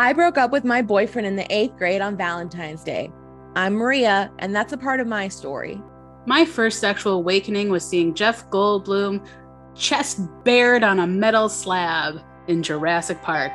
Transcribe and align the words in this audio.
I 0.00 0.14
broke 0.14 0.38
up 0.38 0.50
with 0.50 0.64
my 0.64 0.80
boyfriend 0.80 1.26
in 1.26 1.36
the 1.36 1.46
eighth 1.54 1.76
grade 1.76 2.00
on 2.00 2.16
Valentine's 2.16 2.82
Day. 2.82 3.12
I'm 3.54 3.74
Maria, 3.74 4.32
and 4.38 4.56
that's 4.56 4.72
a 4.72 4.78
part 4.78 4.98
of 4.98 5.06
my 5.06 5.28
story. 5.28 5.78
My 6.24 6.46
first 6.46 6.80
sexual 6.80 7.16
awakening 7.16 7.68
was 7.68 7.86
seeing 7.86 8.14
Jeff 8.14 8.48
Goldblum 8.48 9.22
chest 9.74 10.20
bared 10.42 10.82
on 10.82 11.00
a 11.00 11.06
metal 11.06 11.50
slab 11.50 12.22
in 12.48 12.62
Jurassic 12.62 13.20
Park. 13.20 13.52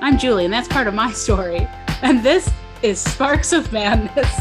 I'm 0.00 0.16
Julie, 0.16 0.46
and 0.46 0.54
that's 0.54 0.68
part 0.68 0.86
of 0.86 0.94
my 0.94 1.12
story. 1.12 1.68
And 2.00 2.22
this 2.22 2.50
is 2.80 2.98
Sparks 2.98 3.52
of 3.52 3.70
Madness. 3.70 4.34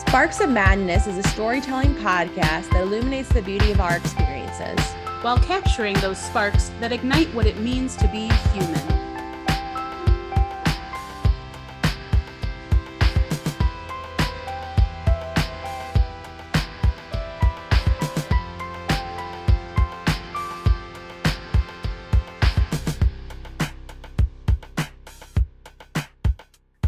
Sparks 0.00 0.40
of 0.40 0.50
Madness 0.50 1.06
is 1.06 1.16
a 1.16 1.28
storytelling 1.28 1.94
podcast 1.94 2.68
that 2.72 2.82
illuminates 2.82 3.28
the 3.28 3.42
beauty 3.42 3.70
of 3.70 3.80
our 3.80 3.98
experiences 3.98 4.84
while 5.22 5.38
capturing 5.38 5.94
those 6.00 6.18
sparks 6.18 6.72
that 6.80 6.90
ignite 6.90 7.32
what 7.36 7.46
it 7.46 7.58
means 7.58 7.94
to 7.98 8.08
be 8.08 8.26
human. 8.52 8.99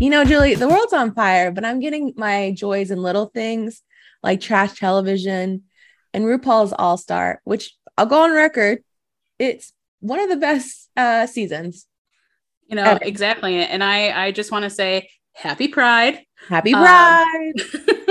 You 0.02 0.10
know, 0.10 0.24
Julie, 0.24 0.56
the 0.56 0.66
world's 0.66 0.92
on 0.92 1.14
fire, 1.14 1.52
but 1.52 1.64
I'm 1.64 1.78
getting 1.78 2.12
my 2.16 2.50
joys 2.56 2.90
in 2.90 3.00
little 3.00 3.26
things 3.26 3.82
like 4.20 4.40
trash 4.40 4.76
television 4.76 5.62
and 6.12 6.24
RuPaul's 6.24 6.74
All 6.76 6.96
Star, 6.96 7.40
which 7.44 7.76
I'll 7.96 8.06
go 8.06 8.24
on 8.24 8.32
record. 8.32 8.82
It's 9.38 9.72
one 10.00 10.18
of 10.18 10.28
the 10.28 10.38
best 10.38 10.90
uh, 10.96 11.28
seasons. 11.28 11.86
You 12.66 12.74
know, 12.74 12.82
ever. 12.82 12.98
exactly. 13.00 13.58
And 13.58 13.84
I, 13.84 14.26
I 14.26 14.32
just 14.32 14.50
want 14.50 14.64
to 14.64 14.70
say 14.70 15.08
happy 15.34 15.68
Pride. 15.68 16.18
Happy 16.48 16.72
Pride. 16.72 17.52
Um, 17.72 17.80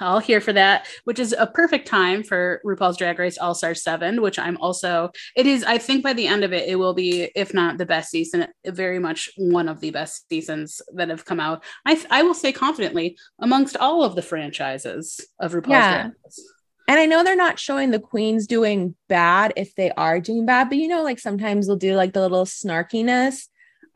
all 0.00 0.18
here 0.18 0.40
for 0.40 0.52
that, 0.52 0.86
which 1.04 1.18
is 1.18 1.34
a 1.38 1.46
perfect 1.46 1.86
time 1.86 2.22
for 2.22 2.60
RuPaul's 2.64 2.96
Drag 2.96 3.18
Race 3.18 3.38
All 3.38 3.54
Star 3.54 3.74
7, 3.74 4.20
which 4.22 4.38
I'm 4.38 4.56
also, 4.58 5.10
it 5.36 5.46
is, 5.46 5.64
I 5.64 5.78
think 5.78 6.02
by 6.02 6.12
the 6.12 6.26
end 6.26 6.44
of 6.44 6.52
it, 6.52 6.68
it 6.68 6.76
will 6.76 6.94
be, 6.94 7.30
if 7.34 7.54
not 7.54 7.78
the 7.78 7.86
best 7.86 8.10
season, 8.10 8.46
very 8.66 8.98
much 8.98 9.30
one 9.36 9.68
of 9.68 9.80
the 9.80 9.90
best 9.90 10.28
seasons 10.28 10.80
that 10.94 11.08
have 11.08 11.24
come 11.24 11.40
out. 11.40 11.64
I, 11.86 12.02
I 12.10 12.22
will 12.22 12.34
say 12.34 12.52
confidently 12.52 13.16
amongst 13.40 13.76
all 13.76 14.02
of 14.02 14.14
the 14.14 14.22
franchises 14.22 15.20
of 15.38 15.52
RuPaul's 15.52 15.70
yeah. 15.70 16.02
Drag 16.02 16.12
Race. 16.24 16.52
And 16.88 16.98
I 16.98 17.06
know 17.06 17.22
they're 17.22 17.36
not 17.36 17.60
showing 17.60 17.92
the 17.92 18.00
queens 18.00 18.48
doing 18.48 18.96
bad 19.08 19.52
if 19.56 19.76
they 19.76 19.92
are 19.92 20.18
doing 20.18 20.44
bad, 20.44 20.68
but 20.68 20.78
you 20.78 20.88
know, 20.88 21.04
like 21.04 21.20
sometimes 21.20 21.66
they'll 21.66 21.76
do 21.76 21.94
like 21.94 22.12
the 22.12 22.20
little 22.20 22.44
snarkiness 22.44 23.46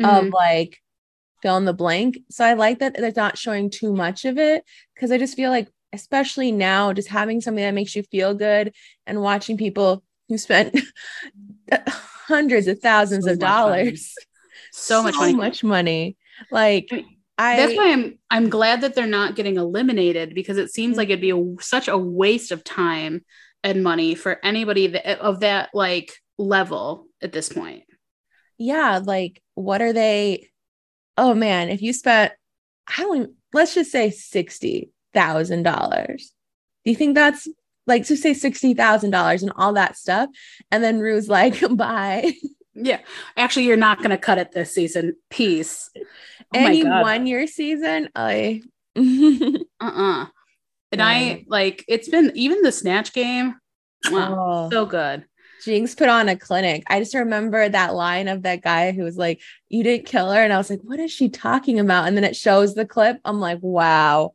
mm-hmm. 0.00 0.04
of 0.04 0.28
like, 0.28 0.78
fill 1.44 1.58
in 1.58 1.66
the 1.66 1.74
blank. 1.74 2.18
So 2.30 2.42
I 2.42 2.54
like 2.54 2.78
that 2.78 2.96
they're 2.96 3.12
not 3.14 3.36
showing 3.36 3.68
too 3.68 3.92
much 3.92 4.24
of 4.24 4.38
it 4.38 4.64
because 4.94 5.12
I 5.12 5.18
just 5.18 5.36
feel 5.36 5.50
like 5.50 5.68
especially 5.94 6.52
now, 6.52 6.92
just 6.92 7.08
having 7.08 7.40
something 7.40 7.64
that 7.64 7.74
makes 7.74 7.94
you 7.96 8.02
feel 8.02 8.34
good 8.34 8.74
and 9.06 9.22
watching 9.22 9.56
people 9.56 10.02
who 10.28 10.38
spent 10.38 10.78
hundreds 11.88 12.66
of 12.66 12.80
thousands 12.80 13.24
so 13.24 13.32
of 13.32 13.38
dollars, 13.38 14.14
money. 14.16 14.62
so 14.72 15.02
much 15.02 15.14
money, 15.14 15.34
much 15.34 15.64
money. 15.64 16.16
Like 16.50 16.88
I, 17.38 17.56
that's 17.56 17.76
why 17.76 17.92
I'm 17.92 18.18
I'm 18.30 18.48
glad 18.48 18.80
that 18.82 18.94
they're 18.94 19.06
not 19.06 19.36
getting 19.36 19.56
eliminated 19.56 20.34
because 20.34 20.58
it 20.58 20.72
seems 20.72 20.96
like 20.96 21.08
it'd 21.08 21.20
be 21.20 21.30
a, 21.30 21.54
such 21.60 21.88
a 21.88 21.98
waste 21.98 22.52
of 22.52 22.64
time 22.64 23.24
and 23.62 23.82
money 23.82 24.14
for 24.14 24.38
anybody 24.44 24.88
that, 24.88 25.20
of 25.20 25.40
that 25.40 25.70
like 25.74 26.12
level 26.38 27.06
at 27.22 27.32
this 27.32 27.48
point. 27.48 27.84
Yeah, 28.58 29.00
like 29.02 29.42
what 29.54 29.82
are 29.82 29.92
they? 29.92 30.50
Oh 31.16 31.34
man, 31.34 31.68
if 31.68 31.82
you 31.82 31.92
spent, 31.92 32.32
I 32.88 33.02
don't. 33.02 33.32
Let's 33.52 33.74
just 33.74 33.92
say 33.92 34.10
sixty 34.10 34.90
thousand 35.14 35.62
dollars. 35.62 36.32
Do 36.84 36.90
you 36.90 36.96
think 36.96 37.14
that's 37.14 37.48
like 37.86 38.04
to 38.06 38.16
say 38.16 38.34
sixty 38.34 38.74
thousand 38.74 39.10
dollars 39.10 39.42
and 39.42 39.52
all 39.56 39.72
that 39.74 39.96
stuff? 39.96 40.28
And 40.70 40.82
then 40.82 40.98
Ru's 40.98 41.28
like, 41.28 41.62
bye. 41.76 42.32
Yeah. 42.74 43.00
Actually, 43.36 43.66
you're 43.66 43.76
not 43.76 44.02
gonna 44.02 44.18
cut 44.18 44.38
it 44.38 44.52
this 44.52 44.74
season. 44.74 45.16
Peace. 45.30 45.90
Oh 45.96 46.02
Any 46.52 46.84
one 46.84 47.26
year 47.26 47.46
season, 47.46 48.08
I 48.14 48.62
uh-uh. 48.96 50.26
And 50.92 51.00
yeah. 51.00 51.06
I 51.06 51.44
like 51.48 51.84
it's 51.88 52.08
been 52.08 52.32
even 52.34 52.62
the 52.62 52.72
snatch 52.72 53.12
game. 53.12 53.56
Wow, 54.10 54.36
oh. 54.38 54.70
so 54.70 54.86
good. 54.86 55.24
Jinkx 55.64 55.96
put 55.96 56.08
on 56.08 56.28
a 56.28 56.36
clinic. 56.36 56.84
I 56.88 56.98
just 56.98 57.14
remember 57.14 57.68
that 57.68 57.94
line 57.94 58.28
of 58.28 58.42
that 58.42 58.62
guy 58.62 58.92
who 58.92 59.02
was 59.02 59.16
like, 59.16 59.40
You 59.68 59.82
didn't 59.82 60.06
kill 60.06 60.30
her. 60.30 60.42
And 60.42 60.52
I 60.52 60.58
was 60.58 60.70
like, 60.70 60.80
What 60.82 61.00
is 61.00 61.10
she 61.10 61.28
talking 61.28 61.80
about? 61.80 62.06
And 62.06 62.16
then 62.16 62.24
it 62.24 62.36
shows 62.36 62.74
the 62.74 62.86
clip. 62.86 63.18
I'm 63.24 63.40
like, 63.40 63.58
Wow, 63.62 64.34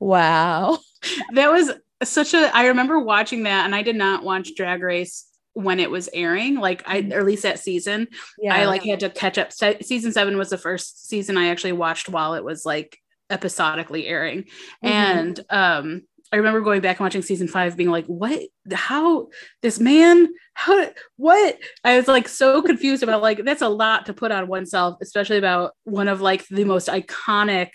Wow. 0.00 0.78
that 1.32 1.52
was 1.52 1.70
such 2.02 2.34
a 2.34 2.54
I 2.54 2.68
remember 2.68 2.98
watching 2.98 3.44
that 3.44 3.66
and 3.66 3.74
I 3.74 3.82
did 3.82 3.96
not 3.96 4.24
watch 4.24 4.54
Drag 4.56 4.82
Race 4.82 5.26
when 5.52 5.80
it 5.80 5.90
was 5.90 6.08
airing 6.12 6.56
like 6.56 6.82
I 6.86 7.08
or 7.12 7.20
at 7.20 7.26
least 7.26 7.42
that 7.42 7.58
season. 7.58 8.08
Yeah. 8.38 8.54
I 8.54 8.64
like 8.64 8.82
had 8.82 9.00
to 9.00 9.10
catch 9.10 9.38
up. 9.38 9.52
Se- 9.52 9.82
season 9.82 10.12
7 10.12 10.36
was 10.36 10.50
the 10.50 10.58
first 10.58 11.08
season 11.08 11.36
I 11.36 11.48
actually 11.48 11.72
watched 11.72 12.08
while 12.08 12.34
it 12.34 12.44
was 12.44 12.64
like 12.64 12.98
episodically 13.28 14.06
airing. 14.06 14.44
Mm-hmm. 14.82 14.88
And 14.88 15.44
um 15.50 16.02
I 16.32 16.36
remember 16.36 16.60
going 16.60 16.80
back 16.80 16.98
and 16.98 17.04
watching 17.04 17.22
season 17.22 17.48
five, 17.48 17.76
being 17.76 17.90
like, 17.90 18.06
"What? 18.06 18.40
How? 18.72 19.28
This 19.62 19.80
man? 19.80 20.28
How? 20.54 20.88
What?" 21.16 21.58
I 21.82 21.96
was 21.96 22.06
like 22.06 22.28
so 22.28 22.62
confused 22.62 23.02
about 23.02 23.20
like 23.20 23.44
that's 23.44 23.62
a 23.62 23.68
lot 23.68 24.06
to 24.06 24.14
put 24.14 24.30
on 24.30 24.46
oneself, 24.46 24.98
especially 25.02 25.38
about 25.38 25.72
one 25.84 26.06
of 26.06 26.20
like 26.20 26.46
the 26.46 26.64
most 26.64 26.86
iconic 26.86 27.70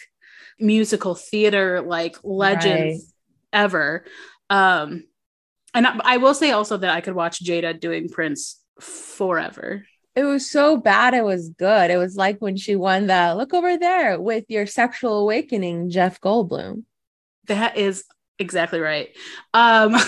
musical 0.59 1.15
theater 1.15 1.81
like 1.81 2.17
legends 2.23 3.13
right. 3.53 3.61
ever. 3.61 4.05
Um, 4.49 5.03
and 5.73 5.85
I, 5.85 5.99
I 6.03 6.17
will 6.17 6.33
say 6.33 6.51
also 6.51 6.77
that 6.77 6.89
I 6.89 7.01
could 7.01 7.15
watch 7.15 7.43
Jaida 7.43 7.79
doing 7.79 8.09
Prince 8.09 8.59
forever. 8.79 9.85
It 10.15 10.23
was 10.23 10.49
so 10.49 10.77
bad. 10.77 11.13
It 11.13 11.25
was 11.25 11.49
good. 11.49 11.91
It 11.91 11.97
was 11.97 12.15
like 12.15 12.39
when 12.39 12.55
she 12.55 12.77
won 12.77 13.07
the 13.07 13.35
look 13.35 13.53
over 13.53 13.77
there 13.77 14.19
with 14.19 14.45
your 14.47 14.65
sexual 14.65 15.19
awakening, 15.19 15.89
Jeff 15.89 16.21
Goldblum. 16.21 16.83
That 17.47 17.75
is 17.77 18.05
exactly 18.39 18.79
right. 18.79 19.09
Um, 19.53 19.95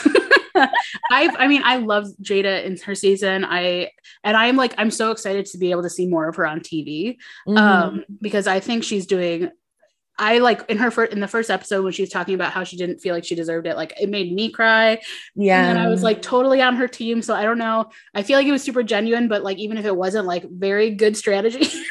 I 1.09 1.29
I 1.37 1.47
mean 1.47 1.61
I 1.63 1.77
love 1.77 2.07
Jaida 2.21 2.63
in 2.63 2.77
her 2.77 2.95
season. 2.95 3.45
I 3.45 3.91
and 4.23 4.37
I'm 4.37 4.55
like 4.55 4.73
I'm 4.77 4.91
so 4.91 5.11
excited 5.11 5.45
to 5.47 5.57
be 5.57 5.71
able 5.71 5.83
to 5.83 5.89
see 5.89 6.07
more 6.07 6.27
of 6.27 6.35
her 6.37 6.47
on 6.47 6.61
TV 6.61 7.17
mm-hmm. 7.47 7.57
um, 7.57 8.05
because 8.21 8.47
I 8.47 8.59
think 8.59 8.83
she's 8.83 9.05
doing 9.05 9.51
I 10.19 10.39
like 10.39 10.67
in 10.69 10.77
her 10.77 10.91
first 10.91 11.13
in 11.13 11.19
the 11.19 11.27
first 11.27 11.49
episode 11.49 11.83
when 11.83 11.93
she 11.93 12.01
was 12.01 12.09
talking 12.09 12.35
about 12.35 12.51
how 12.51 12.63
she 12.63 12.77
didn't 12.77 12.99
feel 12.99 13.13
like 13.13 13.25
she 13.25 13.35
deserved 13.35 13.67
it, 13.67 13.75
like 13.75 13.93
it 13.99 14.09
made 14.09 14.33
me 14.33 14.49
cry. 14.49 14.99
Yeah. 15.35 15.69
And 15.69 15.79
I 15.79 15.87
was 15.87 16.03
like 16.03 16.21
totally 16.21 16.61
on 16.61 16.75
her 16.75 16.87
team. 16.87 17.21
So 17.21 17.35
I 17.35 17.43
don't 17.43 17.57
know. 17.57 17.89
I 18.13 18.23
feel 18.23 18.37
like 18.37 18.47
it 18.47 18.51
was 18.51 18.63
super 18.63 18.83
genuine, 18.83 19.27
but 19.27 19.43
like 19.43 19.57
even 19.57 19.77
if 19.77 19.85
it 19.85 19.95
wasn't 19.95 20.25
like 20.25 20.49
very 20.49 20.91
good 20.91 21.15
strategy. 21.15 21.67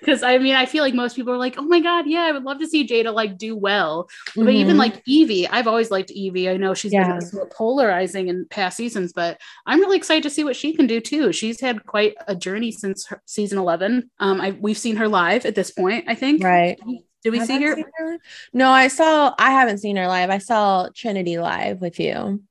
Because 0.00 0.22
I 0.22 0.38
mean, 0.38 0.54
I 0.54 0.66
feel 0.66 0.82
like 0.82 0.94
most 0.94 1.16
people 1.16 1.32
are 1.32 1.38
like, 1.38 1.56
oh 1.58 1.62
my 1.62 1.80
God, 1.80 2.06
yeah, 2.06 2.22
I 2.22 2.32
would 2.32 2.42
love 2.42 2.58
to 2.58 2.66
see 2.66 2.86
Jaida 2.86 3.14
like 3.14 3.38
do 3.38 3.56
well. 3.56 4.08
Mm-hmm. 4.30 4.44
But 4.44 4.54
even 4.54 4.76
like 4.76 5.04
Yvie, 5.06 5.48
I've 5.50 5.66
always 5.66 5.90
liked 5.90 6.10
Yvie. 6.10 6.50
I 6.50 6.56
know 6.56 6.74
she's 6.74 6.92
yeah. 6.92 7.18
been 7.18 7.48
polarizing 7.56 8.28
in 8.28 8.46
past 8.50 8.76
seasons, 8.76 9.12
but 9.12 9.40
I'm 9.66 9.80
really 9.80 9.96
excited 9.96 10.22
to 10.24 10.30
see 10.30 10.44
what 10.44 10.56
she 10.56 10.74
can 10.74 10.86
do 10.86 11.00
too. 11.00 11.32
She's 11.32 11.60
had 11.60 11.86
quite 11.86 12.16
a 12.26 12.34
journey 12.34 12.72
since 12.72 13.08
season 13.26 13.58
11. 13.58 14.10
Um, 14.18 14.40
I, 14.40 14.50
we've 14.60 14.76
seen 14.76 14.96
her 14.96 15.08
live 15.08 15.46
at 15.46 15.54
this 15.54 15.70
point, 15.70 16.04
I 16.08 16.14
think. 16.14 16.42
Right. 16.42 16.78
Did 17.24 17.32
we 17.32 17.40
see 17.44 17.60
her? 17.62 17.76
her? 17.76 18.18
No, 18.52 18.70
I 18.70 18.88
saw. 18.88 19.34
I 19.38 19.50
haven't 19.50 19.78
seen 19.78 19.96
her 19.96 20.06
live. 20.06 20.30
I 20.30 20.38
saw 20.38 20.88
Trinity 20.94 21.38
live 21.38 21.80
with 21.80 21.98
you. 21.98 22.42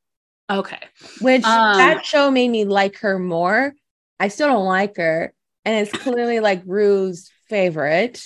Okay. 0.49 0.79
Which 1.21 1.43
um, 1.43 1.77
that 1.77 2.05
show 2.05 2.31
made 2.31 2.49
me 2.49 2.65
like 2.65 2.97
her 2.97 3.19
more. 3.19 3.73
I 4.19 4.27
still 4.29 4.47
don't 4.47 4.65
like 4.65 4.97
her, 4.97 5.31
and 5.63 5.87
it's 5.87 5.95
clearly 5.95 6.39
like 6.39 6.63
Ru's 6.65 7.29
favorite. 7.49 8.23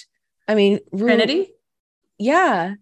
I 0.48 0.56
mean, 0.56 0.80
Rue, 0.92 1.08
Trinity. 1.08 1.52
Yeah. 2.18 2.76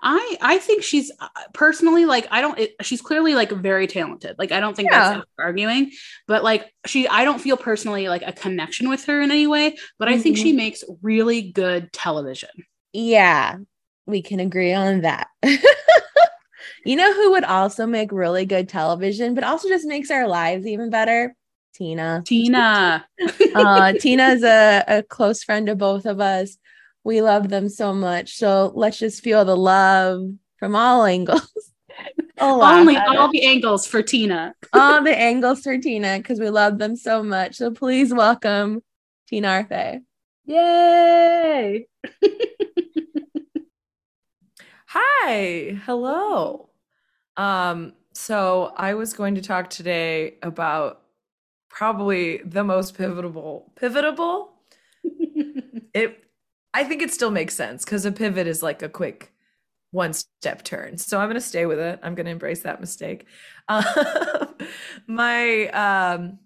I 0.00 0.36
I 0.40 0.58
think 0.58 0.82
she's 0.82 1.12
uh, 1.20 1.28
personally 1.54 2.04
like 2.04 2.26
I 2.30 2.40
don't 2.40 2.58
it, 2.58 2.74
she's 2.82 3.00
clearly 3.00 3.34
like 3.34 3.52
very 3.52 3.86
talented. 3.86 4.36
Like 4.38 4.50
I 4.50 4.60
don't 4.60 4.74
think 4.74 4.90
yeah. 4.90 5.14
that's 5.14 5.26
arguing, 5.38 5.92
but 6.26 6.42
like 6.42 6.72
she 6.86 7.06
I 7.06 7.24
don't 7.24 7.40
feel 7.40 7.56
personally 7.56 8.08
like 8.08 8.22
a 8.26 8.32
connection 8.32 8.88
with 8.88 9.04
her 9.04 9.20
in 9.22 9.30
any 9.30 9.46
way, 9.46 9.76
but 9.98 10.08
mm-hmm. 10.08 10.18
I 10.18 10.20
think 10.20 10.36
she 10.36 10.50
mm-hmm. 10.50 10.56
makes 10.56 10.84
really 11.00 11.52
good 11.52 11.92
television. 11.92 12.50
Yeah, 12.92 13.56
we 14.06 14.22
can 14.22 14.40
agree 14.40 14.72
on 14.74 15.02
that. 15.02 15.28
you 16.84 16.96
know 16.96 17.12
who 17.14 17.32
would 17.32 17.44
also 17.44 17.86
make 17.86 18.12
really 18.12 18.44
good 18.44 18.68
television, 18.68 19.34
but 19.34 19.44
also 19.44 19.68
just 19.68 19.86
makes 19.86 20.10
our 20.10 20.28
lives 20.28 20.66
even 20.66 20.90
better? 20.90 21.34
Tina. 21.74 22.22
Tina. 22.26 23.06
uh, 23.54 23.92
Tina 23.94 24.28
is 24.28 24.44
a, 24.44 24.84
a 24.86 25.02
close 25.02 25.42
friend 25.42 25.68
of 25.68 25.78
both 25.78 26.06
of 26.06 26.20
us. 26.20 26.58
We 27.04 27.22
love 27.22 27.48
them 27.48 27.68
so 27.68 27.92
much. 27.92 28.36
So 28.36 28.72
let's 28.74 28.98
just 28.98 29.22
feel 29.22 29.44
the 29.44 29.56
love 29.56 30.22
from 30.58 30.76
all 30.76 31.04
angles. 31.04 31.50
Only 32.38 32.96
all 32.96 33.30
the 33.30 33.44
angles 33.44 33.86
for 33.86 34.02
Tina. 34.02 34.54
all 34.72 35.02
the 35.02 35.16
angles 35.16 35.62
for 35.62 35.78
Tina 35.78 36.18
because 36.18 36.40
we 36.40 36.50
love 36.50 36.78
them 36.78 36.96
so 36.96 37.22
much. 37.22 37.56
So 37.56 37.70
please 37.70 38.12
welcome 38.12 38.82
Tina 39.28 39.48
Arfaee. 39.48 40.02
Yay! 40.46 41.86
Hi, 44.88 45.78
hello. 45.84 46.70
Um, 47.36 47.94
so 48.14 48.72
I 48.76 48.94
was 48.94 49.12
going 49.14 49.36
to 49.36 49.42
talk 49.42 49.70
today 49.70 50.36
about 50.42 51.02
probably 51.70 52.38
the 52.44 52.64
most 52.64 52.96
pivotal 52.96 53.72
pivotable. 53.80 54.48
it 55.94 56.24
I 56.74 56.84
think 56.84 57.02
it 57.02 57.12
still 57.12 57.30
makes 57.30 57.54
sense 57.54 57.84
because 57.84 58.04
a 58.06 58.12
pivot 58.12 58.46
is 58.46 58.62
like 58.62 58.82
a 58.82 58.88
quick 58.88 59.32
one 59.92 60.12
step 60.14 60.64
turn. 60.64 60.98
So 60.98 61.18
I'm 61.20 61.26
going 61.28 61.34
to 61.36 61.40
stay 61.40 61.66
with 61.66 61.78
it. 61.80 62.00
I'm 62.02 62.14
going 62.14 62.26
to 62.26 62.32
embrace 62.32 62.62
that 62.62 62.80
mistake. 62.80 63.26
Um, 63.68 63.84
my 65.06 65.68
um, 65.68 66.38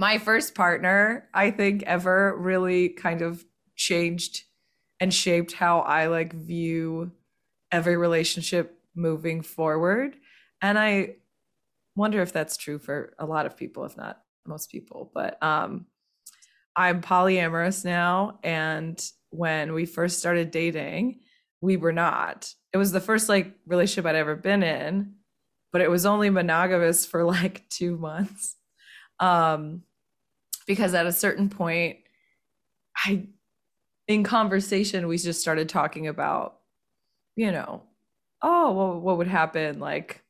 my 0.00 0.16
first 0.16 0.54
partner, 0.54 1.28
I 1.34 1.50
think, 1.50 1.82
ever 1.82 2.34
really 2.34 2.88
kind 2.88 3.20
of 3.20 3.44
changed 3.76 4.44
and 4.98 5.12
shaped 5.12 5.52
how 5.52 5.80
I 5.80 6.06
like 6.06 6.32
view 6.32 7.12
every 7.70 7.98
relationship 7.98 8.80
moving 8.94 9.42
forward. 9.42 10.16
And 10.62 10.78
I 10.78 11.16
wonder 11.96 12.22
if 12.22 12.32
that's 12.32 12.56
true 12.56 12.78
for 12.78 13.12
a 13.18 13.26
lot 13.26 13.44
of 13.44 13.58
people, 13.58 13.84
if 13.84 13.94
not 13.94 14.22
most 14.46 14.70
people. 14.70 15.10
But 15.14 15.40
um, 15.42 15.84
I'm 16.74 17.02
polyamorous 17.02 17.84
now. 17.84 18.38
And 18.42 18.98
when 19.28 19.74
we 19.74 19.84
first 19.84 20.18
started 20.18 20.50
dating, 20.50 21.20
we 21.60 21.76
were 21.76 21.92
not. 21.92 22.54
It 22.72 22.78
was 22.78 22.90
the 22.90 23.00
first 23.00 23.28
like 23.28 23.54
relationship 23.66 24.06
I'd 24.06 24.16
ever 24.16 24.34
been 24.34 24.62
in, 24.62 25.16
but 25.74 25.82
it 25.82 25.90
was 25.90 26.06
only 26.06 26.30
monogamous 26.30 27.04
for 27.04 27.22
like 27.22 27.68
two 27.68 27.98
months. 27.98 28.56
Um, 29.18 29.82
because 30.70 30.94
at 30.94 31.04
a 31.04 31.10
certain 31.10 31.48
point, 31.48 31.96
I, 33.04 33.26
in 34.06 34.22
conversation, 34.22 35.08
we 35.08 35.18
just 35.18 35.40
started 35.40 35.68
talking 35.68 36.06
about, 36.06 36.60
you 37.34 37.50
know, 37.50 37.82
oh, 38.40 38.70
well, 38.70 39.00
what 39.00 39.18
would 39.18 39.26
happen 39.26 39.80
like 39.80 40.22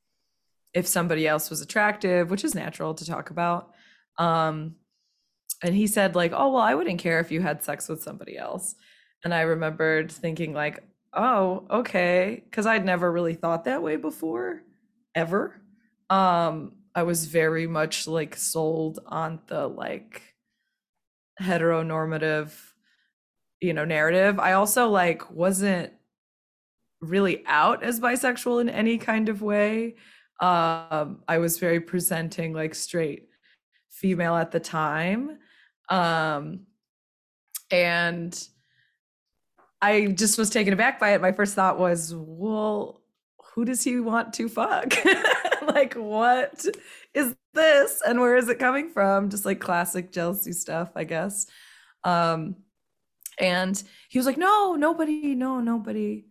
if 0.72 0.86
somebody 0.86 1.28
else 1.28 1.50
was 1.50 1.60
attractive, 1.60 2.30
which 2.30 2.42
is 2.42 2.54
natural 2.54 2.94
to 2.94 3.04
talk 3.04 3.28
about. 3.28 3.74
Um, 4.16 4.76
and 5.62 5.74
he 5.74 5.86
said 5.86 6.14
like, 6.14 6.32
oh, 6.34 6.52
well, 6.52 6.62
I 6.62 6.74
wouldn't 6.74 7.00
care 7.00 7.20
if 7.20 7.30
you 7.30 7.42
had 7.42 7.62
sex 7.62 7.86
with 7.86 8.02
somebody 8.02 8.38
else. 8.38 8.74
And 9.22 9.34
I 9.34 9.42
remembered 9.42 10.10
thinking 10.10 10.54
like, 10.54 10.82
oh, 11.12 11.66
okay, 11.70 12.42
because 12.44 12.64
I'd 12.64 12.86
never 12.86 13.12
really 13.12 13.34
thought 13.34 13.66
that 13.66 13.82
way 13.82 13.96
before, 13.96 14.62
ever. 15.14 15.60
Um, 16.08 16.76
I 16.94 17.02
was 17.02 17.26
very 17.26 17.66
much 17.66 18.08
like 18.08 18.36
sold 18.36 19.00
on 19.06 19.40
the 19.48 19.68
like 19.68 20.29
heteronormative, 21.40 22.52
you 23.60 23.72
know, 23.72 23.84
narrative. 23.84 24.38
I 24.38 24.52
also 24.52 24.88
like 24.88 25.30
wasn't 25.30 25.92
really 27.00 27.42
out 27.46 27.82
as 27.82 28.00
bisexual 28.00 28.60
in 28.60 28.68
any 28.68 28.98
kind 28.98 29.28
of 29.28 29.42
way. 29.42 29.96
Um, 30.40 31.22
I 31.28 31.38
was 31.38 31.58
very 31.58 31.80
presenting 31.80 32.52
like 32.52 32.74
straight 32.74 33.28
female 33.90 34.36
at 34.36 34.50
the 34.50 34.60
time. 34.60 35.38
Um, 35.88 36.66
and 37.70 38.48
I 39.82 40.06
just 40.06 40.38
was 40.38 40.50
taken 40.50 40.72
aback 40.72 41.00
by 41.00 41.14
it. 41.14 41.20
My 41.20 41.32
first 41.32 41.54
thought 41.54 41.78
was, 41.78 42.14
well, 42.14 43.02
who 43.54 43.64
does 43.64 43.82
he 43.82 44.00
want 44.00 44.32
to 44.34 44.48
fuck? 44.48 44.94
like, 45.62 45.94
what 45.94 46.64
is 47.14 47.34
this? 47.54 48.02
And 48.06 48.20
where 48.20 48.36
is 48.36 48.48
it 48.48 48.58
coming 48.58 48.90
from? 48.90 49.30
Just 49.30 49.44
like 49.44 49.60
classic 49.60 50.12
jealousy 50.12 50.52
stuff, 50.52 50.90
I 50.94 51.04
guess. 51.04 51.46
Um, 52.04 52.56
and 53.38 53.82
he 54.08 54.18
was 54.18 54.26
like, 54.26 54.38
no, 54.38 54.74
nobody, 54.74 55.34
no, 55.34 55.60
nobody. 55.60 56.26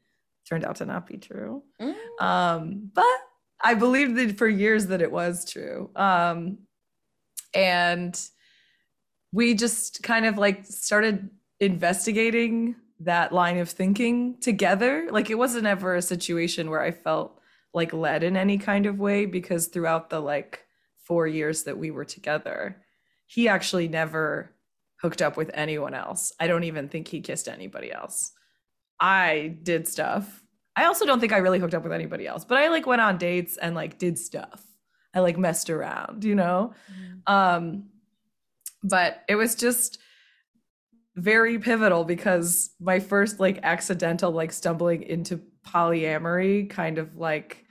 Turned 0.48 0.66
out 0.66 0.78
to 0.78 0.86
not 0.86 1.06
be 1.06 1.18
true. 1.18 1.64
Mm. 1.82 2.22
Um, 2.22 2.92
but 2.94 3.06
I 3.62 3.74
believed 3.76 4.16
that 4.16 4.38
for 4.38 4.48
years 4.48 4.88
that 4.88 5.02
it 5.02 5.12
was 5.12 5.50
true. 5.50 5.92
Um, 5.96 6.60
and 7.54 8.20
we 9.32 9.54
just 9.54 10.02
kind 10.02 10.26
of 10.26 10.38
like 10.38 10.66
started 10.66 11.30
investigating 11.60 12.76
that 13.02 13.32
line 13.32 13.58
of 13.58 13.70
thinking 13.70 14.40
together. 14.40 15.08
Like 15.12 15.30
it 15.30 15.38
wasn't 15.38 15.68
ever 15.68 15.96
a 15.96 16.02
situation 16.02 16.70
where 16.70 16.82
I 16.82 16.92
felt 16.92 17.40
like 17.74 17.94
led 17.94 18.24
in 18.24 18.36
any 18.36 18.58
kind 18.58 18.86
of 18.86 18.98
way 18.98 19.26
because 19.26 19.68
throughout 19.68 20.10
the 20.10 20.20
like 20.20 20.66
four 21.10 21.28
years 21.28 21.64
that 21.64 21.78
we 21.78 21.92
were 21.92 22.06
together, 22.06 22.78
he 23.26 23.50
actually 23.50 23.90
never 23.90 24.56
hooked 25.02 25.22
up 25.22 25.36
with 25.36 25.52
anyone 25.54 25.94
else. 25.94 26.32
I 26.40 26.48
don't 26.48 26.64
even 26.64 26.88
think 26.88 27.10
he 27.10 27.20
kissed 27.20 27.50
anybody 27.50 27.92
else. 27.92 28.32
I 29.00 29.58
did 29.64 29.88
stuff. 29.88 30.44
I 30.76 30.86
also 30.86 31.06
don't 31.06 31.20
think 31.20 31.34
I 31.34 31.38
really 31.38 31.60
hooked 31.60 31.74
up 31.74 31.84
with 31.84 31.92
anybody 31.92 32.28
else, 32.28 32.46
but 32.46 32.58
I 32.58 32.70
like 32.70 32.86
went 32.86 33.02
on 33.02 33.18
dates 33.18 33.58
and 33.58 33.76
like 33.76 33.98
did 33.98 34.18
stuff. 34.18 34.64
I 35.14 35.20
like 35.20 35.38
messed 35.38 35.70
around, 35.70 36.24
you 36.24 36.36
know? 36.36 36.74
Mm. 37.28 37.34
Um 37.34 37.84
but 38.84 39.24
it 39.28 39.36
was 39.36 39.56
just 39.56 40.00
very 41.16 41.60
pivotal 41.60 42.06
because 42.06 42.70
my 42.80 43.00
first 43.00 43.40
like 43.40 43.60
accidental 43.64 44.32
like 44.32 44.54
stumbling 44.54 45.04
into 45.04 45.42
polyamory 45.66 46.70
kind 46.70 46.98
of 46.98 47.18
like 47.18 47.66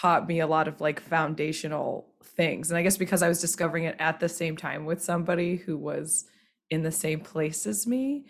taught 0.00 0.28
me 0.28 0.40
a 0.40 0.46
lot 0.46 0.68
of 0.68 0.80
like 0.80 1.00
foundational 1.00 2.08
things. 2.22 2.70
And 2.70 2.78
i 2.78 2.82
guess 2.82 2.96
because 2.96 3.22
i 3.22 3.28
was 3.28 3.40
discovering 3.40 3.84
it 3.84 3.96
at 3.98 4.20
the 4.20 4.28
same 4.28 4.56
time 4.56 4.84
with 4.84 5.02
somebody 5.02 5.56
who 5.56 5.76
was 5.76 6.26
in 6.68 6.82
the 6.82 6.92
same 6.92 7.20
place 7.20 7.66
as 7.66 7.86
me 7.86 8.26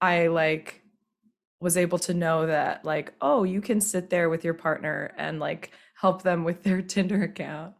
i 0.00 0.28
like 0.28 0.82
was 1.60 1.76
able 1.76 1.98
to 1.98 2.14
know 2.14 2.46
that 2.46 2.84
like 2.84 3.12
oh 3.20 3.42
you 3.42 3.60
can 3.60 3.80
sit 3.80 4.08
there 4.08 4.30
with 4.30 4.44
your 4.44 4.54
partner 4.54 5.12
and 5.18 5.40
like 5.40 5.72
help 6.00 6.22
them 6.22 6.44
with 6.44 6.62
their 6.62 6.82
tinder 6.94 7.22
account. 7.22 7.74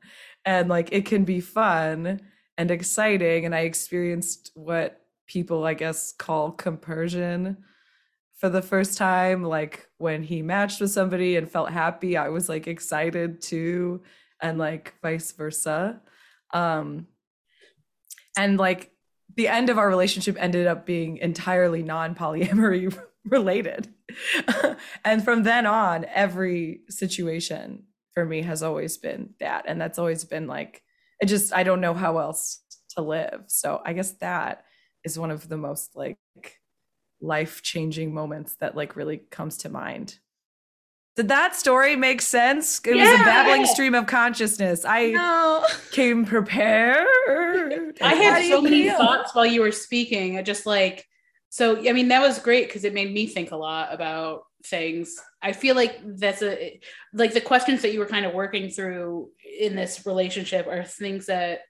And 0.44 0.68
like 0.68 0.90
it 0.92 1.06
can 1.06 1.24
be 1.24 1.40
fun 1.40 2.20
and 2.58 2.70
exciting 2.70 3.46
and 3.46 3.54
i 3.54 3.60
experienced 3.60 4.52
what 4.54 5.00
people, 5.26 5.64
I 5.64 5.74
guess, 5.74 6.12
call 6.12 6.50
compersion 6.50 7.56
for 8.40 8.48
the 8.48 8.62
first 8.62 8.96
time. 8.96 9.44
Like 9.44 9.86
when 9.98 10.22
he 10.22 10.42
matched 10.42 10.80
with 10.80 10.90
somebody 10.90 11.36
and 11.36 11.48
felt 11.48 11.70
happy, 11.70 12.16
I 12.16 12.30
was 12.30 12.48
like 12.48 12.66
excited 12.66 13.40
too, 13.40 14.02
and 14.40 14.58
like 14.58 14.94
vice 15.02 15.30
versa. 15.32 16.00
Um, 16.52 17.06
and 18.36 18.58
like 18.58 18.90
the 19.36 19.48
end 19.48 19.68
of 19.70 19.78
our 19.78 19.88
relationship 19.88 20.36
ended 20.40 20.66
up 20.66 20.86
being 20.86 21.18
entirely 21.18 21.82
non 21.82 22.14
polyamory 22.14 22.98
related. 23.24 23.92
and 25.04 25.22
from 25.22 25.42
then 25.42 25.66
on, 25.66 26.06
every 26.06 26.80
situation 26.88 27.84
for 28.14 28.24
me 28.24 28.42
has 28.42 28.62
always 28.62 28.96
been 28.96 29.34
that. 29.38 29.66
And 29.68 29.80
that's 29.80 29.98
always 29.98 30.24
been 30.24 30.46
like, 30.46 30.82
it 31.20 31.26
just, 31.26 31.52
I 31.52 31.62
don't 31.62 31.82
know 31.82 31.94
how 31.94 32.18
else 32.18 32.60
to 32.96 33.02
live. 33.02 33.44
So 33.46 33.80
I 33.84 33.92
guess 33.92 34.12
that 34.12 34.64
is 35.04 35.18
one 35.18 35.30
of 35.30 35.48
the 35.48 35.56
most 35.56 35.94
like 35.94 36.18
life 37.20 37.62
changing 37.62 38.14
moments 38.14 38.54
that 38.56 38.76
like 38.76 38.96
really 38.96 39.18
comes 39.30 39.58
to 39.58 39.68
mind. 39.68 40.18
Did 41.16 41.28
that 41.28 41.54
story 41.56 41.96
make 41.96 42.22
sense? 42.22 42.80
It 42.86 42.96
yeah. 42.96 43.12
was 43.12 43.20
a 43.20 43.24
babbling 43.24 43.66
stream 43.66 43.94
of 43.94 44.06
consciousness. 44.06 44.84
I 44.84 45.10
no. 45.10 45.66
came 45.90 46.24
prepared. 46.24 47.06
I 48.00 48.14
had 48.14 48.48
so 48.48 48.62
many 48.62 48.84
feel? 48.84 48.96
thoughts 48.96 49.34
while 49.34 49.44
you 49.44 49.60
were 49.60 49.72
speaking. 49.72 50.38
I 50.38 50.42
just 50.42 50.66
like 50.66 51.06
so 51.50 51.76
I 51.86 51.92
mean 51.92 52.08
that 52.08 52.22
was 52.22 52.38
great 52.38 52.68
because 52.68 52.84
it 52.84 52.94
made 52.94 53.12
me 53.12 53.26
think 53.26 53.50
a 53.50 53.56
lot 53.56 53.92
about 53.92 54.44
things. 54.64 55.20
I 55.42 55.52
feel 55.52 55.74
like 55.74 55.98
that's 56.04 56.42
a 56.42 56.80
like 57.12 57.34
the 57.34 57.40
questions 57.40 57.82
that 57.82 57.92
you 57.92 57.98
were 57.98 58.06
kind 58.06 58.24
of 58.24 58.32
working 58.32 58.70
through 58.70 59.30
in 59.58 59.74
this 59.74 60.06
relationship 60.06 60.66
are 60.68 60.84
things 60.84 61.26
that 61.26 61.60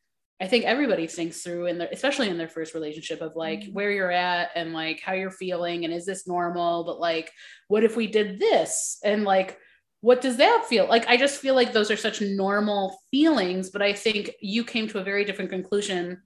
I 0.41 0.47
think 0.47 0.65
everybody 0.65 1.07
thinks 1.07 1.43
through 1.43 1.67
in 1.67 1.79
their, 1.79 1.89
especially 1.93 2.31
in 2.31 2.39
their 2.39 2.49
first 2.49 2.73
relationship 2.73 3.21
of 3.21 3.37
like 3.37 3.61
mm-hmm. 3.61 3.73
where 3.73 3.91
you're 3.91 4.11
at 4.11 4.51
and 4.55 4.73
like 4.73 5.01
how 5.01 5.13
you're 5.13 5.31
feeling 5.31 5.85
and 5.85 5.93
is 5.93 6.07
this 6.07 6.27
normal? 6.27 6.85
But 6.85 6.99
like, 6.99 7.31
what 7.69 7.85
if 7.85 7.95
we 7.97 8.07
did 8.07 8.39
this? 8.39 8.99
And 9.05 9.25
like, 9.25 9.59
what 10.01 10.23
does 10.23 10.39
that 10.39 10.65
feel 10.67 10.89
like? 10.89 11.07
I 11.09 11.19
just 11.19 11.41
feel 11.41 11.55
like 11.55 11.73
those 11.73 11.91
are 11.91 11.97
such 11.97 12.23
normal 12.23 12.99
feelings, 13.11 13.69
but 13.69 13.83
I 13.83 13.93
think 13.93 14.31
you 14.41 14.65
came 14.65 14.89
to 14.89 14.99
a 14.99 15.05
very 15.05 15.27
different 15.27 15.51
conclusion 15.51 16.23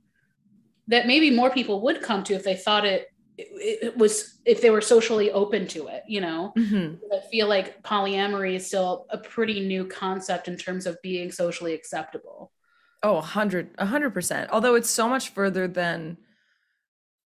that 0.87 1.07
maybe 1.07 1.31
more 1.31 1.51
people 1.51 1.81
would 1.83 2.03
come 2.03 2.23
to 2.25 2.35
if 2.35 2.45
they 2.45 2.55
thought 2.55 2.85
it 2.85 3.09
it, 3.37 3.97
was 3.97 4.39
if 4.45 4.63
they 4.63 4.71
were 4.71 4.81
socially 4.81 5.33
open 5.33 5.67
to 5.67 5.89
it 5.89 6.05
you 6.07 6.21
know 6.21 6.53
mm-hmm. 6.57 6.95
i 7.13 7.19
feel 7.33 7.49
like 7.49 7.83
polyamory 7.83 8.55
is 8.55 8.67
still 8.67 9.07
a 9.11 9.19
pretty 9.19 9.67
new 9.67 9.85
concept 9.87 10.47
in 10.47 10.57
terms 10.57 10.87
of 10.87 10.97
being 11.03 11.33
socially 11.33 11.75
acceptable 11.75 12.53
Oh, 13.05 13.19
a 13.19 13.21
hundred, 13.21 13.69
a 13.77 13.85
hundred 13.85 14.15
percent. 14.15 14.51
Although 14.51 14.77
it's 14.77 14.89
so 14.89 15.07
much 15.09 15.29
further 15.29 15.69
than 15.69 16.17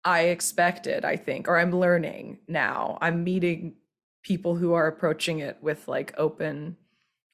I 0.05 0.27
expected, 0.27 1.05
I 1.05 1.17
think, 1.17 1.49
or 1.49 1.59
I'm 1.59 1.73
learning 1.73 2.39
now. 2.47 2.97
I'm 3.01 3.25
meeting 3.25 3.75
people 4.23 4.55
who 4.55 4.75
are 4.75 4.87
approaching 4.87 5.41
it 5.41 5.59
with 5.61 5.89
like 5.89 6.15
open 6.17 6.77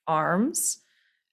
arms. 0.06 0.78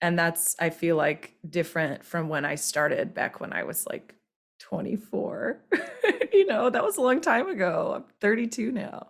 And 0.02 0.20
that's, 0.20 0.56
I 0.60 0.70
feel 0.70 0.98
like, 0.98 1.34
different 1.50 2.04
from 2.04 2.28
when 2.28 2.44
I 2.44 2.56
started 2.56 3.14
back 3.14 3.40
when 3.40 3.54
I 3.54 3.64
was 3.64 3.88
like 3.88 4.14
24. 4.60 5.62
you 6.34 6.46
know, 6.46 6.70
that 6.70 6.84
was 6.84 6.98
a 6.98 7.02
long 7.02 7.22
time 7.22 7.48
ago. 7.48 7.94
I'm 7.96 8.04
32 8.20 8.74
now. 8.74 9.08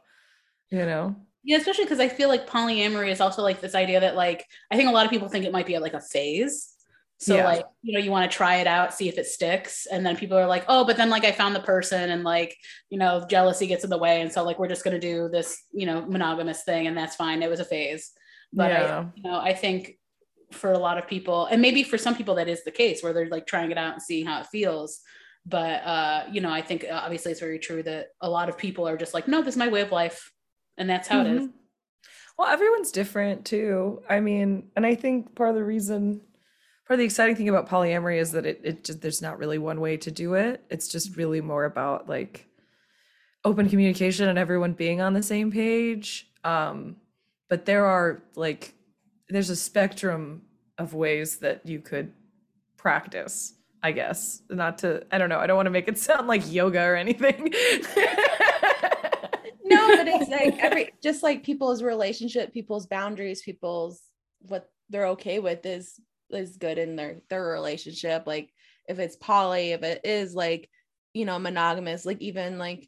You 0.69 0.85
know. 0.85 1.15
Yeah, 1.43 1.57
especially 1.57 1.85
because 1.85 1.99
I 1.99 2.09
feel 2.09 2.29
like 2.29 2.47
polyamory 2.47 3.09
is 3.09 3.21
also 3.21 3.41
like 3.41 3.59
this 3.59 3.73
idea 3.73 4.01
that 4.01 4.15
like 4.15 4.45
I 4.69 4.75
think 4.75 4.87
a 4.87 4.91
lot 4.91 5.05
of 5.05 5.11
people 5.11 5.29
think 5.29 5.45
it 5.45 5.51
might 5.51 5.65
be 5.65 5.79
like 5.79 5.93
a 5.93 6.01
phase. 6.01 6.76
So 7.19 7.35
yeah. 7.35 7.45
like, 7.45 7.65
you 7.81 7.93
know, 7.93 8.03
you 8.03 8.11
want 8.11 8.29
to 8.29 8.35
try 8.35 8.57
it 8.57 8.67
out, 8.67 8.93
see 8.93 9.09
if 9.09 9.17
it 9.17 9.25
sticks. 9.25 9.87
And 9.87 10.05
then 10.05 10.15
people 10.15 10.37
are 10.37 10.45
like, 10.45 10.65
oh, 10.67 10.85
but 10.85 10.97
then 10.97 11.09
like 11.09 11.25
I 11.25 11.31
found 11.31 11.55
the 11.55 11.61
person 11.61 12.11
and 12.11 12.23
like, 12.23 12.55
you 12.89 12.99
know, 12.99 13.25
jealousy 13.27 13.65
gets 13.65 13.83
in 13.83 13.89
the 13.89 13.97
way. 13.97 14.21
And 14.21 14.31
so 14.31 14.43
like 14.43 14.59
we're 14.59 14.67
just 14.67 14.83
gonna 14.83 14.99
do 14.99 15.27
this, 15.27 15.63
you 15.71 15.87
know, 15.87 16.05
monogamous 16.05 16.63
thing 16.63 16.85
and 16.85 16.95
that's 16.95 17.15
fine. 17.15 17.41
It 17.41 17.49
was 17.49 17.59
a 17.59 17.65
phase. 17.65 18.11
But 18.53 18.71
yeah. 18.71 18.99
I, 18.99 19.11
you 19.15 19.23
know, 19.23 19.39
I 19.39 19.53
think 19.53 19.97
for 20.51 20.71
a 20.71 20.77
lot 20.77 20.97
of 20.97 21.07
people, 21.07 21.47
and 21.47 21.61
maybe 21.61 21.83
for 21.83 21.97
some 21.97 22.15
people 22.15 22.35
that 22.35 22.47
is 22.47 22.63
the 22.63 22.71
case 22.71 23.01
where 23.01 23.13
they're 23.13 23.29
like 23.29 23.47
trying 23.47 23.71
it 23.71 23.77
out 23.77 23.93
and 23.93 24.01
seeing 24.01 24.25
how 24.25 24.39
it 24.39 24.47
feels. 24.47 25.01
But 25.45 25.83
uh, 25.83 26.23
you 26.31 26.41
know, 26.41 26.51
I 26.51 26.61
think 26.61 26.85
uh, 26.85 27.01
obviously 27.03 27.31
it's 27.31 27.41
very 27.41 27.59
true 27.59 27.81
that 27.83 28.09
a 28.21 28.29
lot 28.29 28.47
of 28.47 28.57
people 28.57 28.87
are 28.87 28.97
just 28.97 29.13
like, 29.13 29.27
no, 29.27 29.41
this 29.41 29.55
is 29.55 29.57
my 29.57 29.69
way 29.69 29.81
of 29.81 29.91
life. 29.91 30.31
And 30.77 30.89
that's 30.89 31.07
how 31.07 31.23
mm-hmm. 31.23 31.33
it 31.33 31.35
is. 31.37 31.47
Mm-hmm. 31.47 31.57
Well, 32.37 32.49
everyone's 32.49 32.91
different 32.91 33.45
too. 33.45 34.03
I 34.07 34.19
mean, 34.19 34.69
and 34.75 34.85
I 34.85 34.93
think 34.93 35.35
part 35.35 35.49
of 35.49 35.55
the 35.55 35.63
reason 35.63 36.21
part 36.87 36.95
of 36.95 36.99
the 36.99 37.05
exciting 37.05 37.35
thing 37.35 37.49
about 37.49 37.67
polyamory 37.67 38.17
is 38.17 38.31
that 38.31 38.45
it, 38.45 38.61
it 38.63 38.83
just 38.85 39.01
there's 39.01 39.21
not 39.21 39.37
really 39.37 39.57
one 39.57 39.81
way 39.81 39.97
to 39.97 40.09
do 40.09 40.35
it. 40.35 40.63
It's 40.69 40.87
just 40.87 41.17
really 41.17 41.41
more 41.41 41.65
about 41.65 42.07
like 42.07 42.47
open 43.43 43.67
communication 43.67 44.29
and 44.29 44.39
everyone 44.39 44.71
being 44.71 45.01
on 45.01 45.13
the 45.13 45.21
same 45.21 45.51
page. 45.51 46.29
Um 46.45 46.95
but 47.49 47.65
there 47.65 47.85
are 47.85 48.23
like 48.35 48.73
there's 49.27 49.49
a 49.49 49.55
spectrum 49.55 50.43
of 50.77 50.93
ways 50.93 51.37
that 51.39 51.65
you 51.65 51.79
could 51.79 52.13
practice 52.77 53.53
i 53.83 53.91
guess. 53.91 54.41
Not 54.49 54.77
to 54.79 55.05
i 55.11 55.17
don't 55.17 55.29
know 55.29 55.39
i 55.39 55.47
don't 55.47 55.57
want 55.57 55.65
to 55.65 55.71
make 55.71 55.89
it 55.89 55.97
sound 55.97 56.27
like 56.27 56.49
yoga 56.51 56.81
or 56.81 56.95
anything. 56.95 57.53
No 59.69 59.97
but 59.97 60.07
it's 60.07 60.29
like 60.29 60.57
every 60.63 60.93
just 61.03 61.23
like 61.23 61.43
people's 61.43 61.83
relationship 61.83 62.53
people's 62.53 62.85
boundaries 62.85 63.41
people's 63.41 64.01
what 64.39 64.69
they're 64.89 65.07
okay 65.07 65.39
with 65.39 65.65
is 65.65 65.99
is 66.31 66.57
good 66.57 66.77
in 66.77 66.95
their 66.95 67.17
their 67.29 67.45
relationship 67.45 68.23
like 68.25 68.51
if 68.87 68.99
it's 68.99 69.15
poly 69.15 69.71
if 69.71 69.83
it 69.83 70.01
is 70.03 70.33
like 70.33 70.69
you 71.13 71.25
know 71.25 71.39
monogamous 71.39 72.05
like 72.05 72.21
even 72.21 72.57
like 72.57 72.87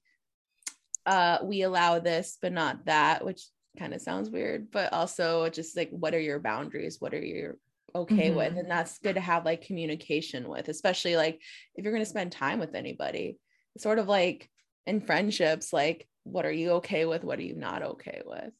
uh 1.05 1.39
we 1.43 1.62
allow 1.62 2.00
this 2.00 2.38
but 2.41 2.51
not 2.51 2.86
that 2.86 3.24
which 3.24 3.41
kind 3.77 3.93
of 3.93 4.01
sounds 4.01 4.29
weird 4.29 4.69
but 4.72 4.91
also 4.93 5.50
just 5.50 5.77
like 5.77 5.89
what 5.91 6.13
are 6.13 6.19
your 6.19 6.39
boundaries 6.39 6.98
what 7.00 7.13
are 7.13 7.24
you 7.24 7.58
okay 7.96 8.27
mm-hmm. 8.27 8.38
with 8.38 8.58
and 8.58 8.69
that's 8.69 9.00
good 9.00 9.15
to 9.15 9.22
have 9.22 9.46
like 9.46 9.65
communication 9.65 10.48
with 10.48 10.67
especially 10.67 11.15
like 11.15 11.41
if 11.75 11.84
you're 11.84 11.93
going 11.93 12.03
to 12.03 12.10
spend 12.10 12.31
time 12.31 12.60
with 12.60 12.75
anybody 12.75 13.38
it's 13.75 13.84
sort 13.84 14.00
of 14.00 14.08
like 14.08 14.50
in 14.86 15.01
friendships 15.01 15.72
like 15.74 16.08
what 16.24 16.46
are 16.46 16.51
you 16.51 16.72
okay 16.72 17.05
with 17.05 17.24
what 17.24 17.39
are 17.39 17.43
you 17.43 17.55
not 17.55 17.81
okay 17.81 18.22
with 18.25 18.53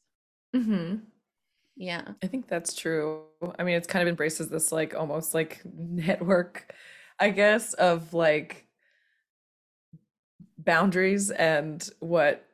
mm-hmm. 0.56 0.96
Yeah. 1.76 2.02
I 2.22 2.26
think 2.26 2.48
that's 2.48 2.74
true. 2.74 3.22
I 3.58 3.62
mean, 3.62 3.76
it's 3.76 3.86
kind 3.86 4.02
of 4.02 4.08
embraces 4.08 4.48
this 4.48 4.70
like 4.72 4.94
almost 4.94 5.34
like 5.34 5.60
network, 5.64 6.74
I 7.18 7.30
guess, 7.30 7.74
of 7.74 8.12
like 8.12 8.66
boundaries 10.58 11.30
and 11.30 11.88
what 12.00 12.44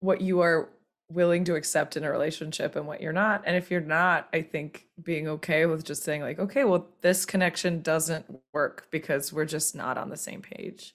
what 0.00 0.20
you 0.20 0.40
are 0.40 0.68
willing 1.14 1.44
to 1.44 1.54
accept 1.54 1.96
in 1.96 2.04
a 2.04 2.10
relationship 2.10 2.74
and 2.74 2.86
what 2.86 3.00
you're 3.00 3.12
not. 3.12 3.42
And 3.46 3.56
if 3.56 3.70
you're 3.70 3.80
not, 3.80 4.28
I 4.32 4.42
think 4.42 4.86
being 5.02 5.28
okay 5.28 5.66
with 5.66 5.84
just 5.84 6.02
saying 6.02 6.22
like, 6.22 6.38
okay, 6.38 6.64
well, 6.64 6.88
this 7.02 7.24
connection 7.24 7.82
doesn't 7.82 8.26
work 8.52 8.88
because 8.90 9.32
we're 9.32 9.44
just 9.44 9.74
not 9.76 9.98
on 9.98 10.10
the 10.10 10.16
same 10.16 10.42
page. 10.42 10.94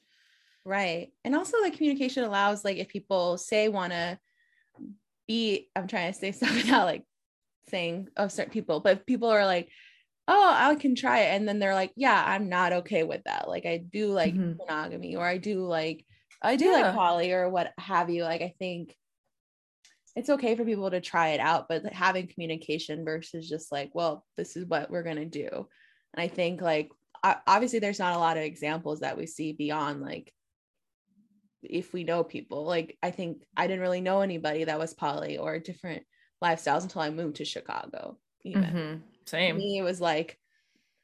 Right. 0.66 1.14
And 1.24 1.36
also 1.36 1.58
the 1.64 1.72
communication 1.72 2.24
allows 2.24 2.66
like 2.66 2.78
if 2.78 2.90
people 2.90 3.38
say 3.38 3.70
want 3.70 3.94
to 3.94 4.20
be 5.28 5.70
I'm 5.76 5.88
trying 5.88 6.12
to 6.12 6.18
say 6.18 6.32
something 6.34 6.70
out 6.70 6.86
like 6.86 7.04
thing 7.70 8.08
of 8.18 8.32
certain 8.32 8.52
people, 8.52 8.80
but 8.80 9.06
people 9.06 9.30
are 9.30 9.46
like, 9.46 9.70
oh, 10.28 10.54
I 10.54 10.76
can 10.76 10.96
try 10.96 11.20
it. 11.20 11.36
And 11.36 11.48
then 11.48 11.60
they're 11.60 11.74
like, 11.74 11.92
yeah, 11.96 12.22
I'm 12.26 12.50
not 12.50 12.74
okay 12.74 13.04
with 13.04 13.24
that. 13.26 13.48
Like 13.48 13.66
I 13.66 13.78
do 13.78 14.08
like 14.08 14.34
mm-hmm. 14.34 14.58
monogamy 14.58 15.16
or 15.16 15.26
I 15.26 15.38
do 15.38 15.66
like, 15.66 16.06
I 16.42 16.56
do 16.56 16.66
yeah. 16.66 16.72
like 16.72 16.96
poly 16.96 17.32
or 17.32 17.50
what 17.50 17.72
have 17.80 18.10
you. 18.10 18.24
Like 18.24 18.42
I 18.42 18.54
think 18.60 18.96
it's 20.16 20.30
okay 20.30 20.56
for 20.56 20.66
people 20.66 20.92
to 20.92 21.00
try 21.00 21.30
it 21.30 21.40
out, 21.40 21.68
but 21.70 21.86
having 21.94 22.28
communication 22.28 23.06
versus 23.06 23.48
just 23.48 23.72
like, 23.72 23.92
well, 23.94 24.26
this 24.36 24.58
is 24.58 24.66
what 24.66 24.90
we're 24.90 25.04
going 25.04 25.18
to 25.18 25.26
do. 25.26 25.50
And 26.14 26.22
I 26.22 26.28
think 26.28 26.62
like, 26.62 26.90
obviously 27.24 27.80
there's 27.80 28.00
not 28.00 28.16
a 28.16 28.20
lot 28.20 28.38
of 28.38 28.44
examples 28.44 29.02
that 29.02 29.18
we 29.18 29.26
see 29.26 29.54
beyond 29.54 30.02
like 30.02 30.32
if 31.64 31.94
we 31.94 32.04
know 32.04 32.24
people 32.24 32.64
like 32.64 32.98
i 33.02 33.12
think 33.12 33.44
i 33.56 33.68
didn't 33.68 33.82
really 33.82 34.02
know 34.02 34.22
anybody 34.22 34.64
that 34.64 34.80
was 34.80 34.94
poly 34.94 35.38
or 35.38 35.60
different 35.60 36.04
lifestyles 36.44 36.84
until 36.84 37.02
I 37.02 37.10
moved 37.10 37.38
to 37.38 37.46
Chicago. 37.46 38.18
Even 38.44 38.64
mm-hmm. 38.64 38.96
same. 39.26 39.58
me, 39.58 39.78
it 39.78 39.84
was 39.84 40.00
like, 40.00 40.38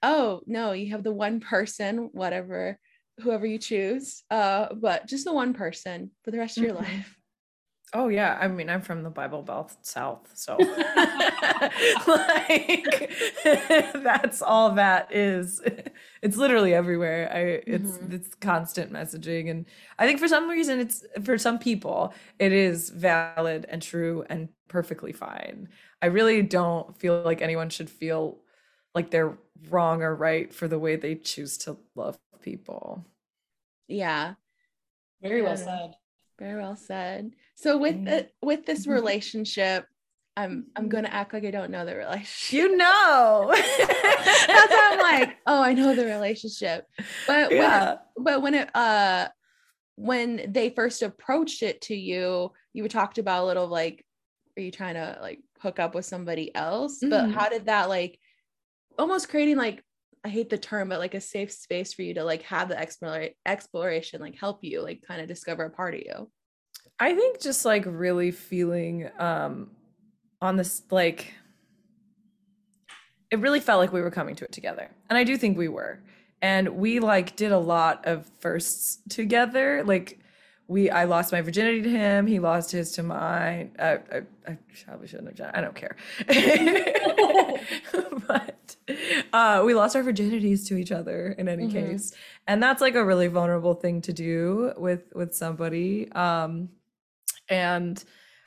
oh 0.02 0.42
no, 0.46 0.72
you 0.72 0.92
have 0.92 1.04
the 1.04 1.12
one 1.12 1.40
person, 1.40 2.10
whatever, 2.14 2.78
whoever 3.20 3.46
you 3.46 3.58
choose, 3.58 4.24
uh, 4.30 4.74
but 4.74 5.08
just 5.08 5.26
the 5.26 5.34
one 5.34 5.54
person 5.54 6.12
for 6.24 6.32
the 6.32 6.38
rest 6.38 6.58
of 6.58 6.64
your 6.64 6.76
mm-hmm. 6.76 6.84
life. 6.84 7.18
Oh 7.96 8.08
yeah, 8.08 8.40
I 8.42 8.48
mean 8.48 8.70
I'm 8.70 8.82
from 8.82 9.04
the 9.04 9.12
Bible 9.12 9.44
Belt 9.44 9.76
South, 9.84 10.28
so 10.34 10.58
like 12.08 13.12
that's 13.94 14.42
all 14.42 14.72
that 14.72 15.14
is. 15.14 15.62
It's 16.24 16.36
literally 16.36 16.74
everywhere. 16.74 17.30
I 17.32 17.70
it's 17.72 17.92
mm-hmm. 17.92 18.16
it's 18.16 18.34
constant 18.36 18.92
messaging 18.92 19.52
and 19.52 19.68
I 20.00 20.08
think 20.08 20.20
for 20.20 20.28
some 20.28 20.50
reason 20.50 20.80
it's 20.80 21.06
for 21.24 21.38
some 21.38 21.60
people 21.60 22.16
it 22.40 22.52
is 22.52 22.90
valid 22.90 23.68
and 23.70 23.80
true 23.80 24.26
and 24.28 24.50
perfectly 24.70 25.12
fine. 25.12 25.70
I 26.02 26.08
really 26.08 26.42
don't 26.42 26.98
feel 26.98 27.22
like 27.22 27.44
anyone 27.44 27.70
should 27.70 27.92
feel 27.92 28.40
like 28.96 29.12
they're 29.12 29.38
wrong 29.70 30.02
or 30.02 30.16
right 30.16 30.52
for 30.52 30.68
the 30.68 30.80
way 30.80 30.96
they 30.96 31.14
choose 31.14 31.60
to 31.60 31.78
love 31.96 32.18
people. 32.42 33.06
Yeah. 33.88 34.34
Very 35.22 35.44
well 35.44 35.58
said. 35.58 35.96
Very 36.40 36.62
well 36.62 36.76
said. 36.76 37.32
So 37.56 37.78
with 37.78 38.06
the, 38.06 38.30
with 38.42 38.66
this 38.66 38.88
relationship, 38.88 39.86
I'm 40.36 40.66
I'm 40.76 40.90
gonna 40.90 41.10
act 41.10 41.34
like 41.34 41.46
I 41.46 41.52
don't 41.52 41.70
know 41.70 41.86
the 41.86 41.96
relationship. 41.96 42.54
You 42.54 42.76
know. 42.76 43.54
That's 43.78 44.72
why 44.72 44.90
I'm 44.94 45.00
like, 45.00 45.38
oh, 45.46 45.62
I 45.62 45.74
know 45.74 45.96
the 45.96 46.06
relationship. 46.06 46.88
But 47.28 47.52
yeah. 47.52 47.98
when 48.16 48.24
but 48.24 48.42
when 48.42 48.54
it 48.56 48.76
uh 48.76 49.28
when 49.96 50.52
they 50.52 50.72
first 50.72 51.04
approached 51.04 51.62
it 51.62 51.82
to 51.82 51.96
you, 51.96 52.52
you 52.74 52.88
talked 52.88 53.20
about 53.20 53.44
a 53.44 53.46
little 53.46 53.68
like, 53.68 54.04
are 54.58 54.62
you 54.62 54.72
trying 54.72 54.96
to 54.96 55.20
like 55.22 55.40
hook 55.60 55.78
up 55.78 55.94
with 55.94 56.06
somebody 56.06 56.54
else? 56.56 56.98
Mm-hmm. 56.98 57.10
But 57.10 57.32
how 57.32 57.50
did 57.50 57.68
that 57.68 57.90
like 57.90 58.20
almost 58.98 59.30
creating 59.30 59.58
like 59.58 59.84
I 60.26 60.30
hate 60.30 60.50
the 60.50 60.58
term, 60.58 60.90
but 60.90 61.00
like 61.00 61.16
a 61.16 61.22
safe 61.22 61.52
space 61.52 61.94
for 61.94 62.02
you 62.02 62.14
to 62.14 62.24
like 62.24 62.44
have 62.44 62.70
the 62.70 62.82
explore- 62.82 63.30
exploration, 63.46 64.22
like 64.22 64.38
help 64.40 64.64
you, 64.64 64.82
like 64.82 65.02
kind 65.06 65.22
of 65.22 65.28
discover 65.28 65.66
a 65.66 65.70
part 65.70 65.96
of 65.96 66.02
you. 66.02 66.30
I 67.00 67.14
think 67.14 67.42
just 67.42 67.66
like 67.66 67.84
really 67.86 68.32
feeling 68.32 69.10
um 69.20 69.72
on 70.42 70.56
this 70.58 70.84
like 70.92 71.34
it 73.32 73.40
really 73.40 73.60
felt 73.60 73.80
like 73.80 73.92
we 73.92 74.02
were 74.02 74.12
coming 74.12 74.36
to 74.36 74.46
it 74.46 74.52
together. 74.52 74.92
And 75.10 75.18
I 75.18 75.24
do 75.24 75.38
think 75.38 75.58
we 75.58 75.68
were. 75.68 76.00
And 76.42 76.78
we 76.78 77.00
like 77.00 77.36
did 77.36 77.52
a 77.52 77.58
lot 77.58 78.06
of 78.06 78.28
firsts 78.40 79.00
together. 79.10 79.84
Like 79.84 80.20
we 80.68 80.90
I 80.90 81.04
lost 81.04 81.32
my 81.32 81.42
virginity 81.42 81.82
to 81.82 81.90
him. 81.90 82.26
He 82.26 82.40
lost 82.40 82.72
his 82.72 82.92
to 82.94 83.04
mine. 83.04 83.72
I, 83.78 84.00
I, 84.12 84.22
I 84.48 84.58
probably 84.86 85.08
shouldn't 85.08 85.30
have. 85.30 85.38
Done. 85.38 85.52
I 85.54 85.62
don't 85.62 85.76
care. 85.76 85.96
but 88.28 88.76
uh, 89.34 89.64
we 89.66 89.74
lost 89.74 89.96
our 89.96 90.04
virginities 90.04 90.68
to 90.68 90.78
each 90.78 90.92
other 90.92 91.36
in 91.38 91.48
any 91.48 91.68
mm-hmm. 91.68 91.92
case, 91.92 92.14
and 92.48 92.64
that's 92.64 92.82
like 92.82 92.96
a 92.96 93.04
really 93.04 93.28
vulnerable 93.28 93.74
thing 93.74 94.02
to 94.02 94.14
do 94.14 94.74
with 94.78 95.04
with 95.14 95.36
somebody. 95.36 96.12
Um, 96.14 96.70
and 97.50 98.02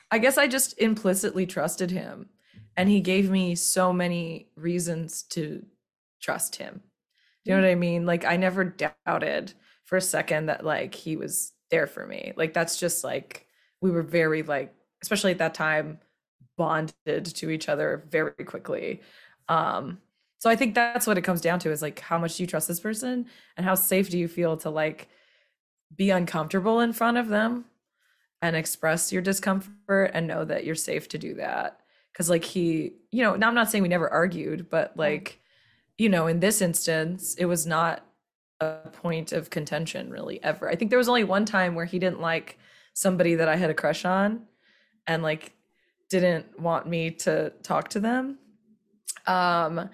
I 0.09 0.17
guess 0.17 0.37
I 0.37 0.47
just 0.47 0.79
implicitly 0.79 1.45
trusted 1.45 1.91
him, 1.91 2.29
and 2.75 2.89
he 2.89 3.01
gave 3.01 3.29
me 3.29 3.55
so 3.55 3.93
many 3.93 4.49
reasons 4.55 5.23
to 5.23 5.63
trust 6.19 6.55
him. 6.55 6.81
You 7.43 7.55
know 7.55 7.61
what 7.61 7.69
I 7.69 7.75
mean? 7.75 8.05
Like 8.05 8.25
I 8.25 8.37
never 8.37 8.75
doubted 9.05 9.53
for 9.85 9.97
a 9.97 10.01
second 10.01 10.47
that 10.47 10.65
like 10.65 10.93
he 10.93 11.15
was 11.15 11.53
there 11.69 11.87
for 11.87 12.05
me. 12.05 12.33
Like 12.35 12.53
that's 12.53 12.79
just 12.79 13.03
like 13.03 13.45
we 13.81 13.91
were 13.91 14.03
very 14.03 14.43
like 14.43 14.73
especially 15.01 15.31
at 15.31 15.37
that 15.39 15.53
time 15.53 15.99
bonded 16.57 17.25
to 17.25 17.49
each 17.49 17.69
other 17.69 18.03
very 18.09 18.31
quickly. 18.45 19.01
Um 19.49 19.99
so 20.39 20.49
I 20.49 20.55
think 20.55 20.75
that's 20.75 21.07
what 21.07 21.17
it 21.17 21.23
comes 21.23 21.41
down 21.41 21.59
to 21.59 21.71
is 21.71 21.81
like 21.81 21.99
how 21.99 22.17
much 22.17 22.37
do 22.37 22.43
you 22.43 22.47
trust 22.47 22.67
this 22.67 22.79
person 22.79 23.25
and 23.55 23.65
how 23.65 23.75
safe 23.75 24.09
do 24.09 24.17
you 24.17 24.27
feel 24.27 24.57
to 24.57 24.69
like 24.69 25.07
be 25.95 26.09
uncomfortable 26.09 26.79
in 26.79 26.93
front 26.93 27.17
of 27.17 27.27
them 27.27 27.65
and 28.41 28.55
express 28.55 29.11
your 29.11 29.21
discomfort 29.21 30.11
and 30.13 30.27
know 30.27 30.45
that 30.45 30.63
you're 30.63 30.75
safe 30.75 31.09
to 31.09 31.17
do 31.17 31.33
that. 31.35 31.79
Cause 32.13 32.29
like 32.29 32.43
he, 32.43 32.93
you 33.11 33.23
know, 33.23 33.35
now 33.35 33.47
I'm 33.47 33.55
not 33.55 33.69
saying 33.69 33.81
we 33.81 33.89
never 33.89 34.11
argued, 34.11 34.69
but 34.69 34.95
like, 34.97 35.39
you 35.97 36.09
know, 36.09 36.27
in 36.27 36.39
this 36.39 36.61
instance, 36.61 37.35
it 37.35 37.45
was 37.45 37.65
not 37.65 38.06
a 38.59 38.89
point 38.91 39.31
of 39.31 39.49
contention 39.49 40.09
really 40.09 40.43
ever. 40.43 40.69
I 40.69 40.75
think 40.75 40.89
there 40.89 40.97
was 40.97 41.09
only 41.09 41.23
one 41.23 41.45
time 41.45 41.75
where 41.75 41.85
he 41.85 41.99
didn't 41.99 42.21
like 42.21 42.57
somebody 42.93 43.35
that 43.35 43.47
I 43.47 43.55
had 43.55 43.69
a 43.69 43.73
crush 43.73 44.05
on 44.05 44.43
and 45.05 45.21
like 45.21 45.53
didn't 46.09 46.59
want 46.59 46.87
me 46.87 47.11
to 47.11 47.51
talk 47.63 47.89
to 47.89 47.99
them. 47.99 48.39
Um 49.25 49.89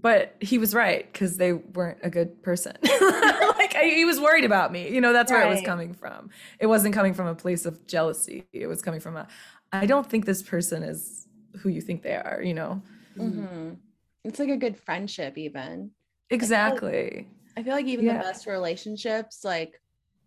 but 0.00 0.36
he 0.40 0.58
was 0.58 0.74
right 0.74 1.10
because 1.12 1.38
they 1.38 1.52
weren't 1.52 1.98
a 2.02 2.10
good 2.10 2.42
person. 2.42 2.76
like 2.82 3.74
I, 3.74 3.92
he 3.94 4.04
was 4.04 4.20
worried 4.20 4.44
about 4.44 4.70
me. 4.70 4.92
You 4.92 5.00
know, 5.00 5.12
that's 5.12 5.32
where 5.32 5.44
it 5.44 5.50
was 5.50 5.62
coming 5.62 5.92
from. 5.92 6.30
It 6.60 6.66
wasn't 6.66 6.94
coming 6.94 7.14
from 7.14 7.26
a 7.26 7.34
place 7.34 7.66
of 7.66 7.84
jealousy. 7.86 8.46
It 8.52 8.68
was 8.68 8.80
coming 8.82 9.00
from 9.00 9.16
a 9.16 9.26
I 9.72 9.86
don't 9.86 10.08
think 10.08 10.24
this 10.24 10.42
person 10.42 10.82
is 10.82 11.26
who 11.60 11.68
you 11.68 11.80
think 11.80 12.02
they 12.02 12.14
are, 12.14 12.40
you 12.42 12.54
know. 12.54 12.82
Mm-hmm. 13.16 13.74
It's 14.24 14.38
like 14.38 14.48
a 14.48 14.56
good 14.56 14.76
friendship 14.76 15.36
even. 15.36 15.90
Exactly. 16.30 17.28
I 17.58 17.62
feel 17.64 17.72
like 17.72 17.86
even 17.86 18.04
yeah. 18.04 18.18
the 18.18 18.22
best 18.22 18.46
relationships, 18.46 19.40
like 19.42 19.80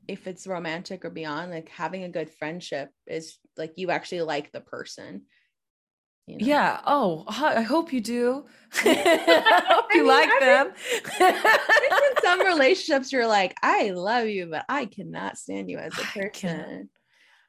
if 0.06 0.28
it's 0.28 0.46
romantic 0.46 1.06
or 1.06 1.10
beyond, 1.10 1.50
like 1.50 1.70
having 1.70 2.04
a 2.04 2.10
good 2.10 2.30
friendship 2.30 2.90
is 3.08 3.38
like 3.56 3.72
you 3.78 3.90
actually 3.90 4.24
like 4.24 4.52
the 4.52 4.60
person. 4.60 5.22
You 6.28 6.40
know? 6.40 6.46
Yeah. 6.46 6.82
Oh, 6.86 7.24
I 7.30 7.62
hope 7.62 7.94
you 7.94 8.02
do. 8.02 8.48
I 8.84 9.62
hope 9.66 9.86
you 9.94 10.02
I 10.02 10.04
mean, 10.04 10.08
like 10.08 10.30
I 10.30 10.40
them. 10.42 10.74
in 12.02 12.22
some 12.22 12.46
relationships, 12.46 13.14
you're 13.14 13.28
like, 13.28 13.56
I 13.64 13.92
love 13.92 14.28
you, 14.28 14.48
but 14.48 14.66
I 14.68 14.84
cannot 14.84 15.38
stand 15.38 15.70
you 15.70 15.78
as 15.78 15.98
a 15.98 16.04
person. 16.04 16.90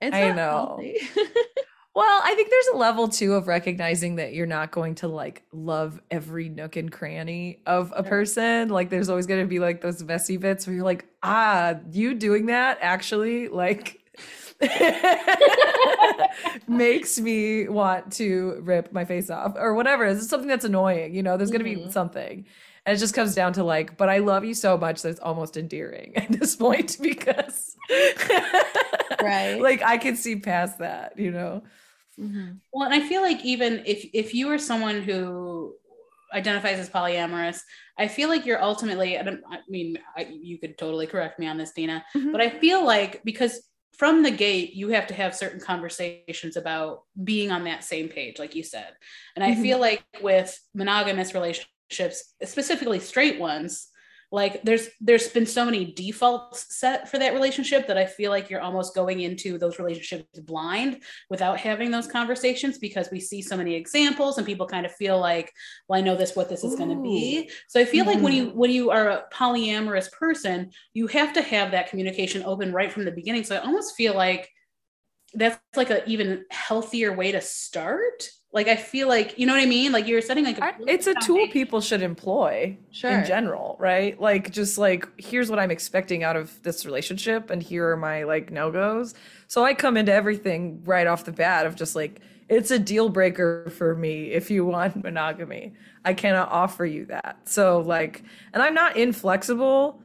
I 0.00 0.30
know. 0.30 0.80
Well, 1.94 2.22
I 2.24 2.34
think 2.34 2.48
there's 2.48 2.68
a 2.72 2.76
level 2.76 3.06
too 3.08 3.34
of 3.34 3.48
recognizing 3.48 4.16
that 4.16 4.32
you're 4.32 4.46
not 4.46 4.70
going 4.70 4.94
to 4.96 5.08
like 5.08 5.42
love 5.52 6.00
every 6.10 6.48
nook 6.48 6.76
and 6.76 6.90
cranny 6.90 7.60
of 7.66 7.92
a 7.94 8.02
person. 8.02 8.70
Like 8.70 8.88
there's 8.88 9.10
always 9.10 9.26
going 9.26 9.42
to 9.42 9.46
be 9.46 9.58
like 9.58 9.82
those 9.82 10.02
messy 10.02 10.38
bits 10.38 10.66
where 10.66 10.74
you're 10.74 10.84
like, 10.84 11.06
ah, 11.22 11.74
you 11.90 12.14
doing 12.14 12.46
that 12.46 12.78
actually 12.80 13.48
like 13.48 14.00
makes 16.66 17.20
me 17.20 17.68
want 17.68 18.12
to 18.12 18.60
rip 18.62 18.92
my 18.92 19.04
face 19.04 19.28
off 19.28 19.54
or 19.56 19.74
whatever. 19.74 20.06
It's 20.06 20.28
something 20.28 20.48
that's 20.48 20.64
annoying, 20.64 21.14
you 21.14 21.22
know, 21.22 21.36
there's 21.36 21.50
going 21.50 21.64
to 21.64 21.70
mm-hmm. 21.70 21.86
be 21.86 21.92
something. 21.92 22.46
And 22.84 22.96
it 22.96 22.98
just 22.98 23.14
comes 23.14 23.34
down 23.34 23.52
to 23.54 23.64
like, 23.64 23.96
but 23.96 24.08
I 24.08 24.18
love 24.18 24.44
you 24.44 24.54
so 24.54 24.76
much 24.76 25.02
that 25.02 25.10
it's 25.10 25.20
almost 25.20 25.56
endearing 25.56 26.16
at 26.16 26.32
this 26.32 26.56
point 26.56 26.96
because 27.02 27.76
right. 27.90 29.54
like 29.60 29.82
I 29.82 29.98
can 29.98 30.16
see 30.16 30.36
past 30.36 30.78
that, 30.78 31.18
you 31.18 31.30
know. 31.30 31.62
Mm-hmm. 32.18 32.52
Well, 32.72 32.90
and 32.90 32.94
I 32.94 33.06
feel 33.06 33.22
like 33.22 33.44
even 33.44 33.82
if 33.86 34.06
if 34.12 34.34
you 34.34 34.50
are 34.50 34.58
someone 34.58 35.02
who 35.02 35.74
identifies 36.32 36.78
as 36.78 36.90
polyamorous, 36.90 37.60
I 37.98 38.08
feel 38.08 38.28
like 38.28 38.46
you're 38.46 38.62
ultimately. 38.62 39.18
I, 39.18 39.22
I 39.22 39.58
mean, 39.68 39.98
I, 40.16 40.28
you 40.30 40.58
could 40.58 40.78
totally 40.78 41.06
correct 41.06 41.38
me 41.38 41.46
on 41.46 41.58
this, 41.58 41.72
Tina, 41.72 42.04
mm-hmm. 42.14 42.32
but 42.32 42.40
I 42.40 42.50
feel 42.50 42.84
like 42.84 43.22
because 43.24 43.68
from 43.96 44.22
the 44.22 44.30
gate 44.30 44.72
you 44.74 44.88
have 44.88 45.06
to 45.06 45.14
have 45.14 45.36
certain 45.36 45.60
conversations 45.60 46.56
about 46.56 47.02
being 47.22 47.50
on 47.50 47.64
that 47.64 47.84
same 47.84 48.08
page, 48.08 48.38
like 48.38 48.54
you 48.54 48.62
said, 48.62 48.92
and 49.36 49.44
I 49.44 49.52
mm-hmm. 49.52 49.62
feel 49.62 49.80
like 49.80 50.04
with 50.22 50.58
monogamous 50.74 51.34
relationships, 51.34 52.34
specifically 52.44 52.98
straight 52.98 53.38
ones, 53.38 53.88
like 54.32 54.62
there's 54.62 54.88
there's 55.00 55.28
been 55.28 55.44
so 55.44 55.64
many 55.64 55.92
defaults 55.92 56.74
set 56.74 57.08
for 57.08 57.18
that 57.18 57.34
relationship 57.34 57.86
that 57.86 57.98
i 57.98 58.06
feel 58.06 58.30
like 58.30 58.48
you're 58.48 58.60
almost 58.60 58.94
going 58.94 59.20
into 59.20 59.58
those 59.58 59.78
relationships 59.78 60.40
blind 60.40 61.02
without 61.28 61.58
having 61.58 61.90
those 61.90 62.06
conversations 62.06 62.78
because 62.78 63.08
we 63.12 63.20
see 63.20 63.42
so 63.42 63.56
many 63.56 63.74
examples 63.74 64.38
and 64.38 64.46
people 64.46 64.66
kind 64.66 64.86
of 64.86 64.92
feel 64.92 65.20
like 65.20 65.52
well 65.86 66.00
i 66.00 66.02
know 66.02 66.16
this 66.16 66.34
what 66.34 66.48
this 66.48 66.64
is 66.64 66.74
going 66.74 66.88
to 66.88 67.02
be 67.02 67.48
so 67.68 67.78
i 67.78 67.84
feel 67.84 68.04
mm. 68.04 68.08
like 68.08 68.22
when 68.22 68.32
you 68.32 68.48
mm-hmm. 68.48 68.58
when 68.58 68.70
you 68.70 68.90
are 68.90 69.10
a 69.10 69.24
polyamorous 69.32 70.10
person 70.10 70.70
you 70.94 71.06
have 71.06 71.32
to 71.32 71.42
have 71.42 71.70
that 71.70 71.88
communication 71.88 72.42
open 72.44 72.72
right 72.72 72.90
from 72.90 73.04
the 73.04 73.12
beginning 73.12 73.44
so 73.44 73.54
i 73.54 73.60
almost 73.60 73.94
feel 73.94 74.14
like 74.14 74.48
that's 75.34 75.58
like 75.76 75.90
an 75.90 76.00
even 76.06 76.44
healthier 76.50 77.12
way 77.12 77.32
to 77.32 77.40
start 77.40 78.28
like 78.52 78.68
I 78.68 78.76
feel 78.76 79.08
like 79.08 79.38
you 79.38 79.46
know 79.46 79.54
what 79.54 79.62
I 79.62 79.66
mean. 79.66 79.92
Like 79.92 80.06
you're 80.06 80.20
setting 80.20 80.44
like 80.44 80.58
a 80.58 80.74
it's 80.86 81.06
a 81.06 81.14
tool 81.14 81.48
people 81.48 81.80
should 81.80 82.02
employ 82.02 82.76
sure. 82.90 83.10
in 83.10 83.24
general, 83.24 83.76
right? 83.78 84.20
Like 84.20 84.50
just 84.50 84.76
like 84.76 85.08
here's 85.18 85.48
what 85.48 85.58
I'm 85.58 85.70
expecting 85.70 86.22
out 86.22 86.36
of 86.36 86.62
this 86.62 86.84
relationship, 86.84 87.48
and 87.48 87.62
here 87.62 87.88
are 87.90 87.96
my 87.96 88.24
like 88.24 88.50
no 88.50 88.70
goes. 88.70 89.14
So 89.48 89.64
I 89.64 89.72
come 89.72 89.96
into 89.96 90.12
everything 90.12 90.82
right 90.84 91.06
off 91.06 91.24
the 91.24 91.32
bat 91.32 91.64
of 91.64 91.76
just 91.76 91.96
like 91.96 92.20
it's 92.50 92.70
a 92.70 92.78
deal 92.78 93.08
breaker 93.08 93.70
for 93.70 93.94
me 93.94 94.32
if 94.32 94.50
you 94.50 94.66
want 94.66 94.96
monogamy. 95.02 95.72
I 96.04 96.12
cannot 96.12 96.50
offer 96.50 96.84
you 96.84 97.06
that. 97.06 97.38
So 97.44 97.80
like, 97.80 98.22
and 98.52 98.62
I'm 98.62 98.74
not 98.74 98.98
inflexible. 98.98 100.02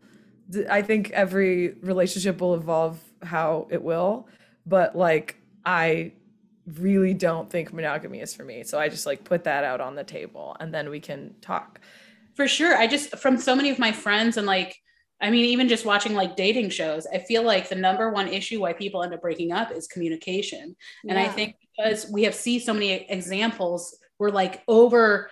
I 0.69 0.81
think 0.81 1.12
every 1.12 1.73
relationship 1.81 2.39
will 2.39 2.55
evolve 2.55 2.97
how 3.23 3.67
it 3.69 3.83
will, 3.83 4.29
but 4.65 4.95
like 4.95 5.36
I 5.65 6.13
really 6.75 7.13
don't 7.13 7.49
think 7.49 7.73
monogamy 7.73 8.19
is 8.19 8.34
for 8.34 8.43
me. 8.43 8.63
So 8.63 8.77
I 8.77 8.89
just 8.89 9.06
like 9.06 9.23
put 9.23 9.45
that 9.45 9.63
out 9.63 9.82
on 9.82 9.95
the 9.95 10.03
table 10.03 10.56
and 10.60 10.73
then 10.73 10.89
we 10.89 10.99
can 10.99 11.36
talk. 11.41 11.80
For 12.36 12.47
sure. 12.47 12.75
I 12.75 12.88
just, 12.88 13.17
from 13.17 13.38
so 13.38 13.56
many 13.56 13.69
of 13.69 13.80
my 13.80 13.91
friends 13.91 14.38
and 14.38 14.45
like, 14.45 14.77
I 15.19 15.32
mean, 15.32 15.45
even 15.45 15.67
just 15.67 15.86
watching 15.86 16.13
like 16.13 16.36
dating 16.36 16.69
shows, 16.69 17.08
I 17.12 17.19
feel 17.19 17.41
like 17.41 17.69
the 17.69 17.75
number 17.75 18.12
one 18.12 18.27
issue 18.27 18.62
why 18.62 18.73
people 18.73 19.01
end 19.01 19.13
up 19.13 19.21
breaking 19.21 19.51
up 19.51 19.71
is 19.71 19.88
communication. 19.88 20.75
Yeah. 21.03 21.12
And 21.13 21.19
I 21.19 21.27
think 21.27 21.56
because 21.75 22.12
we 22.12 22.23
have 22.23 22.36
see 22.36 22.60
so 22.60 22.73
many 22.73 22.91
examples, 22.91 23.97
we're 24.19 24.30
like 24.30 24.62
over 24.67 25.32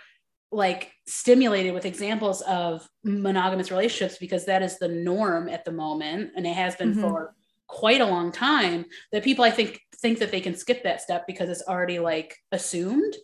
like 0.51 0.91
stimulated 1.05 1.73
with 1.73 1.85
examples 1.85 2.41
of 2.41 2.87
monogamous 3.03 3.69
relationships 3.69 4.17
because 4.17 4.45
that 4.45 4.63
is 4.63 4.79
the 4.79 4.87
norm 4.87 5.49
at 5.49 5.65
the 5.65 5.71
moment 5.71 6.31
and 6.35 6.47
it 6.47 6.55
has 6.55 6.75
been 6.75 6.91
mm-hmm. 6.91 7.01
for 7.01 7.35
quite 7.67 8.01
a 8.01 8.05
long 8.05 8.31
time 8.31 8.85
that 9.11 9.23
people 9.23 9.43
I 9.43 9.51
think 9.51 9.79
think 9.95 10.19
that 10.19 10.31
they 10.31 10.41
can 10.41 10.55
skip 10.55 10.83
that 10.83 11.01
step 11.01 11.25
because 11.27 11.49
it's 11.49 11.63
already 11.67 11.99
like 11.99 12.35
assumed. 12.51 13.15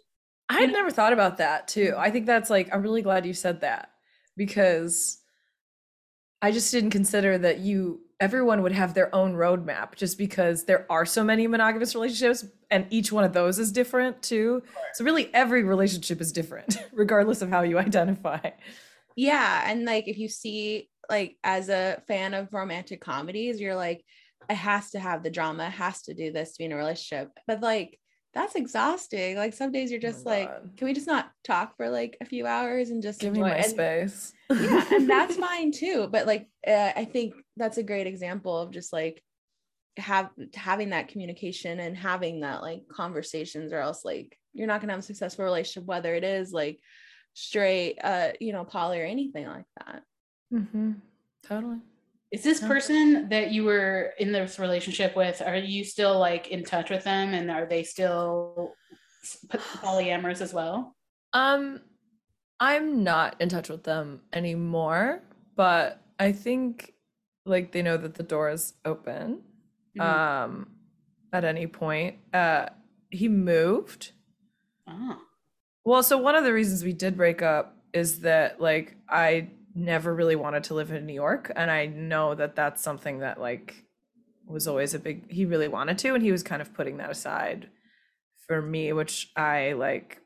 I 0.50 0.62
had 0.62 0.72
never 0.72 0.92
thought 0.92 1.14
about 1.14 1.38
that 1.38 1.68
too. 1.68 1.94
I 1.98 2.12
think 2.12 2.26
that's 2.26 2.50
like 2.50 2.74
I'm 2.74 2.82
really 2.82 3.02
glad 3.02 3.26
you 3.26 3.34
said 3.34 3.62
that 3.62 3.90
because 4.36 5.20
I 6.42 6.52
just 6.52 6.72
didn't 6.72 6.90
consider 6.90 7.38
that 7.38 7.60
you 7.60 8.02
everyone 8.20 8.62
would 8.62 8.72
have 8.72 8.94
their 8.94 9.14
own 9.16 9.34
roadmap 9.34 9.96
just 9.96 10.18
because 10.18 10.66
there 10.66 10.86
are 10.92 11.06
so 11.06 11.24
many 11.24 11.48
monogamous 11.48 11.96
relationships 11.96 12.46
and 12.70 12.86
each 12.92 13.12
one 13.12 13.24
of 13.24 13.34
those 13.34 13.58
is 13.58 13.72
different 13.72 14.22
too. 14.22 14.62
So 14.94 15.04
really 15.04 15.34
every 15.34 15.64
relationship 15.64 16.22
is 16.22 16.32
different 16.32 16.78
regardless 16.94 17.42
of 17.42 17.50
how 17.50 17.62
you 17.62 17.80
identify. 17.80 18.52
Yeah, 19.16 19.64
and 19.66 19.86
like 19.86 20.08
if 20.08 20.18
you 20.18 20.30
see 20.30 20.90
like 21.10 21.38
as 21.44 21.70
a 21.70 22.02
fan 22.08 22.34
of 22.34 22.54
romantic 22.54 23.02
comedies, 23.02 23.60
you're 23.60 23.76
like 23.76 24.04
it 24.52 24.58
has 24.58 24.92
to 24.92 25.00
have 25.00 25.24
the 25.24 25.30
drama, 25.30 25.68
it 25.68 25.72
has 25.72 26.02
to 26.04 26.14
do 26.14 26.32
this 26.32 26.54
to 26.54 26.58
be 26.60 26.66
in 26.66 26.72
a 26.72 26.76
relationship. 26.76 27.30
But 27.48 27.62
like 27.62 27.98
that's 28.34 28.56
exhausting. 28.56 29.36
Like 29.36 29.54
some 29.54 29.72
days 29.72 29.92
you're 29.92 30.00
oh 30.00 30.10
just 30.10 30.26
oh 30.26 30.30
like, 30.30 30.50
God. 30.50 30.72
can 30.78 30.88
we 30.88 30.94
just 30.94 31.08
not 31.08 31.32
talk 31.44 31.76
for 31.76 31.90
like 31.90 32.18
a 32.22 32.26
few 32.26 32.48
hours 32.48 32.90
and 32.90 33.02
just 33.04 33.20
give 33.20 33.34
enjoy? 33.34 33.46
me 33.46 33.50
my 33.50 33.58
and, 33.58 33.66
space? 33.66 34.34
yeah, 34.50 34.86
and 34.94 35.10
that's 35.10 35.36
fine 35.48 35.72
too. 35.72 36.08
But 36.12 36.28
like, 36.28 36.48
uh, 36.66 36.92
I 36.96 37.06
think 37.06 37.34
that's 37.58 37.78
a 37.78 37.84
great 37.84 38.08
example 38.08 38.58
of 38.58 38.72
just 38.72 38.94
like 38.94 39.22
have 39.98 40.30
having 40.56 40.92
that 40.92 41.10
communication 41.10 41.80
and 41.80 41.98
having 41.98 42.42
that 42.42 42.62
like 42.62 42.84
conversations, 42.90 43.74
or 43.74 43.80
else 43.80 44.06
like 44.06 44.38
you're 44.54 44.68
not 44.68 44.82
gonna 44.82 44.94
have 44.94 45.02
a 45.02 45.04
successful 45.04 45.44
relationship, 45.46 45.86
whether 45.86 46.16
it 46.16 46.24
is 46.24 46.54
like 46.54 46.80
straight, 47.34 47.98
uh, 48.04 48.32
you 48.40 48.54
know, 48.54 48.64
poly 48.64 49.02
or 49.02 49.06
anything 49.06 49.46
like 49.46 49.66
that. 49.80 50.04
Mm-hmm. 50.54 50.92
Totally. 51.44 51.80
Is 52.32 52.44
this 52.44 52.62
person 52.62 53.28
that 53.28 53.52
you 53.52 53.66
were 53.66 54.14
in 54.18 54.32
this 54.32 54.58
relationship 54.58 55.18
with, 55.18 55.42
are 55.42 55.58
you 55.58 55.84
still 55.84 56.18
like 56.18 56.48
in 56.48 56.64
touch 56.64 56.90
with 56.90 57.04
them 57.04 57.34
and 57.34 57.52
are 57.52 57.66
they 57.66 57.84
still 57.84 58.74
polyamorous 59.50 60.40
as 60.40 60.54
well? 60.54 60.96
Um 61.34 61.82
I'm 62.60 63.04
not 63.04 63.36
in 63.42 63.50
touch 63.50 63.70
with 63.70 63.84
them 63.84 64.22
anymore, 64.32 65.24
but 65.56 66.02
I 66.20 66.32
think 66.32 66.94
like 67.46 67.72
they 67.72 67.82
know 67.82 67.98
that 67.98 68.14
the 68.16 68.24
door 68.24 68.50
is 68.50 68.76
open 68.86 69.42
mm-hmm. 69.98 70.02
um 70.02 70.72
at 71.34 71.44
any 71.44 71.68
point. 71.68 72.16
Uh 72.34 72.68
he 73.10 73.28
moved. 73.28 74.14
Oh. 74.88 75.18
Well, 75.84 76.04
so 76.04 76.18
one 76.18 76.36
of 76.36 76.46
the 76.46 76.54
reasons 76.54 76.84
we 76.84 76.94
did 76.94 77.18
break 77.18 77.42
up 77.42 77.76
is 77.94 78.22
that 78.22 78.62
like 78.62 78.96
I 79.10 79.50
never 79.74 80.14
really 80.14 80.36
wanted 80.36 80.64
to 80.66 80.74
live 80.74 80.92
in 80.92 81.06
New 81.06 81.14
York 81.14 81.52
and 81.56 81.72
I 81.72 81.86
know 81.86 82.36
that 82.36 82.56
that's 82.56 82.82
something 82.82 83.20
that 83.20 83.40
like 83.40 83.86
was 84.48 84.68
always 84.68 84.94
a 84.94 85.00
big 85.00 85.32
he 85.32 85.46
really 85.46 85.68
wanted 85.68 85.98
to 86.00 86.14
and 86.14 86.24
he 86.24 86.32
was 86.32 86.44
kind 86.44 86.62
of 86.62 86.74
putting 86.74 86.98
that 86.98 87.10
aside 87.10 87.70
for 88.48 88.62
me 88.62 88.92
which 88.94 89.32
I 89.36 89.74
like 89.74 90.22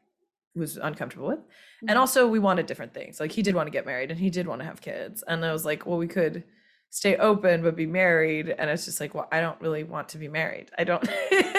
was 0.56 0.78
uncomfortable 0.78 1.28
with. 1.28 1.40
Mm-hmm. 1.40 1.90
And 1.90 1.98
also 2.00 2.28
we 2.28 2.40
wanted 2.40 2.66
different 2.66 2.94
things. 2.94 3.20
Like 3.20 3.32
he 3.32 3.42
did 3.42 3.56
want 3.56 3.68
to 3.68 3.72
get 3.72 3.86
married 3.86 4.10
and 4.10 4.20
he 4.20 4.30
did 4.30 4.48
want 4.48 4.62
to 4.62 4.66
have 4.66 4.82
kids 4.82 5.24
and 5.28 5.46
I 5.46 5.52
was 5.52 5.66
like, 5.66 5.86
well 5.86 5.98
we 5.98 6.08
could 6.08 6.44
stay 6.90 7.18
open 7.18 7.62
but 7.62 7.76
be 7.76 7.86
married 7.86 8.50
and 8.50 8.70
it's 8.70 8.86
just 8.86 9.00
like, 9.00 9.14
well 9.14 9.28
I 9.32 9.42
don't 9.42 9.60
really 9.62 9.84
want 9.84 10.10
to 10.10 10.18
be 10.18 10.28
married. 10.28 10.72
I 10.78 10.86
don't 10.86 11.08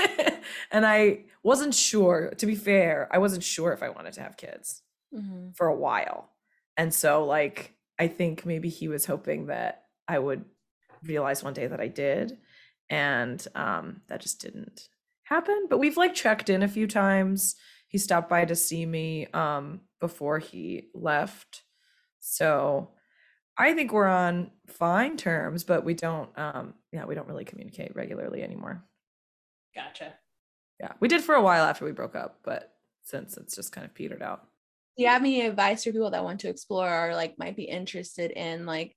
and 0.70 0.86
I 0.86 1.24
wasn't 1.42 1.74
sure 1.74 2.32
to 2.36 2.46
be 2.46 2.54
fair, 2.54 3.08
I 3.12 3.18
wasn't 3.18 3.44
sure 3.44 3.72
if 3.72 3.82
I 3.82 3.90
wanted 3.90 4.14
to 4.14 4.22
have 4.22 4.36
kids 4.36 4.82
mm-hmm. 5.14 5.50
for 5.54 5.68
a 5.68 5.76
while. 5.76 6.30
And 6.76 6.92
so 6.92 7.24
like 7.24 7.75
I 7.98 8.08
think 8.08 8.44
maybe 8.44 8.68
he 8.68 8.88
was 8.88 9.06
hoping 9.06 9.46
that 9.46 9.84
I 10.06 10.18
would 10.18 10.44
realize 11.04 11.42
one 11.42 11.54
day 11.54 11.66
that 11.66 11.80
I 11.80 11.88
did. 11.88 12.38
And 12.88 13.44
um, 13.54 14.02
that 14.08 14.20
just 14.20 14.40
didn't 14.40 14.88
happen. 15.24 15.66
But 15.68 15.78
we've 15.78 15.96
like 15.96 16.14
checked 16.14 16.50
in 16.50 16.62
a 16.62 16.68
few 16.68 16.86
times. 16.86 17.56
He 17.88 17.98
stopped 17.98 18.28
by 18.28 18.44
to 18.44 18.54
see 18.54 18.86
me 18.86 19.26
um, 19.32 19.80
before 20.00 20.38
he 20.38 20.88
left. 20.94 21.62
So 22.20 22.90
I 23.58 23.72
think 23.72 23.92
we're 23.92 24.06
on 24.06 24.50
fine 24.66 25.16
terms, 25.16 25.64
but 25.64 25.84
we 25.84 25.94
don't 25.94 26.28
um 26.38 26.74
yeah, 26.92 27.04
we 27.04 27.14
don't 27.14 27.28
really 27.28 27.44
communicate 27.44 27.94
regularly 27.94 28.42
anymore. 28.42 28.84
Gotcha. 29.74 30.14
Yeah. 30.80 30.92
We 31.00 31.08
did 31.08 31.22
for 31.22 31.34
a 31.34 31.42
while 31.42 31.64
after 31.64 31.84
we 31.84 31.92
broke 31.92 32.16
up, 32.16 32.40
but 32.44 32.74
since 33.02 33.36
it's 33.36 33.54
just 33.54 33.72
kind 33.72 33.84
of 33.84 33.94
petered 33.94 34.22
out. 34.22 34.46
Do 34.96 35.02
you 35.02 35.08
have 35.08 35.22
any 35.22 35.42
advice 35.42 35.84
for 35.84 35.92
people 35.92 36.10
that 36.10 36.24
want 36.24 36.40
to 36.40 36.48
explore 36.48 37.08
or 37.08 37.14
like 37.14 37.38
might 37.38 37.56
be 37.56 37.64
interested 37.64 38.30
in 38.30 38.66
like 38.66 38.96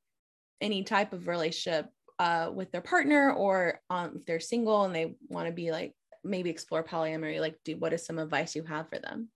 any 0.61 0.83
type 0.83 1.13
of 1.13 1.27
relationship 1.27 1.87
uh 2.19 2.51
with 2.53 2.71
their 2.71 2.81
partner 2.81 3.31
or 3.31 3.79
um 3.89 4.17
if 4.17 4.25
they're 4.25 4.41
single 4.41 4.83
and 4.83 4.93
they 4.93 5.15
want 5.29 5.47
to 5.47 5.53
be 5.53 5.71
like 5.71 5.93
maybe 6.23 6.49
explore 6.49 6.83
polyamory 6.83 7.39
like 7.39 7.55
do 7.63 7.77
what 7.77 7.93
is 7.93 8.05
some 8.05 8.19
advice 8.19 8.55
you 8.55 8.63
have 8.63 8.89
for 8.89 8.99
them? 8.99 9.29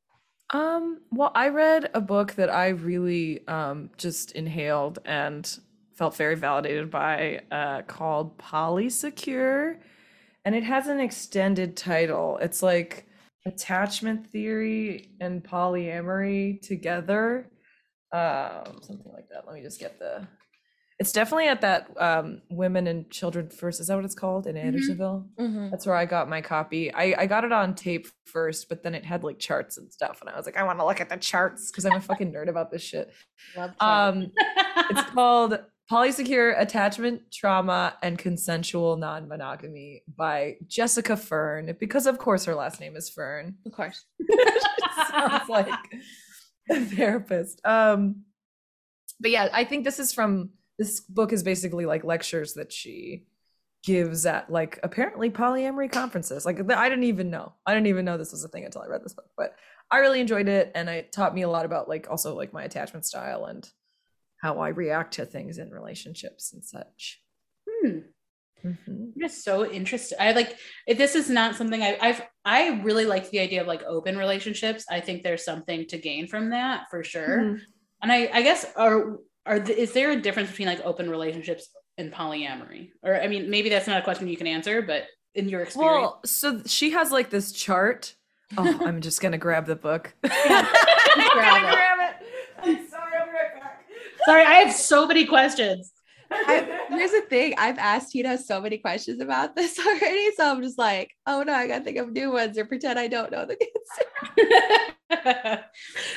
Um, 0.50 1.02
well, 1.12 1.32
I 1.34 1.50
read 1.50 1.90
a 1.94 2.02
book 2.02 2.34
that 2.34 2.50
I 2.50 2.70
really 2.70 3.46
um, 3.48 3.90
just 3.98 4.34
inhaled 4.34 5.00
and 5.04 5.60
felt 5.96 6.16
very 6.16 6.36
validated 6.36 6.92
by 6.92 7.42
uh, 7.52 7.82
called 7.84 8.38
Polysecure. 8.38 9.80
And 10.46 10.54
it 10.54 10.64
has 10.64 10.88
an 10.88 11.00
extended 11.00 11.76
title. 11.76 12.38
It's 12.38 12.62
like 12.62 13.08
attachment 13.46 14.28
theory 14.28 15.12
and 15.20 15.44
polyamory 15.44 16.62
together. 16.62 17.50
Um, 18.12 18.80
something 18.82 19.12
like 19.12 19.30
that. 19.30 19.46
Let 19.46 19.56
me 19.56 19.62
just 19.62 19.80
get 19.80 20.00
the 20.00 20.28
it's 21.00 21.12
definitely 21.12 21.48
at 21.48 21.62
that 21.62 21.90
um, 21.98 22.42
Women 22.50 22.88
and 22.88 23.10
Children 23.10 23.50
First. 23.50 23.82
Is 23.82 23.88
that 23.88 23.96
what 23.96 24.06
it's 24.06 24.16
called 24.16 24.48
in 24.48 24.56
mm-hmm. 24.56 24.68
Andersonville? 24.68 25.28
Mm-hmm. 25.40 25.70
That's 25.70 25.86
where 25.86 25.96
I 25.96 26.06
got 26.06 26.30
my 26.30 26.42
copy. 26.42 26.94
I, 26.94 27.16
I 27.18 27.26
got 27.26 27.44
it 27.44 27.52
on 27.52 27.74
tape 27.74 28.08
first, 28.26 28.70
but 28.70 28.84
then 28.84 28.94
it 28.94 29.04
had 29.04 29.24
like 29.24 29.40
charts 29.40 29.78
and 29.78 29.92
stuff, 29.92 30.22
and 30.22 30.30
I 30.30 30.38
was 30.38 30.46
like, 30.46 30.56
I 30.56 30.64
want 30.64 30.80
to 30.80 30.86
look 30.86 31.02
at 31.02 31.10
the 31.10 31.18
charts 31.18 31.72
because 31.72 31.86
I'm 31.86 31.94
a 31.94 32.02
fucking 32.02 32.32
nerd 32.32 32.48
about 32.48 32.72
this 32.72 32.84
shit. 32.84 33.12
Um, 33.80 34.32
it's 34.92 35.02
called 35.12 35.60
Polysecure 35.92 36.60
Attachment, 36.60 37.22
Trauma, 37.32 37.98
and 38.02 38.18
Consensual 38.18 38.96
Non-Monogamy 38.98 40.04
by 40.16 40.56
Jessica 40.68 41.18
Fern, 41.18 41.76
because 41.80 42.08
of 42.08 42.18
course 42.18 42.46
her 42.46 42.56
last 42.56 42.80
name 42.80 42.96
is 42.96 43.10
Fern. 43.10 43.56
Of 43.66 43.74
course. 43.74 44.06
sounds 45.10 45.50
like 45.50 45.68
a 46.70 46.80
therapist. 46.86 47.60
Um, 47.66 48.24
but 49.20 49.32
yeah, 49.32 49.50
I 49.54 49.64
think 49.66 49.84
this 49.84 50.00
is 50.00 50.14
from 50.14 50.52
this 50.80 51.02
book 51.02 51.34
is 51.34 51.44
basically 51.44 51.86
like 51.86 52.04
lectures 52.04 52.54
that 52.54 52.72
she 52.72 53.26
gives 53.84 54.26
at 54.26 54.50
like 54.50 54.80
apparently 54.84 55.30
polyamory 55.30 55.92
conferences. 55.92 56.46
Like 56.46 56.60
I 56.72 56.90
didn't 56.90 57.04
even 57.04 57.30
know. 57.30 57.54
I 57.66 57.74
didn't 57.74 57.88
even 57.88 58.06
know 58.06 58.18
this 58.18 58.32
was 58.32 58.44
a 58.44 58.48
thing 58.48 58.66
until 58.66 58.82
I 58.82 58.88
read 58.88 59.04
this 59.04 59.14
book. 59.14 59.30
But 59.38 59.56
I 59.92 59.98
really 59.98 60.22
enjoyed 60.22 60.48
it 60.48 60.72
and 60.74 60.90
it 60.90 61.12
taught 61.12 61.36
me 61.36 61.42
a 61.42 61.50
lot 61.50 61.66
about 61.66 61.90
like 61.90 62.08
also 62.10 62.36
like 62.36 62.54
my 62.54 62.64
attachment 62.64 63.06
style 63.06 63.46
and 63.46 63.70
how 64.44 64.60
I 64.60 64.70
react 64.70 65.16
to 65.16 65.26
things 65.26 65.58
in 65.58 65.72
relationships 65.72 66.54
and 66.54 66.64
such. 66.64 67.22
Hmm. 67.68 68.00
Mm-hmm. 68.64 68.92
I'm 68.92 69.14
just 69.20 69.44
so 69.44 69.70
interested. 69.70 70.22
I 70.22 70.34
like 70.34 70.58
this 70.88 71.16
is 71.16 71.30
not 71.30 71.56
something 71.56 71.82
I, 71.82 71.98
I've 72.00 72.22
I 72.46 72.82
really 72.82 73.06
like 73.06 73.30
the 73.30 73.40
idea 73.40 73.62
of 73.62 73.68
like 73.68 73.84
open 73.84 74.18
relationships. 74.18 74.86
I 74.90 75.00
think 75.02 75.24
there's 75.24 75.44
something 75.44 75.88
to 75.88 75.98
gain 75.98 76.28
from 76.28 76.52
that 76.52 76.86
for 76.92 77.04
sure. 77.04 77.40
Mm-hmm. 77.40 77.64
And 78.04 78.12
I 78.12 78.30
I 78.32 78.42
guess 78.44 78.66
are 78.78 79.18
are 79.46 79.60
the, 79.60 79.78
is 79.78 79.92
there 79.92 80.12
a 80.12 80.22
difference 80.22 80.50
between 80.50 80.68
like 80.68 80.82
open 80.86 81.10
relationships 81.10 81.70
and 81.98 82.12
polyamory 82.12 82.92
or 83.04 83.22
i 83.22 83.28
mean 83.28 83.50
maybe 83.50 83.70
that's 83.70 83.88
not 83.88 84.00
a 84.00 84.02
question 84.02 84.28
you 84.28 84.38
can 84.38 84.48
answer 84.48 84.82
but 84.82 85.04
in 85.36 85.48
your 85.48 85.62
experience 85.62 85.94
well 85.94 86.22
so 86.26 86.62
she 86.66 86.92
has 86.92 87.12
like 87.12 87.30
this 87.30 87.52
chart 87.52 88.16
oh 88.58 88.80
i'm 88.86 89.02
just 89.02 89.22
gonna 89.22 89.38
grab 89.38 89.66
the 89.66 89.76
book 89.76 90.14
grab, 90.22 90.34
it. 90.42 92.16
i'm 92.60 92.88
sorry 92.88 93.12
i'll 93.20 93.26
be 93.26 93.32
right 93.32 93.62
back 93.62 93.86
sorry 94.26 94.44
i 94.44 94.54
have 94.54 94.74
so 94.74 95.08
many 95.08 95.26
questions 95.26 95.94
I, 96.36 96.86
here's 96.90 97.12
the 97.12 97.22
thing 97.22 97.54
I've 97.58 97.78
asked 97.78 98.12
Tina 98.12 98.38
so 98.38 98.62
many 98.62 98.78
questions 98.78 99.22
about 99.22 99.56
this 99.56 99.80
already. 99.88 100.32
So 100.36 100.50
I'm 100.50 100.62
just 100.62 100.78
like, 100.78 101.12
oh 101.28 101.44
no, 101.44 101.54
I 101.54 101.68
gotta 101.68 101.84
think 101.84 101.98
of 101.98 102.12
new 102.12 102.32
ones 102.32 102.58
or 102.58 102.66
pretend 102.66 103.00
I 103.00 103.08
don't 103.08 103.32
know 103.32 103.46
the 103.46 103.58
answer. 103.62 105.64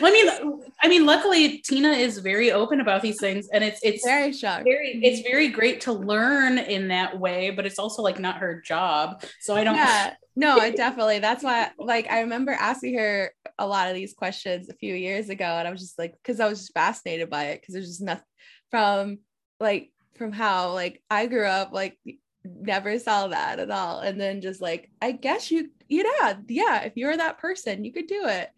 well, 0.00 0.02
I 0.02 0.10
mean, 0.10 0.60
I 0.82 0.88
mean, 0.88 1.06
luckily 1.06 1.58
Tina 1.58 1.90
is 1.90 2.18
very 2.18 2.52
open 2.52 2.80
about 2.80 3.02
these 3.02 3.20
things, 3.20 3.48
and 3.52 3.62
it's 3.62 3.80
it's 3.82 4.04
very 4.04 4.32
shocked. 4.32 4.64
Very, 4.64 5.00
it's 5.02 5.28
very 5.28 5.48
great 5.48 5.80
to 5.82 5.92
learn 5.92 6.58
in 6.58 6.88
that 6.88 7.18
way, 7.18 7.50
but 7.50 7.66
it's 7.66 7.78
also 7.78 8.02
like 8.02 8.18
not 8.18 8.36
her 8.36 8.60
job. 8.62 9.22
So 9.40 9.54
I 9.54 9.64
don't. 9.64 9.76
Yeah, 9.76 10.14
no, 10.36 10.58
I 10.58 10.70
definitely. 10.70 11.18
That's 11.18 11.42
why, 11.42 11.70
like, 11.78 12.10
I 12.10 12.20
remember 12.20 12.52
asking 12.52 12.98
her 12.98 13.32
a 13.58 13.66
lot 13.66 13.88
of 13.88 13.94
these 13.94 14.14
questions 14.14 14.68
a 14.68 14.74
few 14.74 14.94
years 14.94 15.28
ago, 15.28 15.44
and 15.44 15.66
I 15.66 15.70
was 15.70 15.80
just 15.80 15.98
like, 15.98 16.14
because 16.22 16.40
I 16.40 16.48
was 16.48 16.60
just 16.60 16.74
fascinated 16.74 17.30
by 17.30 17.46
it, 17.46 17.60
because 17.60 17.74
there's 17.74 17.88
just 17.88 18.02
nothing 18.02 18.24
from 18.70 19.18
like 19.58 19.90
from 20.16 20.32
how 20.32 20.72
like 20.72 21.02
I 21.10 21.26
grew 21.26 21.46
up, 21.46 21.72
like 21.72 21.98
never 22.44 22.98
saw 22.98 23.28
that 23.28 23.58
at 23.58 23.70
all, 23.70 24.00
and 24.00 24.20
then 24.20 24.40
just 24.40 24.60
like 24.60 24.90
I 25.00 25.12
guess 25.12 25.50
you, 25.50 25.70
yeah, 25.88 26.34
yeah, 26.48 26.82
if 26.82 26.92
you're 26.96 27.16
that 27.16 27.38
person, 27.38 27.84
you 27.84 27.92
could 27.92 28.06
do 28.06 28.26
it 28.26 28.50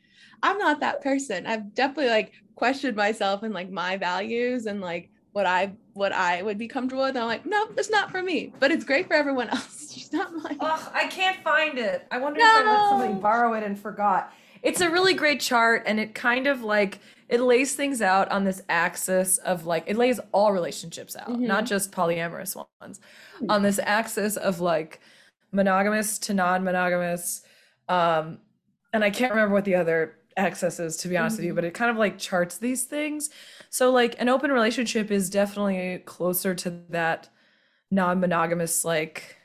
I'm 0.43 0.59
not 0.59 0.81
that 0.81 1.03
person. 1.03 1.47
I've 1.47 1.75
definitely 1.75 2.11
like 2.11 2.33
questioned 2.55 2.97
myself 2.97 3.43
and 3.43 3.55
like 3.55 3.71
my 3.71 3.97
values 3.97 4.67
and 4.67 4.81
like 4.81 5.11
what 5.33 5.47
I 5.47 5.73
what 5.95 6.13
I 6.13 6.43
would 6.43 6.59
be 6.59 6.69
comfortable 6.69 7.05
with. 7.05 7.11
And 7.11 7.21
I'm 7.21 7.27
like, 7.27 7.47
no, 7.47 7.69
it's 7.77 7.91
not 7.91 8.11
for 8.11 8.23
me, 8.23 8.53
but 8.59 8.71
it's 8.71 8.85
great 8.85 9.07
for 9.07 9.15
everyone 9.15 9.49
else. 9.53 9.88
It's 10.09 10.15
not 10.15 10.35
mine. 10.35 10.57
Oh, 10.59 10.91
I 10.95 11.07
can't 11.09 11.43
find 11.43 11.77
it. 11.77 12.07
I 12.11 12.17
wonder 12.17 12.41
no. 12.41 12.47
if 12.47 12.67
I 12.67 12.71
let 12.71 12.89
somebody 12.89 13.21
borrow 13.21 13.53
it 13.53 13.63
and 13.63 13.79
forgot. 13.79 14.33
It's 14.63 14.81
a 14.81 14.89
really 14.89 15.13
great 15.13 15.39
chart, 15.39 15.83
and 15.85 16.01
it 16.01 16.15
kind 16.15 16.47
of 16.47 16.63
like 16.63 17.01
it 17.29 17.43
lays 17.43 17.75
things 17.75 18.01
out 18.01 18.31
on 18.31 18.45
this 18.45 18.63
axis 18.71 19.37
of 19.39 19.67
like 19.67 19.85
it 19.87 19.97
lays 19.97 20.19
all 20.33 20.53
relationships 20.53 21.15
out, 21.15 21.29
mm-hmm. 21.29 21.47
not 21.47 21.67
just 21.67 21.93
polyamorous 21.93 22.57
ones, 22.81 23.01
mm-hmm. 23.37 23.51
on 23.51 23.63
this 23.63 23.79
axis 23.83 24.39
of 24.39 24.61
like 24.61 25.01
monogamous 25.53 26.19
to 26.21 26.33
non-monogamous. 26.33 27.43
Um, 27.87 28.39
and 28.95 29.05
I 29.05 29.11
can't 29.11 29.33
remember 29.33 29.55
what 29.55 29.67
the 29.67 29.75
other 29.75 30.15
axis 30.39 30.79
accesses 30.79 30.97
to 30.99 31.09
be 31.09 31.17
honest 31.17 31.35
mm-hmm. 31.35 31.41
with 31.41 31.47
you 31.47 31.55
but 31.55 31.65
it 31.65 31.75
kind 31.75 31.91
of 31.91 31.97
like 31.97 32.17
charts 32.17 32.59
these 32.59 32.85
things 32.85 33.29
so 33.71 33.91
like 33.91 34.15
an 34.21 34.29
open 34.29 34.53
relationship 34.53 35.11
is 35.11 35.29
definitely 35.29 36.01
closer 36.07 36.55
to 36.55 36.71
that 36.89 37.29
non-monogamous 37.91 38.85
like 38.85 39.38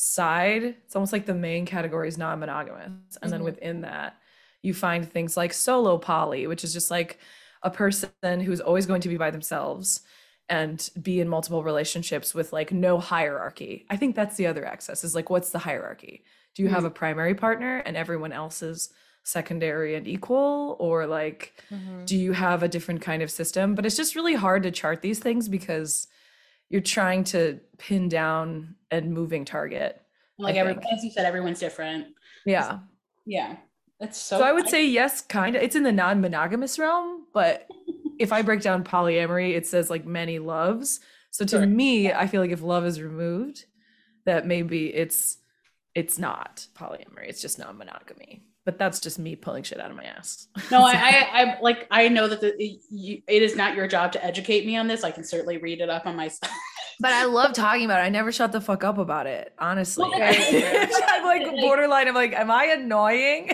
side 0.00 0.76
it's 0.84 0.94
almost 0.94 1.12
like 1.12 1.26
the 1.26 1.34
main 1.34 1.66
category 1.66 2.06
is 2.06 2.16
non-monogamous 2.16 2.86
and 2.86 3.02
mm-hmm. 3.20 3.30
then 3.30 3.42
within 3.42 3.80
that 3.80 4.14
you 4.62 4.72
find 4.72 5.10
things 5.10 5.36
like 5.36 5.52
solo 5.52 5.98
poly 5.98 6.46
which 6.46 6.62
is 6.62 6.72
just 6.72 6.88
like 6.88 7.18
a 7.64 7.70
person 7.70 8.40
who's 8.40 8.60
always 8.60 8.86
going 8.86 9.00
to 9.00 9.08
be 9.08 9.16
by 9.16 9.28
themselves 9.28 10.02
and 10.48 10.88
be 11.02 11.18
in 11.18 11.28
multiple 11.28 11.64
relationships 11.64 12.32
with 12.32 12.52
like 12.52 12.70
no 12.70 12.98
hierarchy 12.98 13.86
i 13.90 13.96
think 13.96 14.14
that's 14.14 14.36
the 14.36 14.46
other 14.46 14.64
access 14.64 15.02
is 15.02 15.16
like 15.16 15.30
what's 15.30 15.50
the 15.50 15.58
hierarchy 15.58 16.22
do 16.54 16.62
you 16.62 16.68
mm-hmm. 16.68 16.76
have 16.76 16.84
a 16.84 16.90
primary 16.90 17.34
partner 17.34 17.78
and 17.78 17.96
everyone 17.96 18.30
else 18.30 18.62
is 18.62 18.90
secondary 19.24 19.96
and 19.96 20.06
equal 20.06 20.76
or 20.78 21.08
like 21.08 21.60
mm-hmm. 21.72 22.04
do 22.04 22.16
you 22.16 22.30
have 22.30 22.62
a 22.62 22.68
different 22.68 23.00
kind 23.00 23.20
of 23.20 23.32
system 23.32 23.74
but 23.74 23.84
it's 23.84 23.96
just 23.96 24.14
really 24.14 24.36
hard 24.36 24.62
to 24.62 24.70
chart 24.70 25.02
these 25.02 25.18
things 25.18 25.48
because 25.48 26.06
you're 26.70 26.80
trying 26.80 27.24
to 27.24 27.60
pin 27.78 28.08
down 28.08 28.74
a 28.90 29.00
moving 29.00 29.44
target. 29.44 30.00
Like 30.38 30.56
every 30.56 30.76
as 30.92 31.02
you 31.02 31.10
said 31.10 31.26
everyone's 31.26 31.60
different. 31.60 32.08
Yeah. 32.46 32.78
Yeah. 33.26 33.56
That's 34.00 34.16
so 34.16 34.38
so 34.38 34.44
i 34.44 34.52
would 34.52 34.68
say 34.68 34.86
yes 34.86 35.22
kind 35.22 35.56
of 35.56 35.62
it's 35.62 35.74
in 35.74 35.82
the 35.82 35.90
non-monogamous 35.90 36.78
realm 36.78 37.26
but 37.34 37.66
if 38.20 38.32
i 38.32 38.42
break 38.42 38.60
down 38.60 38.84
polyamory 38.84 39.56
it 39.56 39.66
says 39.66 39.90
like 39.90 40.06
many 40.06 40.38
loves. 40.38 41.00
So 41.30 41.44
to 41.44 41.58
sure. 41.58 41.66
me 41.66 42.12
i 42.12 42.26
feel 42.26 42.40
like 42.40 42.52
if 42.52 42.62
love 42.62 42.86
is 42.86 43.02
removed 43.02 43.64
that 44.24 44.46
maybe 44.46 44.94
it's 44.94 45.38
it's 45.94 46.18
not 46.18 46.66
polyamory. 46.76 47.28
It's 47.28 47.42
just 47.42 47.58
non-monogamy 47.58 48.44
but 48.68 48.78
that's 48.78 49.00
just 49.00 49.18
me 49.18 49.34
pulling 49.34 49.62
shit 49.62 49.80
out 49.80 49.90
of 49.90 49.96
my 49.96 50.04
ass. 50.04 50.46
no, 50.70 50.84
I, 50.84 50.92
I, 50.92 51.28
I, 51.32 51.60
like, 51.62 51.86
I 51.90 52.08
know 52.08 52.28
that 52.28 52.42
the, 52.42 52.52
it 53.26 53.42
is 53.42 53.56
not 53.56 53.74
your 53.74 53.88
job 53.88 54.12
to 54.12 54.22
educate 54.22 54.66
me 54.66 54.76
on 54.76 54.86
this. 54.86 55.04
I 55.04 55.10
can 55.10 55.24
certainly 55.24 55.56
read 55.56 55.80
it 55.80 55.88
up 55.88 56.04
on 56.04 56.16
myself. 56.16 56.52
but 57.00 57.14
I 57.14 57.24
love 57.24 57.54
talking 57.54 57.86
about 57.86 58.00
it. 58.00 58.02
I 58.02 58.10
never 58.10 58.30
shut 58.30 58.52
the 58.52 58.60
fuck 58.60 58.84
up 58.84 58.98
about 58.98 59.26
it, 59.26 59.54
honestly. 59.58 60.04
I'm 60.14 61.24
like 61.24 61.50
borderline. 61.62 62.08
I'm 62.08 62.14
like, 62.14 62.34
am 62.34 62.50
I 62.50 62.64
annoying? 62.64 63.52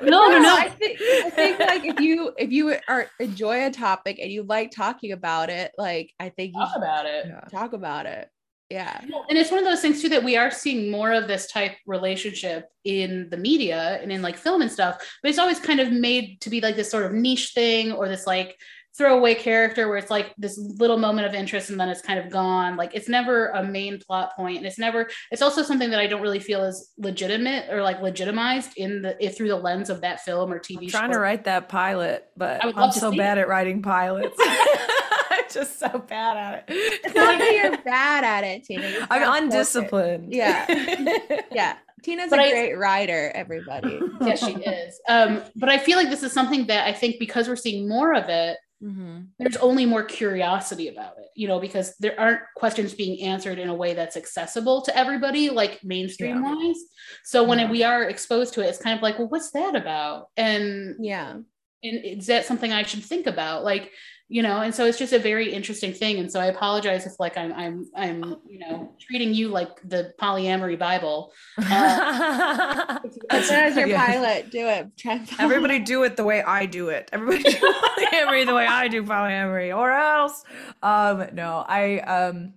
No, 0.00 0.28
no, 0.30 0.38
no. 0.38 0.56
I 0.56 0.70
think, 0.70 0.98
I 1.02 1.28
think 1.28 1.58
like 1.58 1.84
if 1.84 2.00
you 2.00 2.32
if 2.38 2.50
you 2.50 2.74
are 2.88 3.08
enjoy 3.20 3.66
a 3.66 3.70
topic 3.70 4.18
and 4.18 4.30
you 4.30 4.44
like 4.44 4.70
talking 4.70 5.12
about 5.12 5.50
it, 5.50 5.72
like 5.76 6.10
I 6.18 6.30
think 6.30 6.54
you 6.54 6.60
talk 6.60 6.76
about 6.76 7.04
it. 7.04 7.26
Talk 7.50 7.74
about 7.74 8.06
it 8.06 8.30
yeah 8.70 9.00
and 9.28 9.38
it's 9.38 9.50
one 9.50 9.58
of 9.58 9.64
those 9.64 9.80
things 9.80 10.00
too 10.00 10.08
that 10.08 10.24
we 10.24 10.36
are 10.36 10.50
seeing 10.50 10.90
more 10.90 11.12
of 11.12 11.28
this 11.28 11.46
type 11.46 11.72
relationship 11.86 12.68
in 12.84 13.28
the 13.30 13.36
media 13.36 13.98
and 14.02 14.10
in 14.10 14.22
like 14.22 14.36
film 14.36 14.62
and 14.62 14.70
stuff 14.70 14.96
but 15.22 15.28
it's 15.28 15.38
always 15.38 15.60
kind 15.60 15.80
of 15.80 15.92
made 15.92 16.40
to 16.40 16.50
be 16.50 16.60
like 16.60 16.76
this 16.76 16.90
sort 16.90 17.04
of 17.04 17.12
niche 17.12 17.52
thing 17.54 17.92
or 17.92 18.08
this 18.08 18.26
like 18.26 18.56
throwaway 18.96 19.34
character 19.34 19.88
where 19.88 19.98
it's 19.98 20.10
like 20.10 20.32
this 20.38 20.56
little 20.78 20.98
moment 20.98 21.26
of 21.26 21.34
interest 21.34 21.70
and 21.70 21.80
then 21.80 21.88
it's 21.88 22.00
kind 22.00 22.18
of 22.18 22.30
gone. 22.30 22.76
Like 22.76 22.94
it's 22.94 23.08
never 23.08 23.48
a 23.48 23.62
main 23.62 23.98
plot 23.98 24.36
point, 24.36 24.58
and 24.58 24.66
it's 24.66 24.78
never. 24.78 25.08
It's 25.30 25.42
also 25.42 25.62
something 25.62 25.90
that 25.90 26.00
I 26.00 26.06
don't 26.06 26.22
really 26.22 26.38
feel 26.38 26.62
is 26.64 26.92
legitimate 26.96 27.70
or 27.70 27.82
like 27.82 28.00
legitimized 28.00 28.72
in 28.76 29.02
the 29.02 29.16
if 29.24 29.36
through 29.36 29.48
the 29.48 29.56
lens 29.56 29.90
of 29.90 30.00
that 30.02 30.20
film 30.20 30.52
or 30.52 30.58
TV. 30.58 30.82
I'm 30.82 30.88
trying 30.88 31.12
to 31.12 31.18
write 31.18 31.44
that 31.44 31.68
pilot, 31.68 32.26
but 32.36 32.64
I'm 32.64 32.92
so 32.92 33.10
bad 33.10 33.38
it. 33.38 33.42
at 33.42 33.48
writing 33.48 33.82
pilots. 33.82 34.38
I'm 35.44 35.50
just 35.52 35.78
so 35.78 35.98
bad 35.98 36.36
at 36.36 36.54
it. 36.54 36.64
It's 37.04 37.14
not 37.14 37.38
that 37.38 37.52
you're 37.52 37.82
bad 37.82 38.24
at 38.24 38.44
it, 38.44 38.64
Tina. 38.64 39.06
I'm 39.10 39.44
undisciplined. 39.44 40.32
Yeah. 40.32 40.66
yeah. 41.52 41.76
Tina's 42.02 42.30
but 42.30 42.38
a 42.38 42.42
I, 42.42 42.50
great 42.50 42.74
writer, 42.74 43.32
everybody. 43.34 43.98
yes, 44.20 44.44
she 44.44 44.52
is. 44.52 45.00
Um, 45.08 45.42
but 45.56 45.70
I 45.70 45.78
feel 45.78 45.96
like 45.96 46.10
this 46.10 46.22
is 46.22 46.32
something 46.32 46.66
that 46.66 46.86
I 46.86 46.92
think 46.92 47.18
because 47.18 47.48
we're 47.48 47.56
seeing 47.56 47.88
more 47.88 48.14
of 48.14 48.28
it, 48.28 48.58
mm-hmm. 48.82 49.20
there's 49.38 49.56
only 49.56 49.86
more 49.86 50.02
curiosity 50.02 50.88
about 50.88 51.14
it, 51.16 51.28
you 51.34 51.48
know, 51.48 51.58
because 51.58 51.96
there 52.00 52.18
aren't 52.20 52.42
questions 52.56 52.92
being 52.92 53.22
answered 53.22 53.58
in 53.58 53.70
a 53.70 53.74
way 53.74 53.94
that's 53.94 54.18
accessible 54.18 54.82
to 54.82 54.94
everybody, 54.94 55.48
like 55.48 55.82
mainstream 55.82 56.42
yeah. 56.42 56.54
wise. 56.54 56.76
So 57.24 57.42
when 57.42 57.58
yeah. 57.58 57.70
we 57.70 57.82
are 57.84 58.04
exposed 58.04 58.52
to 58.54 58.60
it, 58.60 58.66
it's 58.66 58.82
kind 58.82 58.98
of 58.98 59.02
like, 59.02 59.18
well, 59.18 59.28
what's 59.28 59.52
that 59.52 59.74
about? 59.74 60.28
And 60.36 60.96
yeah. 61.00 61.38
And 61.82 62.04
is 62.04 62.26
that 62.26 62.44
something 62.44 62.72
I 62.72 62.82
should 62.82 63.04
think 63.04 63.26
about? 63.26 63.64
Like, 63.64 63.92
you 64.28 64.42
know 64.42 64.62
and 64.62 64.74
so 64.74 64.86
it's 64.86 64.98
just 64.98 65.12
a 65.12 65.18
very 65.18 65.52
interesting 65.52 65.92
thing. 65.92 66.18
And 66.18 66.30
so 66.30 66.40
i 66.40 66.46
apologize 66.46 67.06
if 67.06 67.20
like 67.20 67.36
i'm 67.36 67.52
i'm 67.52 67.86
i'm 67.94 68.36
you 68.48 68.58
know 68.58 68.94
treating 69.00 69.34
you 69.34 69.48
like 69.48 69.80
the 69.88 70.12
polyamory 70.20 70.78
bible. 70.78 71.32
Uh, 71.58 72.98
as 73.30 73.76
your 73.76 73.86
yeah. 73.86 74.06
pilot 74.06 74.50
do 74.50 74.66
it. 74.66 74.90
Everybody 75.38 75.78
do 75.78 76.04
it 76.04 76.16
the 76.16 76.24
way 76.24 76.42
i 76.42 76.66
do 76.66 76.88
it. 76.88 77.10
Everybody 77.12 77.42
do 77.42 77.50
polyamory 77.98 78.46
the 78.46 78.54
way 78.54 78.66
i 78.66 78.88
do 78.88 79.02
polyamory 79.02 79.76
or 79.76 79.92
else 79.92 80.44
um 80.82 81.26
no 81.32 81.64
i 81.68 81.98
um 82.00 82.54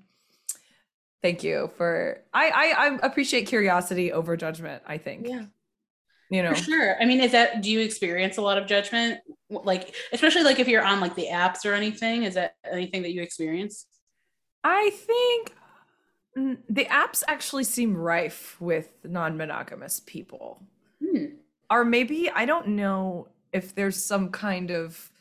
thank 1.22 1.44
you 1.44 1.70
for 1.76 2.24
i 2.34 2.50
i, 2.50 2.88
I 2.88 3.00
appreciate 3.06 3.48
curiosity 3.48 4.12
over 4.12 4.38
judgment 4.38 4.84
i 4.88 4.98
think. 4.98 5.28
Yeah 5.28 5.46
you 6.30 6.44
know? 6.44 6.54
For 6.54 6.64
sure. 6.64 7.02
I 7.02 7.06
mean 7.06 7.22
is 7.22 7.32
that 7.32 7.62
do 7.62 7.72
you 7.72 7.80
experience 7.80 8.38
a 8.38 8.42
lot 8.42 8.58
of 8.58 8.68
judgment? 8.68 9.20
Like 9.50 9.96
especially 10.12 10.44
like 10.44 10.60
if 10.60 10.68
you're 10.68 10.86
on 10.86 11.00
like 11.00 11.16
the 11.16 11.28
apps 11.32 11.66
or 11.66 11.74
anything 11.74 12.24
is 12.24 12.34
that 12.36 12.56
anything 12.70 13.02
that 13.04 13.14
you 13.14 13.22
experience? 13.22 13.86
I 14.64 14.90
think 14.90 15.54
the 16.70 16.86
apps 16.86 17.24
actually 17.28 17.64
seem 17.64 17.96
rife 17.96 18.58
with 18.60 18.90
non-monogamous 19.04 20.02
people. 20.06 20.62
Hmm. 21.04 21.26
or 21.70 21.86
maybe 21.86 22.28
i 22.32 22.44
don't 22.44 22.70
know 22.70 23.28
if 23.54 23.76
there's 23.76 24.04
some 24.04 24.30
kind 24.32 24.72
of 24.72 25.12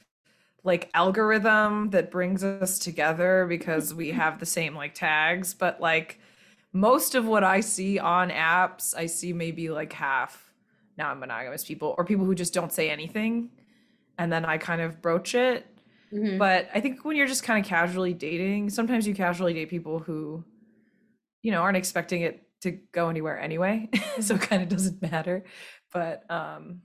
like 0.64 0.90
algorithm 0.94 1.90
that 1.90 2.10
brings 2.10 2.42
us 2.42 2.78
together 2.78 3.44
because 3.46 3.92
we 3.92 4.10
have 4.22 4.40
the 4.40 4.46
same 4.46 4.74
like 4.74 4.94
tags 4.94 5.52
but 5.52 5.78
like 5.80 6.18
most 6.72 7.14
of 7.14 7.26
what 7.26 7.44
i 7.44 7.60
see 7.60 7.98
on 7.98 8.30
apps 8.30 8.96
i 8.96 9.04
see 9.04 9.34
maybe 9.34 9.68
like 9.68 9.92
half 9.92 10.45
non-monogamous 10.98 11.64
people 11.64 11.94
or 11.98 12.04
people 12.04 12.24
who 12.24 12.34
just 12.34 12.54
don't 12.54 12.72
say 12.72 12.90
anything 12.90 13.50
and 14.18 14.32
then 14.32 14.44
I 14.44 14.58
kind 14.58 14.80
of 14.80 15.02
broach 15.02 15.34
it. 15.34 15.66
Mm-hmm. 16.12 16.38
But 16.38 16.68
I 16.74 16.80
think 16.80 17.04
when 17.04 17.16
you're 17.16 17.26
just 17.26 17.42
kind 17.42 17.62
of 17.62 17.68
casually 17.68 18.14
dating, 18.14 18.70
sometimes 18.70 19.06
you 19.06 19.14
casually 19.14 19.54
date 19.54 19.68
people 19.68 19.98
who 19.98 20.44
you 21.42 21.52
know 21.52 21.62
aren't 21.62 21.76
expecting 21.76 22.22
it 22.22 22.42
to 22.62 22.72
go 22.92 23.08
anywhere 23.08 23.38
anyway. 23.38 23.88
so 24.20 24.36
it 24.36 24.40
kind 24.40 24.62
of 24.62 24.68
doesn't 24.68 25.02
matter. 25.02 25.44
But 25.92 26.24
um 26.30 26.82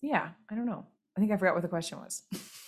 yeah, 0.00 0.30
I 0.50 0.54
don't 0.54 0.66
know. 0.66 0.86
I 1.16 1.20
think 1.20 1.32
I 1.32 1.36
forgot 1.36 1.54
what 1.54 1.62
the 1.62 1.68
question 1.68 1.98
was. 1.98 2.22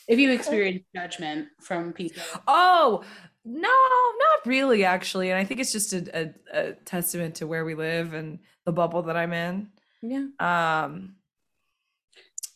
if 0.09 0.19
you 0.19 0.31
experience 0.31 0.85
judgment 0.95 1.49
from 1.61 1.93
people. 1.93 2.23
Oh, 2.47 3.03
no, 3.45 3.69
not 3.69 4.47
really 4.47 4.85
actually. 4.85 5.31
And 5.31 5.39
I 5.39 5.45
think 5.45 5.61
it's 5.61 5.73
just 5.73 5.93
a, 5.93 6.19
a, 6.19 6.35
a 6.53 6.73
testament 6.85 7.37
to 7.37 7.47
where 7.47 7.65
we 7.65 7.75
live 7.75 8.13
and 8.13 8.39
the 8.65 8.73
bubble 8.73 9.03
that 9.03 9.17
I'm 9.17 9.33
in. 9.33 9.69
Yeah. 10.07 10.27
Um, 10.39 11.17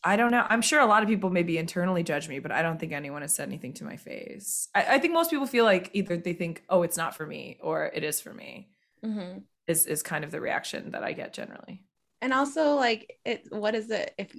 I 0.05 0.17
don't 0.17 0.31
know. 0.31 0.47
I'm 0.49 0.63
sure 0.63 0.81
a 0.81 0.87
lot 0.87 1.03
of 1.03 1.09
people 1.09 1.31
maybe 1.31 1.59
internally 1.59 2.03
judge 2.03 2.29
me, 2.29 2.39
but 2.39 2.53
I 2.53 2.63
don't 2.63 2.79
think 2.79 2.93
anyone 2.93 3.23
has 3.23 3.35
said 3.35 3.49
anything 3.49 3.73
to 3.75 3.85
my 3.85 3.97
face. 3.97 4.69
I, 4.75 4.97
I 4.97 4.99
think 4.99 5.13
most 5.13 5.31
people 5.31 5.47
feel 5.47 5.65
like 5.65 5.91
either 5.93 6.17
they 6.17 6.35
think, 6.35 6.63
"Oh, 6.69 6.83
it's 6.83 6.97
not 6.97 7.17
for 7.17 7.27
me," 7.27 7.59
or 7.61 7.91
"It 7.93 8.05
is 8.05 8.21
for 8.21 8.33
me." 8.33 8.69
Mm-hmm. 9.05 9.39
Is 9.67 9.87
is 9.87 10.03
kind 10.03 10.25
of 10.25 10.31
the 10.31 10.41
reaction 10.41 10.93
that 10.93 11.03
I 11.03 11.13
get 11.13 11.33
generally. 11.33 11.83
And 12.21 12.33
also, 12.33 12.75
like, 12.75 13.19
it. 13.25 13.47
What 13.51 13.75
is 13.75 13.91
it? 13.91 14.15
If 14.19 14.35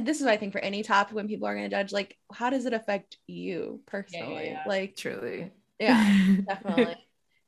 this 0.00 0.18
is 0.18 0.24
what 0.24 0.32
I 0.32 0.36
think 0.36 0.52
for 0.52 0.60
any 0.60 0.82
topic 0.82 1.14
when 1.14 1.28
people 1.28 1.46
are 1.48 1.54
going 1.54 1.68
to 1.68 1.76
judge, 1.76 1.92
like, 1.92 2.16
how 2.32 2.50
does 2.50 2.66
it 2.66 2.72
affect 2.72 3.18
you 3.26 3.80
personally? 3.86 4.34
Yeah, 4.34 4.40
yeah, 4.40 4.50
yeah. 4.50 4.62
Like, 4.66 4.96
truly. 4.96 5.50
Yeah, 5.78 6.36
definitely. 6.48 6.96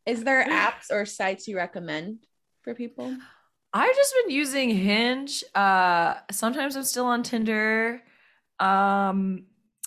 is 0.05 0.25
there 0.25 0.47
apps 0.47 0.91
or 0.91 1.07
sites 1.07 1.49
you 1.49 1.57
recommend 1.57 2.19
for 2.63 2.75
people? 2.75 3.17
I've 3.73 3.95
just 3.95 4.15
been 4.23 4.35
using 4.35 4.71
Hinge. 4.71 5.45
Uh, 5.55 6.15
sometimes 6.31 6.77
I'm 6.77 6.85
still 6.85 7.07
on 7.07 7.23
Tinder. 7.23 8.03
Um, 8.59 9.45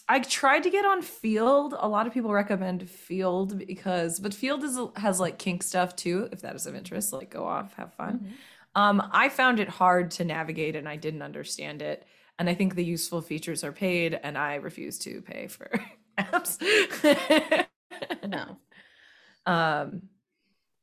I 0.08 0.20
tried 0.20 0.64
to 0.64 0.70
get 0.70 0.86
on 0.86 1.02
Feeld. 1.02 1.76
A 1.80 1.88
lot 1.88 2.06
of 2.06 2.14
people 2.14 2.32
recommend 2.32 2.84
Feeld 2.84 3.66
because, 3.66 4.20
but 4.20 4.34
Feeld 4.34 4.64
is 4.64 4.78
has 5.02 5.20
like 5.20 5.40
kink 5.40 5.64
stuff 5.64 5.96
too. 5.96 6.28
If 6.32 6.42
that 6.42 6.56
is 6.56 6.68
of 6.68 6.76
interest, 6.76 7.14
like 7.14 7.30
go 7.30 7.46
off, 7.46 7.74
have 7.76 7.94
fun. 7.94 8.20
Mm-hmm. 8.20 8.82
Um, 8.82 9.10
I 9.12 9.30
found 9.30 9.60
it 9.60 9.70
hard 9.70 10.12
to 10.12 10.26
navigate 10.26 10.76
and 10.76 10.88
I 10.88 10.96
didn't 10.96 11.22
understand 11.22 11.82
it. 11.82 12.06
And 12.40 12.50
I 12.50 12.54
think 12.54 12.76
the 12.76 12.84
useful 12.84 13.22
features 13.22 13.64
are 13.64 13.72
paid, 13.72 14.20
and 14.24 14.36
I 14.38 14.56
refuse 14.56 14.98
to 15.00 15.22
pay 15.22 15.48
for 15.48 15.70
apps. 16.18 16.58
no. 18.28 18.58
Um, 19.44 20.04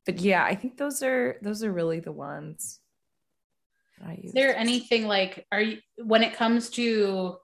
but 0.05 0.19
yeah, 0.19 0.43
I 0.43 0.53
think 0.53 0.75
those 0.75 1.01
are 1.01 1.37
those 1.41 1.63
are 1.63 1.71
really 1.71 2.01
the 2.01 2.11
ones. 2.11 2.81
Is 4.23 4.33
there 4.33 4.55
anything 4.55 5.07
like 5.07 5.45
are 5.51 5.61
you 5.61 5.77
when 5.97 6.23
it 6.23 6.33
comes 6.33 6.69
to 6.71 7.37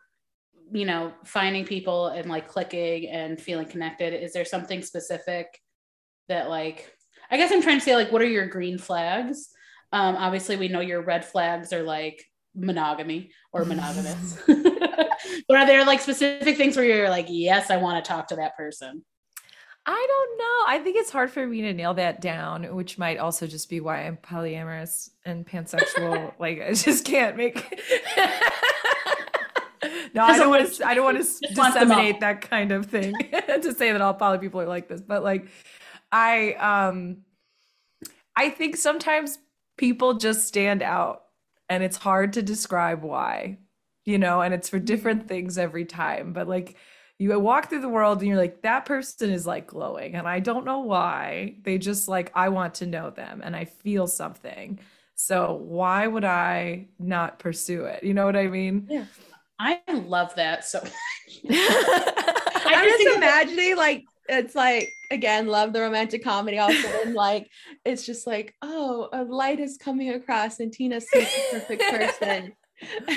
you 0.72 0.86
know 0.86 1.14
finding 1.24 1.66
people 1.66 2.08
and 2.08 2.30
like 2.30 2.48
clicking 2.48 3.08
and 3.10 3.40
feeling 3.40 3.68
connected 3.68 4.14
is 4.14 4.34
there 4.34 4.46
something 4.46 4.82
specific 4.82 5.60
that 6.28 6.50
like 6.50 6.92
I 7.30 7.38
guess 7.38 7.52
I'm 7.52 7.62
trying 7.62 7.80
to 7.80 7.86
say 7.86 7.96
like 7.96 8.12
what 8.12 8.22
are 8.22 8.28
your 8.28 8.48
green 8.48 8.78
flags? 8.78 9.50
Um 9.92 10.16
obviously 10.16 10.58
we 10.58 10.68
know 10.68 10.80
your 10.80 11.02
red 11.02 11.26
flags 11.26 11.74
are 11.74 11.84
like 11.84 12.24
monogamy 12.56 13.32
or 13.52 13.66
monogamous. 13.66 14.38
but 14.48 15.58
are 15.58 15.66
there 15.66 15.86
like 15.86 16.02
specific 16.02 16.58
things 16.58 16.76
where 16.76 16.86
you're 16.86 17.10
like 17.10 17.28
yes 17.30 17.70
I 17.70 17.78
want 17.78 18.04
to 18.04 18.08
talk 18.08 18.28
to 18.28 18.38
that 18.38 18.56
person? 18.56 19.04
I 19.88 20.06
don't 20.08 20.38
know. 20.38 20.64
I 20.68 20.80
think 20.84 20.98
it's 20.98 21.12
hard 21.12 21.30
for 21.30 21.46
me 21.46 21.62
to 21.62 21.74
nail 21.74 21.94
that 21.94 22.20
down, 22.20 22.76
which 22.76 22.98
might 22.98 23.20
also 23.20 23.46
just 23.46 23.70
be 23.70 23.80
why 23.80 24.06
I'm 24.06 24.18
polyamorous 24.18 25.12
and 25.26 25.46
pansexual. 25.46 26.34
like 26.40 26.62
I 26.62 26.74
just 26.74 27.06
can't 27.06 27.38
make 27.38 27.58
No, 30.16 30.24
I 30.24 30.38
don't 30.38 30.50
want 30.50 30.72
to 30.72 30.88
I 30.88 30.94
don't 30.96 31.04
want 31.04 31.18
to 31.18 31.54
disseminate 31.54 32.22
that 32.22 32.42
kind 32.42 32.72
of 32.72 32.86
thing 32.86 33.14
to 33.48 33.74
say 33.74 33.92
that 33.92 34.02
all 34.02 34.14
poly 34.14 34.40
people 34.40 34.62
are 34.62 34.68
like 34.68 34.88
this, 34.88 35.02
but 35.02 35.24
like 35.24 35.48
I 36.12 36.54
um 36.54 37.18
I 38.36 38.50
think 38.50 38.78
sometimes 38.78 39.38
people 39.78 40.16
just 40.16 40.48
stand 40.48 40.82
out 40.82 41.24
and 41.70 41.84
it's 41.84 41.98
hard 41.98 42.34
to 42.34 42.42
describe 42.42 43.04
why. 43.04 43.60
You 44.06 44.18
know, 44.20 44.42
and 44.42 44.54
it's 44.54 44.70
for 44.70 44.80
different 44.80 45.28
things 45.28 45.58
every 45.58 45.84
time, 45.84 46.32
but 46.32 46.48
like 46.48 46.78
you 47.18 47.40
walk 47.40 47.70
through 47.70 47.82
the 47.82 47.90
world 47.90 48.20
and 48.20 48.28
you're 48.28 48.38
like 48.38 48.62
that 48.62 48.86
person 48.86 49.30
is 49.30 49.48
like 49.48 49.68
glowing 49.68 50.16
and 50.16 50.28
i 50.28 50.40
don't 50.40 50.66
know 50.66 50.80
why. 50.80 51.56
They 51.64 51.78
just 51.78 52.08
like 52.08 52.32
i 52.36 52.50
want 52.50 52.76
to 52.76 52.86
know 52.86 53.10
them 53.10 53.42
and 53.44 53.56
i 53.56 53.66
feel 53.66 54.08
something. 54.08 54.80
So 55.16 55.54
why 55.54 56.08
would 56.08 56.26
i 56.26 56.88
not 57.00 57.40
pursue 57.40 57.86
it? 57.86 58.04
You 58.04 58.14
know 58.14 58.26
what 58.26 58.36
i 58.36 58.48
mean? 58.48 58.88
Yeah. 58.90 59.06
I 59.58 59.80
love 59.90 60.36
that 60.36 60.66
so 60.66 60.82
much. 60.82 60.92
i'm 62.66 62.86
just 62.86 63.18
imagining 63.18 63.76
like 63.76 64.06
it's 64.28 64.56
like 64.56 64.92
again 65.12 65.48
love 65.48 65.74
the 65.74 65.82
romantic 65.82 66.24
comedy 66.24 66.58
also 66.58 66.88
and 67.04 67.14
like 67.16 67.50
it's 67.86 68.06
just 68.06 68.26
like 68.26 68.54
oh 68.62 69.10
a 69.14 69.24
light 69.24 69.60
is 69.60 69.78
coming 69.78 70.10
across 70.10 70.60
and 70.60 70.74
tina 70.74 71.00
sees 71.00 71.28
the 71.52 71.60
perfect 71.60 71.84
person 71.90 72.54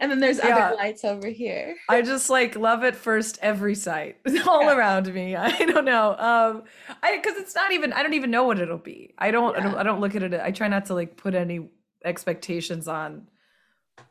and 0.00 0.10
then 0.10 0.20
there's 0.20 0.38
yeah. 0.38 0.68
other 0.68 0.76
lights 0.76 1.04
over 1.04 1.28
here. 1.28 1.76
I 1.88 2.02
just 2.02 2.28
like 2.28 2.56
love 2.56 2.84
it 2.84 2.94
first 2.94 3.38
every 3.40 3.74
sight 3.74 4.18
all 4.46 4.62
yeah. 4.62 4.76
around 4.76 5.12
me. 5.12 5.34
I 5.36 5.50
don't 5.50 5.84
know. 5.84 6.10
Um 6.10 6.64
I 7.02 7.16
because 7.16 7.38
it's 7.38 7.54
not 7.54 7.72
even 7.72 7.92
I 7.92 8.02
don't 8.02 8.14
even 8.14 8.30
know 8.30 8.44
what 8.44 8.58
it'll 8.58 8.78
be. 8.78 9.14
I 9.18 9.30
don't, 9.30 9.54
yeah. 9.54 9.60
I 9.60 9.62
don't 9.62 9.74
I 9.76 9.82
don't 9.82 10.00
look 10.00 10.14
at 10.14 10.22
it. 10.22 10.40
I 10.40 10.50
try 10.50 10.68
not 10.68 10.86
to 10.86 10.94
like 10.94 11.16
put 11.16 11.34
any 11.34 11.68
expectations 12.04 12.86
on 12.86 13.28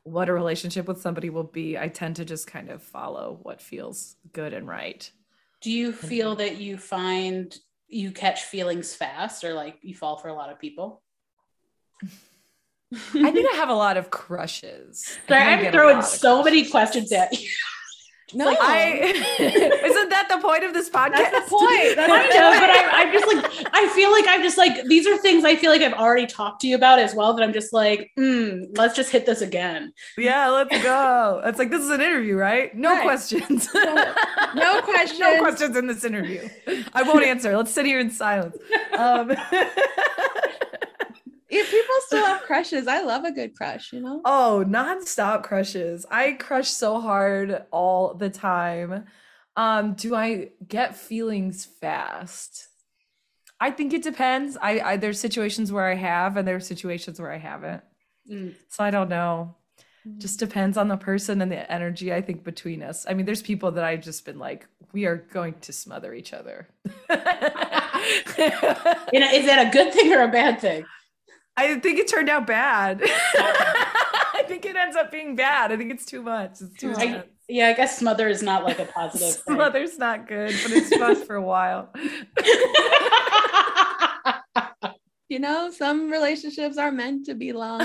what 0.03 0.29
a 0.29 0.33
relationship 0.33 0.87
with 0.87 1.01
somebody 1.01 1.29
will 1.29 1.43
be. 1.43 1.77
I 1.77 1.87
tend 1.87 2.17
to 2.17 2.25
just 2.25 2.47
kind 2.47 2.69
of 2.69 2.81
follow 2.81 3.39
what 3.43 3.61
feels 3.61 4.15
good 4.33 4.53
and 4.53 4.67
right. 4.67 5.09
Do 5.61 5.71
you 5.71 5.91
feel 5.91 6.35
that 6.35 6.57
you 6.57 6.77
find 6.77 7.57
you 7.87 8.11
catch 8.11 8.43
feelings 8.43 8.93
fast 8.93 9.43
or 9.43 9.53
like 9.53 9.77
you 9.81 9.95
fall 9.95 10.17
for 10.17 10.27
a 10.27 10.33
lot 10.33 10.51
of 10.51 10.59
people? 10.59 11.01
I 12.93 13.31
think 13.31 13.47
I 13.53 13.55
have 13.57 13.69
a 13.69 13.73
lot 13.73 13.97
of 13.97 14.09
crushes. 14.09 15.17
Sorry, 15.27 15.41
I'm 15.41 15.71
throwing 15.71 16.01
so 16.01 16.43
many 16.43 16.69
questions 16.69 17.11
at 17.11 17.31
you. 17.33 17.49
No, 18.33 18.45
like, 18.45 18.57
I 18.59 18.91
isn't 19.85 20.09
that 20.09 20.27
the 20.29 20.37
point 20.45 20.65
of 20.65 20.73
this 20.73 20.89
podcast? 20.89 21.31
That's 21.31 21.49
the 21.49 21.55
point. 21.55 21.95
That's 21.95 22.11
I 22.11 22.27
know, 22.27 22.59
but 22.59 22.69
I, 22.69 23.03
I'm 23.03 23.13
just 23.13 23.25
like 23.25 23.69
I 23.73 23.87
feel 23.95 24.11
like 24.11 24.25
I'm 24.27 24.43
just 24.43 24.57
like 24.57 24.83
these 24.85 25.07
are 25.07 25.17
things 25.17 25.45
I 25.45 25.55
feel 25.55 25.71
like 25.71 25.81
I've 25.81 25.93
already 25.93 26.27
talked 26.27 26.59
to 26.61 26.67
you 26.67 26.75
about 26.75 26.99
as 26.99 27.15
well. 27.15 27.33
That 27.33 27.43
I'm 27.43 27.53
just 27.53 27.71
like, 27.71 28.11
mm, 28.19 28.67
let's 28.77 28.97
just 28.97 29.11
hit 29.11 29.25
this 29.25 29.39
again. 29.39 29.93
Yeah, 30.17 30.49
let's 30.49 30.83
go. 30.83 31.41
It's 31.45 31.57
like 31.57 31.71
this 31.71 31.81
is 31.81 31.89
an 31.89 32.01
interview, 32.01 32.35
right? 32.35 32.75
No 32.75 32.95
right. 32.95 33.03
questions. 33.03 33.69
No, 33.73 34.13
no 34.55 34.81
questions. 34.81 35.19
no 35.19 35.39
questions 35.39 35.77
in 35.77 35.87
this 35.87 36.03
interview. 36.03 36.49
I 36.93 37.03
won't 37.03 37.23
answer. 37.23 37.55
Let's 37.55 37.71
sit 37.71 37.85
here 37.85 37.99
in 37.99 38.11
silence. 38.11 38.57
Um, 38.97 39.31
if 41.49 41.71
people 41.71 41.95
still 42.05 42.25
have 42.25 42.41
crushes, 42.41 42.87
I 42.87 43.01
love 43.01 43.23
a 43.23 43.31
good 43.31 43.55
crush, 43.55 43.93
you 43.93 44.01
know? 44.01 44.21
Oh, 44.25 44.65
nonstop 44.67 45.43
crushes. 45.43 46.05
I 46.11 46.33
crush 46.33 46.69
so 46.69 46.99
hard 46.99 47.63
all 47.71 48.13
the 48.13 48.29
time. 48.29 49.05
Um, 49.55 49.93
do 49.93 50.13
I 50.13 50.49
get 50.67 50.95
feelings 50.95 51.65
fast? 51.65 52.67
I 53.59 53.71
think 53.71 53.93
it 53.93 54.03
depends. 54.03 54.57
I, 54.61 54.79
I 54.79 54.97
there's 54.97 55.19
situations 55.19 55.71
where 55.71 55.87
I 55.87 55.95
have 55.95 56.37
and 56.37 56.47
there's 56.47 56.67
situations 56.67 57.19
where 57.19 57.31
I 57.31 57.37
haven't. 57.37 57.81
Mm. 58.29 58.53
So 58.69 58.83
I 58.83 58.91
don't 58.91 59.09
know. 59.09 59.55
Mm. 60.07 60.19
Just 60.19 60.37
depends 60.39 60.77
on 60.77 60.89
the 60.89 60.97
person 60.97 61.41
and 61.41 61.51
the 61.51 61.71
energy 61.71 62.13
I 62.13 62.21
think 62.21 62.43
between 62.43 62.83
us. 62.83 63.05
I 63.09 63.15
mean, 63.15 63.25
there's 63.25 63.41
people 63.41 63.71
that 63.71 63.83
I've 63.83 64.03
just 64.03 64.25
been 64.25 64.37
like, 64.37 64.67
we 64.93 65.05
are 65.05 65.17
going 65.17 65.55
to 65.61 65.73
smother 65.73 66.13
each 66.13 66.33
other. 66.33 66.67
you 66.85 66.93
know, 67.09 67.17
is 69.31 69.45
that 69.47 69.65
a 69.67 69.71
good 69.71 69.93
thing 69.93 70.13
or 70.13 70.21
a 70.21 70.27
bad 70.27 70.61
thing? 70.61 70.85
I 71.57 71.79
think 71.79 71.99
it 71.99 72.07
turned 72.07 72.29
out 72.29 72.45
bad. 72.45 73.01
I 73.03 74.43
think 74.47 74.63
it 74.63 74.75
ends 74.75 74.95
up 74.95 75.11
being 75.11 75.35
bad. 75.35 75.71
I 75.71 75.77
think 75.77 75.91
it's 75.91 76.05
too 76.05 76.21
much. 76.21 76.61
It's 76.61 76.79
too 76.79 76.93
I, 76.95 77.23
yeah, 77.49 77.69
I 77.69 77.73
guess 77.73 77.97
smother 77.97 78.27
is 78.27 78.43
not 78.43 78.63
like 78.63 78.77
a 78.79 78.85
positive. 78.85 79.29
Smother's 79.45 79.89
thing. 79.91 79.99
not 79.99 80.27
good, 80.27 80.53
but 80.63 80.71
it's 80.71 80.95
fun 80.95 81.15
for 81.25 81.35
a 81.35 81.41
while. 81.41 81.91
you 85.29 85.39
know, 85.39 85.71
some 85.71 86.11
relationships 86.11 86.77
are 86.77 86.91
meant 86.91 87.25
to 87.25 87.33
be 87.33 87.53
long. 87.53 87.81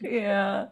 yeah. 0.00 0.66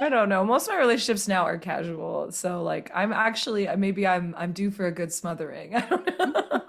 I 0.00 0.08
don't 0.08 0.30
know. 0.30 0.44
Most 0.44 0.68
of 0.68 0.74
my 0.74 0.78
relationships 0.78 1.28
now 1.28 1.44
are 1.44 1.58
casual. 1.58 2.32
So 2.32 2.62
like 2.62 2.90
I'm 2.94 3.12
actually 3.12 3.68
maybe 3.76 4.06
I'm 4.06 4.34
I'm 4.36 4.52
due 4.52 4.70
for 4.70 4.86
a 4.86 4.92
good 4.92 5.12
smothering. 5.12 5.74
I 5.74 5.80
don't 5.80 6.18
know. 6.18 6.62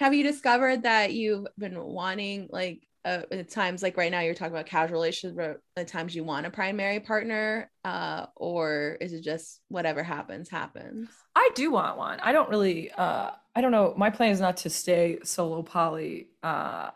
Have 0.00 0.14
you 0.14 0.22
discovered 0.22 0.84
that 0.84 1.12
you've 1.12 1.46
been 1.58 1.78
wanting 1.78 2.48
like 2.50 2.86
uh, 3.04 3.20
at 3.30 3.50
times 3.50 3.82
like 3.82 3.98
right 3.98 4.10
now 4.10 4.20
you're 4.20 4.32
talking 4.32 4.54
about 4.54 4.64
casual 4.64 4.94
relationships 4.94 5.36
but 5.36 5.60
at 5.80 5.88
times 5.88 6.14
you 6.14 6.24
want 6.24 6.46
a 6.46 6.50
primary 6.50 7.00
partner 7.00 7.70
uh, 7.84 8.24
or 8.34 8.96
is 9.02 9.12
it 9.12 9.20
just 9.20 9.60
whatever 9.68 10.02
happens 10.02 10.48
happens? 10.48 11.10
I 11.36 11.50
do 11.54 11.70
want 11.70 11.98
one. 11.98 12.18
I 12.20 12.32
don't 12.32 12.48
really 12.48 12.90
uh, 12.90 13.32
i 13.54 13.60
don't 13.60 13.72
know. 13.72 13.92
My 13.94 14.08
plan 14.08 14.30
is 14.30 14.40
not 14.40 14.56
to 14.58 14.70
stay 14.70 15.18
solo 15.22 15.62
poly 15.62 16.28
uh, 16.42 16.90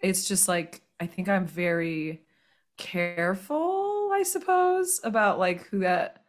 it's 0.00 0.28
just 0.28 0.46
like 0.46 0.82
i 1.00 1.06
think 1.06 1.28
i'm 1.30 1.46
very 1.46 2.22
careful 2.76 4.10
i 4.12 4.22
suppose 4.22 5.00
about 5.04 5.38
like 5.38 5.66
who 5.68 5.78
that 5.80 6.22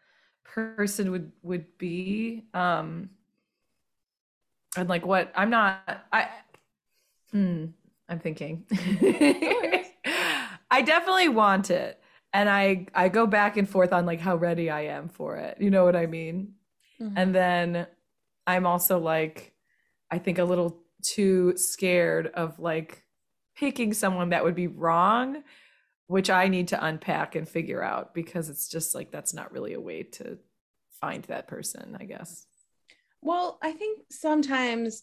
person 0.45 1.11
would 1.11 1.33
would 1.43 1.77
be. 1.77 2.45
Um 2.53 3.09
and 4.75 4.89
like 4.89 5.05
what 5.05 5.31
i'm 5.35 5.49
not 5.49 6.05
i 6.11 6.27
hmm 7.31 7.65
i'm 8.07 8.19
thinking. 8.19 8.65
I 10.71 10.81
definitely 10.81 11.29
want 11.29 11.69
it. 11.71 11.99
And 12.33 12.49
i 12.49 12.87
i 12.93 13.09
go 13.09 13.25
back 13.25 13.57
and 13.57 13.69
forth 13.69 13.93
on 13.93 14.05
like 14.05 14.19
how 14.19 14.35
ready 14.35 14.69
i 14.69 14.81
am 14.81 15.09
for 15.09 15.37
it. 15.37 15.57
You 15.59 15.69
know 15.69 15.85
what 15.85 15.95
i 15.95 16.05
mean? 16.05 16.53
Mm-hmm. 17.01 17.17
and 17.17 17.35
then 17.35 17.87
i'm 18.47 18.65
also 18.65 18.99
like 18.99 19.51
i 20.09 20.17
think 20.17 20.37
a 20.37 20.45
little 20.45 20.79
too 21.03 21.57
scared 21.57 22.27
of 22.27 22.57
like 22.57 23.03
picking 23.57 23.93
someone 23.93 24.29
that 24.29 24.45
would 24.45 24.55
be 24.55 24.67
wrong 24.67 25.43
which 26.07 26.29
i 26.29 26.47
need 26.47 26.69
to 26.69 26.85
unpack 26.85 27.35
and 27.35 27.49
figure 27.49 27.83
out 27.83 28.13
because 28.13 28.49
it's 28.49 28.69
just 28.69 28.95
like 28.95 29.11
that's 29.11 29.33
not 29.33 29.51
really 29.51 29.73
a 29.73 29.81
way 29.81 30.03
to 30.03 30.37
find 31.01 31.25
that 31.25 31.49
person 31.49 31.97
i 31.99 32.05
guess 32.05 32.45
well, 33.25 33.57
I 33.61 33.71
think 33.71 34.01
sometimes, 34.11 35.01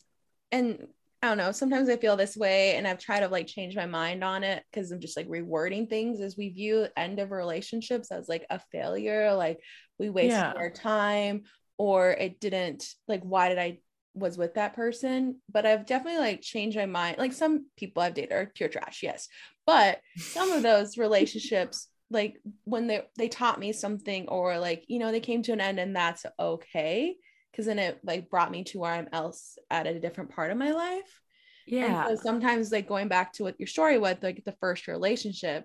and 0.51 0.87
I 1.21 1.29
don't 1.29 1.39
know, 1.39 1.53
sometimes 1.53 1.89
I 1.89 1.97
feel 1.97 2.17
this 2.17 2.37
way, 2.37 2.77
and 2.77 2.87
I've 2.87 2.99
tried 2.99 3.21
to 3.21 3.29
like 3.29 3.47
change 3.47 3.75
my 3.75 3.87
mind 3.87 4.23
on 4.23 4.45
it 4.45 4.63
because 4.71 4.91
I'm 4.91 5.01
just 5.01 5.17
like 5.17 5.29
rewording 5.29 5.89
things 5.89 6.21
as 6.21 6.37
we 6.37 6.51
view 6.51 6.87
end 6.97 7.19
of 7.19 7.33
relationships 7.33 8.13
as 8.13 8.29
like 8.29 8.47
a 8.49 8.61
failure, 8.71 9.35
like 9.35 9.61
we 9.99 10.09
wasted 10.09 10.39
yeah. 10.39 10.53
our 10.57 10.71
time 10.71 11.43
or 11.79 12.11
it 12.11 12.39
didn't 12.41 12.85
like 13.09 13.23
why 13.23 13.49
did 13.49 13.59
I 13.59 13.79
was 14.15 14.37
with 14.37 14.55
that 14.55 14.75
person 14.75 15.41
but 15.51 15.65
i've 15.65 15.87
definitely 15.87 16.21
like 16.21 16.43
changed 16.43 16.77
my 16.77 16.85
mind 16.85 17.17
like 17.17 17.33
some 17.33 17.65
people 17.79 18.03
i've 18.03 18.13
dated 18.13 18.33
are 18.33 18.53
pure 18.55 18.69
trash 18.69 19.03
yes 19.03 19.27
but 19.67 20.01
some 20.19 20.53
of 20.53 20.63
those 20.63 20.99
relationships 20.99 21.89
like 22.11 22.39
when 22.65 22.87
they 22.87 23.03
they 23.17 23.29
taught 23.29 23.59
me 23.59 23.73
something 23.73 24.29
or 24.29 24.59
like 24.59 24.85
you 24.87 24.99
know 24.99 25.11
they 25.11 25.21
came 25.21 25.43
to 25.43 25.53
an 25.53 25.63
end 25.63 25.81
and 25.81 25.97
that's 25.97 26.27
okay 26.39 27.17
because 27.53 27.67
then 27.67 27.79
it 27.79 28.01
like 28.03 28.31
brought 28.31 28.51
me 28.51 28.65
to 28.65 28.81
where 28.81 28.93
I'm 28.93 29.09
else 29.12 29.59
at 29.71 29.87
a 29.87 30.01
different 30.01 30.31
part 30.31 30.51
of 30.51 30.57
my 30.57 30.73
life. 30.73 31.21
Yeah. 31.67 32.09
And 32.09 32.19
so 32.19 32.23
sometimes 32.23 32.73
like 32.73 32.88
going 32.88 33.09
back 33.09 33.35
to 33.35 33.45
what 33.45 33.61
your 33.61 33.67
story 33.67 33.99
with 33.99 34.23
like 34.23 34.43
the 34.45 34.57
first 34.61 34.88
relationship, 34.88 35.65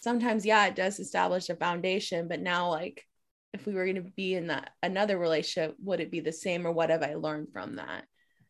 sometimes 0.00 0.46
yeah, 0.46 0.66
it 0.66 0.76
does 0.76 1.00
establish 1.00 1.50
a 1.50 1.56
foundation, 1.56 2.28
but 2.28 2.40
now 2.40 2.70
like 2.70 3.04
if 3.52 3.66
we 3.66 3.74
were 3.74 3.84
going 3.84 4.02
to 4.02 4.10
be 4.16 4.34
in 4.34 4.46
that 4.46 4.70
another 4.82 5.18
relationship, 5.18 5.76
would 5.82 6.00
it 6.00 6.10
be 6.10 6.20
the 6.20 6.32
same 6.32 6.66
or 6.66 6.72
what 6.72 6.90
have 6.90 7.02
I 7.02 7.14
learned 7.14 7.48
from 7.52 7.76
that? 7.76 8.04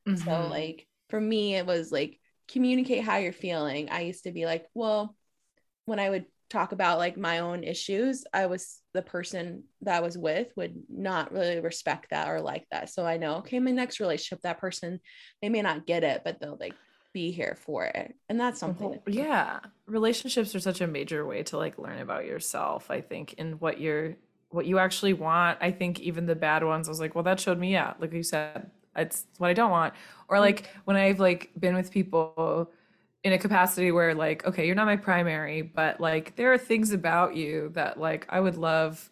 Mm-hmm. 0.06 0.24
So 0.24 0.48
like 0.48 0.86
for 1.10 1.20
me, 1.20 1.56
it 1.56 1.66
was 1.66 1.90
like 1.90 2.20
communicate 2.48 3.02
how 3.02 3.16
you're 3.16 3.32
feeling. 3.32 3.90
I 3.90 4.02
used 4.02 4.24
to 4.24 4.32
be 4.32 4.46
like, 4.46 4.66
well, 4.74 5.16
when 5.86 5.98
I 5.98 6.10
would 6.10 6.26
talk 6.50 6.72
about 6.72 6.98
like 6.98 7.16
my 7.16 7.40
own 7.40 7.64
issues, 7.64 8.24
I 8.32 8.46
was 8.46 8.80
the 8.94 9.02
person 9.02 9.64
that 9.82 9.96
I 9.96 10.00
was 10.00 10.16
with 10.16 10.48
would 10.56 10.82
not 10.88 11.32
really 11.32 11.60
respect 11.60 12.10
that 12.10 12.28
or 12.28 12.40
like 12.40 12.64
that. 12.70 12.88
So 12.88 13.04
I 13.04 13.18
know, 13.18 13.36
okay, 13.38 13.58
my 13.58 13.72
next 13.72 14.00
relationship, 14.00 14.40
that 14.42 14.60
person, 14.60 15.00
they 15.42 15.48
may 15.48 15.62
not 15.62 15.84
get 15.84 16.04
it, 16.04 16.22
but 16.24 16.40
they'll 16.40 16.56
like 16.58 16.74
be 17.12 17.32
here 17.32 17.58
for 17.60 17.84
it. 17.84 18.14
And 18.28 18.38
that's 18.38 18.60
something. 18.60 19.00
yeah. 19.06 19.60
Relationships 19.86 20.54
are 20.54 20.60
such 20.60 20.80
a 20.80 20.86
major 20.86 21.26
way 21.26 21.42
to 21.44 21.58
like 21.58 21.76
learn 21.76 21.98
about 21.98 22.24
yourself, 22.24 22.90
I 22.90 23.00
think, 23.00 23.34
and 23.36 23.60
what 23.60 23.80
you're 23.80 24.16
what 24.50 24.66
you 24.66 24.78
actually 24.78 25.12
want. 25.12 25.58
I 25.60 25.72
think 25.72 25.98
even 25.98 26.26
the 26.26 26.36
bad 26.36 26.62
ones, 26.62 26.88
I 26.88 26.92
was 26.92 27.00
like, 27.00 27.16
well, 27.16 27.24
that 27.24 27.40
showed 27.40 27.58
me, 27.58 27.72
yeah, 27.72 27.94
like 27.98 28.12
you 28.12 28.22
said, 28.22 28.70
it's 28.94 29.26
what 29.38 29.48
I 29.48 29.52
don't 29.52 29.72
want. 29.72 29.94
Or 30.28 30.38
like 30.38 30.62
mm-hmm. 30.62 30.78
when 30.84 30.96
I've 30.96 31.18
like 31.18 31.50
been 31.58 31.74
with 31.74 31.90
people 31.90 32.70
in 33.24 33.32
a 33.32 33.38
capacity 33.38 33.90
where 33.90 34.14
like 34.14 34.46
okay 34.46 34.66
you're 34.66 34.76
not 34.76 34.86
my 34.86 34.96
primary 34.96 35.62
but 35.62 36.00
like 36.00 36.36
there 36.36 36.52
are 36.52 36.58
things 36.58 36.92
about 36.92 37.34
you 37.34 37.70
that 37.72 37.98
like 37.98 38.26
i 38.28 38.38
would 38.38 38.56
love 38.56 39.10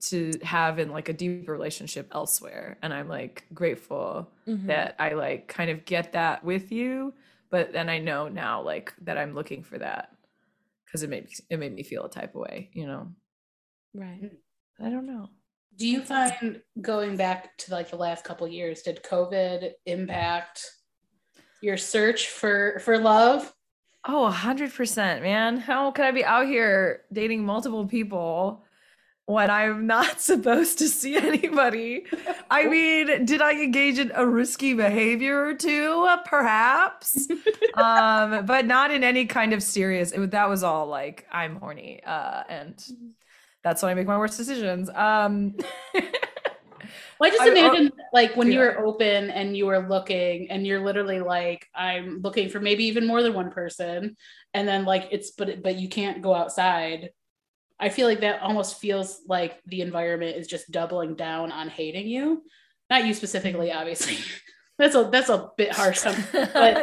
to 0.00 0.32
have 0.42 0.78
in 0.78 0.90
like 0.90 1.08
a 1.08 1.12
deep 1.12 1.48
relationship 1.48 2.08
elsewhere. 2.12 2.76
And 2.82 2.92
i'm 2.92 3.08
like 3.08 3.44
grateful 3.54 4.30
mm-hmm. 4.46 4.66
that 4.66 4.96
i 4.98 5.10
like 5.10 5.48
kind 5.48 5.70
of 5.70 5.84
get 5.84 6.12
that 6.12 6.44
with 6.44 6.70
you 6.70 7.14
but 7.50 7.72
then 7.72 7.88
i 7.88 7.98
know 7.98 8.28
now 8.28 8.62
like 8.62 8.92
that 9.02 9.16
i'm 9.16 9.34
looking 9.34 9.62
for 9.62 9.78
that 9.78 10.10
because 10.84 11.02
it 11.02 11.10
made 11.10 11.28
it 11.48 11.58
made 11.58 11.74
me 11.74 11.82
feel 11.82 12.04
a 12.04 12.10
type 12.10 12.34
of 12.34 12.42
way 12.42 12.70
you 12.74 12.86
know? 12.86 13.08
Right. 13.94 14.30
I 14.80 14.88
don't 14.88 15.06
know. 15.06 15.28
Do 15.76 15.86
you 15.86 16.00
find 16.00 16.62
going 16.80 17.16
back 17.16 17.56
to 17.58 17.72
like 17.72 17.90
the 17.90 17.96
last 17.96 18.24
couple 18.24 18.46
years 18.48 18.82
did 18.82 19.02
covid 19.02 19.70
impact 19.86 20.66
your 21.62 21.78
search 21.78 22.28
for 22.28 22.78
for 22.80 22.98
love? 22.98 23.54
Oh, 24.04 24.26
a 24.26 24.30
hundred 24.30 24.74
percent, 24.74 25.22
man. 25.22 25.58
How 25.58 25.90
could 25.92 26.04
I 26.04 26.10
be 26.10 26.24
out 26.24 26.46
here 26.46 27.02
dating 27.12 27.44
multiple 27.44 27.86
people 27.86 28.64
when 29.26 29.48
I'm 29.48 29.86
not 29.86 30.20
supposed 30.20 30.78
to 30.80 30.88
see 30.88 31.16
anybody? 31.16 32.04
I 32.50 32.64
mean, 32.68 33.24
did 33.24 33.40
I 33.40 33.52
engage 33.52 33.98
in 33.98 34.10
a 34.14 34.26
risky 34.26 34.74
behavior 34.74 35.40
or 35.46 35.54
two? 35.54 36.08
Perhaps. 36.24 37.28
um, 37.74 38.44
but 38.44 38.66
not 38.66 38.90
in 38.90 39.04
any 39.04 39.24
kind 39.24 39.52
of 39.52 39.62
serious. 39.62 40.10
It, 40.10 40.32
that 40.32 40.48
was 40.48 40.64
all 40.64 40.88
like 40.88 41.26
I'm 41.30 41.56
horny. 41.56 42.02
Uh, 42.04 42.42
and 42.48 42.84
that's 43.62 43.82
when 43.82 43.90
I 43.90 43.94
make 43.94 44.08
my 44.08 44.18
worst 44.18 44.36
decisions. 44.36 44.90
Um 44.90 45.54
Well, 47.22 47.32
I 47.32 47.36
just 47.36 47.48
imagine 47.48 47.92
I, 47.96 48.02
like 48.12 48.36
when 48.36 48.48
yeah. 48.48 48.54
you 48.54 48.58
were 48.58 48.84
open 48.84 49.30
and 49.30 49.56
you 49.56 49.66
were 49.66 49.88
looking 49.88 50.50
and 50.50 50.66
you're 50.66 50.84
literally 50.84 51.20
like, 51.20 51.68
I'm 51.72 52.20
looking 52.20 52.48
for 52.48 52.58
maybe 52.58 52.86
even 52.86 53.06
more 53.06 53.22
than 53.22 53.32
one 53.32 53.52
person. 53.52 54.16
And 54.54 54.66
then 54.66 54.84
like 54.84 55.06
it's 55.12 55.30
but 55.30 55.62
but 55.62 55.76
you 55.76 55.88
can't 55.88 56.20
go 56.20 56.34
outside. 56.34 57.10
I 57.78 57.90
feel 57.90 58.08
like 58.08 58.22
that 58.22 58.42
almost 58.42 58.80
feels 58.80 59.20
like 59.28 59.60
the 59.66 59.82
environment 59.82 60.36
is 60.36 60.48
just 60.48 60.72
doubling 60.72 61.14
down 61.14 61.52
on 61.52 61.68
hating 61.68 62.08
you. 62.08 62.42
Not 62.90 63.06
you 63.06 63.14
specifically, 63.14 63.68
mm-hmm. 63.68 63.78
obviously. 63.78 64.18
that's 64.78 64.96
a 64.96 65.04
that's 65.04 65.28
a 65.28 65.48
bit 65.56 65.72
harsh. 65.72 66.02
But, 66.02 66.18
but 66.32 66.76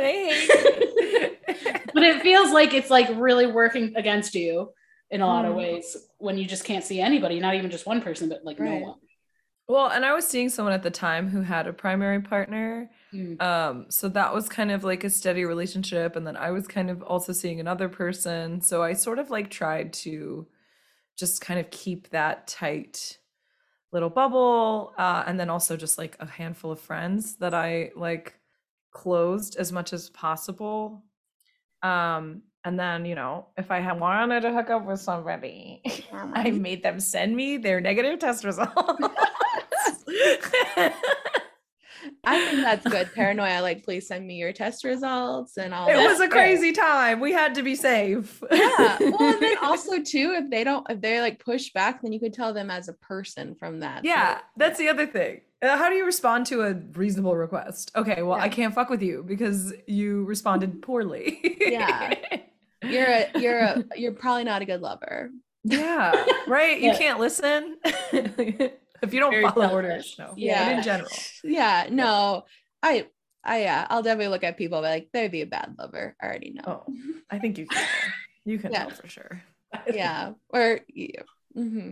it 2.04 2.22
feels 2.22 2.54
like 2.54 2.74
it's 2.74 2.90
like 2.90 3.10
really 3.14 3.48
working 3.48 3.92
against 3.98 4.36
you 4.36 4.72
in 5.12 5.20
a 5.20 5.28
lot 5.28 5.44
mm. 5.44 5.50
of 5.50 5.56
ways 5.56 5.98
when 6.18 6.38
you 6.38 6.46
just 6.46 6.64
can't 6.64 6.86
see 6.86 7.02
anybody, 7.02 7.42
not 7.42 7.56
even 7.56 7.70
just 7.70 7.86
one 7.86 8.02
person, 8.02 8.30
but 8.30 8.46
like 8.46 8.58
right. 8.58 8.80
no 8.80 8.88
one. 8.88 8.96
Well, 9.70 9.90
and 9.90 10.04
I 10.04 10.14
was 10.14 10.28
seeing 10.28 10.50
someone 10.50 10.74
at 10.74 10.82
the 10.82 10.90
time 10.90 11.30
who 11.30 11.42
had 11.42 11.68
a 11.68 11.74
primary 11.74 12.20
partner. 12.22 12.90
Mm. 13.14 13.40
Um, 13.40 13.86
so 13.90 14.10
that 14.10 14.34
was 14.34 14.50
kind 14.50 14.72
of 14.72 14.84
like 14.84 15.04
a 15.04 15.12
steady 15.12 15.46
relationship. 15.46 16.16
And 16.16 16.26
then 16.26 16.36
I 16.36 16.50
was 16.50 16.68
kind 16.68 16.90
of 16.90 17.04
also 17.04 17.34
seeing 17.34 17.60
another 17.60 17.88
person. 17.88 18.62
So 18.62 18.82
I 18.82 18.94
sort 18.94 19.20
of 19.20 19.30
like 19.30 19.52
tried 19.52 19.94
to 19.94 20.48
just 21.20 21.42
kind 21.42 21.60
of 21.60 21.70
keep 21.70 22.10
that 22.10 22.48
tight 22.48 23.20
little 23.92 24.10
bubble. 24.10 24.96
Uh, 24.98 25.24
and 25.28 25.40
then 25.40 25.52
also 25.52 25.78
just 25.78 26.00
like 26.00 26.18
a 26.20 26.26
handful 26.26 26.72
of 26.72 26.80
friends 26.80 27.36
that 27.36 27.54
I 27.54 27.92
like 27.96 28.40
closed 28.90 29.56
as 29.56 29.72
much 29.72 29.94
as 29.94 30.10
possible. 30.10 31.04
Um, 31.84 32.42
and 32.66 32.80
then, 32.80 33.06
you 33.06 33.14
know, 33.14 33.48
if 33.56 33.70
I 33.70 33.82
had 33.82 34.00
wanted 34.00 34.42
to 34.42 34.52
hook 34.52 34.72
up 34.72 34.84
with 34.84 35.00
somebody, 35.00 35.84
I 36.12 36.50
made 36.50 36.82
them 36.82 37.00
send 37.00 37.36
me 37.36 37.58
their 37.58 37.80
negative 37.80 38.18
test 38.18 38.44
results. 38.44 38.74
I 42.24 42.46
think 42.46 42.62
that's 42.62 42.88
good. 42.88 43.14
Paranoia, 43.14 43.62
like, 43.62 43.84
please 43.84 44.08
send 44.08 44.26
me 44.26 44.36
your 44.36 44.54
test 44.54 44.84
results 44.84 45.58
and 45.58 45.74
all. 45.74 45.88
It 45.88 45.98
was 45.98 46.20
a 46.20 46.28
crazy 46.28 46.72
time. 46.72 47.20
We 47.20 47.32
had 47.32 47.56
to 47.56 47.64
be 47.64 47.76
safe. 47.76 48.42
yeah. 48.52 48.98
Well, 49.00 49.34
and 49.34 49.42
then 49.42 49.58
also 49.62 50.02
too, 50.02 50.34
if 50.38 50.50
they 50.50 50.64
don't, 50.64 50.86
if 50.90 51.02
they 51.02 51.22
like 51.22 51.44
push 51.44 51.72
back, 51.72 52.02
then 52.02 52.14
you 52.14 52.20
could 52.20 52.34
tell 52.34 52.54
them 52.54 52.70
as 52.72 52.88
a 52.88 52.94
person 52.94 53.56
from 53.56 53.80
that. 53.82 54.06
Yeah, 54.06 54.38
so, 54.38 54.44
that's 54.58 54.80
yeah. 54.80 54.94
the 54.94 55.04
other 55.04 55.12
thing. 55.12 55.42
Uh, 55.62 55.76
how 55.78 55.90
do 55.90 55.96
you 55.96 56.06
respond 56.06 56.46
to 56.48 56.62
a 56.62 56.74
reasonable 56.94 57.36
request? 57.36 57.92
Okay, 57.96 58.22
well, 58.22 58.38
yeah. 58.38 58.44
I 58.44 58.50
can't 58.50 58.74
fuck 58.74 58.90
with 58.90 59.02
you 59.02 59.24
because 59.28 59.74
you 59.88 60.24
responded 60.24 60.82
poorly. 60.82 61.58
yeah, 61.60 62.16
you're 62.84 63.08
a, 63.08 63.30
you're 63.36 63.60
a, 63.60 63.84
you're 63.96 64.14
probably 64.14 64.46
not 64.46 64.62
a 64.62 64.66
good 64.66 64.82
lover. 64.82 65.32
Yeah, 65.64 66.26
right. 66.48 66.80
You 66.80 66.94
can't 66.94 67.20
listen 67.20 67.78
if 69.02 69.14
you 69.14 69.20
don't 69.20 69.32
Very 69.32 69.44
follow 69.44 69.72
orders. 69.72 70.16
No. 70.18 70.34
Yeah. 70.36 70.70
But 70.70 70.78
in 70.78 70.84
general. 70.84 71.10
Yeah. 71.44 71.88
No. 71.90 72.46
I. 72.84 73.08
I 73.44 73.62
yeah. 73.62 73.88
I'll 73.90 74.04
definitely 74.04 74.28
look 74.28 74.44
at 74.44 74.58
people 74.58 74.82
like 74.82 75.10
they'd 75.14 75.32
be 75.32 75.42
a 75.42 75.46
bad 75.48 75.76
lover. 75.78 76.16
I 76.22 76.26
already 76.26 76.52
know. 76.52 76.84
Oh, 76.88 76.94
I 77.30 77.40
think 77.40 77.58
you 77.58 77.68
can. 77.68 77.88
You 78.46 78.58
can 78.60 78.72
yeah. 78.72 78.86
know 78.86 78.90
for 78.90 79.08
sure. 79.08 79.42
yeah. 79.94 80.34
Or 80.50 80.80
you. 80.88 81.14
Mm-hmm. 81.58 81.92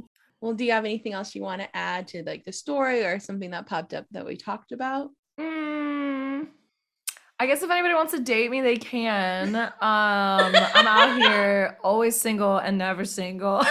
well, 0.40 0.54
do 0.54 0.64
you 0.64 0.72
have 0.72 0.84
anything 0.84 1.12
else 1.12 1.34
you 1.34 1.42
want 1.42 1.62
to 1.62 1.76
add 1.76 2.08
to 2.08 2.22
like 2.24 2.44
the 2.44 2.52
story 2.52 3.04
or 3.04 3.18
something 3.18 3.50
that 3.50 3.66
popped 3.66 3.94
up 3.94 4.06
that 4.12 4.26
we 4.26 4.36
talked 4.36 4.72
about? 4.72 5.10
Mm, 5.38 6.46
I 7.38 7.46
guess 7.46 7.62
if 7.62 7.70
anybody 7.70 7.94
wants 7.94 8.12
to 8.12 8.20
date 8.20 8.50
me, 8.50 8.62
they 8.62 8.76
can. 8.76 9.54
Um, 9.54 9.72
I'm 9.80 10.86
out 10.86 11.18
here, 11.18 11.76
always 11.84 12.18
single 12.18 12.56
and 12.56 12.78
never 12.78 13.04
single. 13.04 13.64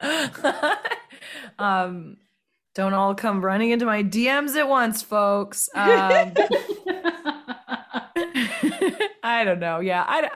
um, 1.58 2.16
don't 2.74 2.94
all 2.94 3.14
come 3.14 3.44
running 3.44 3.70
into 3.70 3.86
my 3.86 4.02
DMs 4.02 4.56
at 4.56 4.68
once, 4.68 5.02
folks. 5.02 5.68
Um, 5.74 6.32
I 9.22 9.42
don't 9.44 9.60
know. 9.60 9.80
Yeah, 9.80 10.04
I 10.06 10.30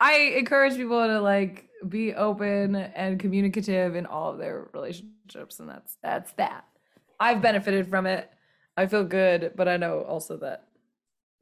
I 0.00 0.14
encourage 0.36 0.76
people 0.76 1.06
to 1.06 1.20
like 1.20 1.68
be 1.88 2.14
open 2.14 2.76
and 2.76 3.18
communicative 3.18 3.96
in 3.96 4.06
all 4.06 4.32
of 4.32 4.38
their 4.38 4.68
relationships, 4.74 5.58
and 5.60 5.68
that's 5.68 5.96
that's 6.02 6.32
that. 6.34 6.64
I've 7.18 7.40
benefited 7.40 7.88
from 7.88 8.06
it. 8.06 8.30
I 8.76 8.86
feel 8.86 9.04
good, 9.04 9.52
but 9.56 9.68
I 9.68 9.78
know 9.78 10.00
also 10.00 10.36
that 10.38 10.68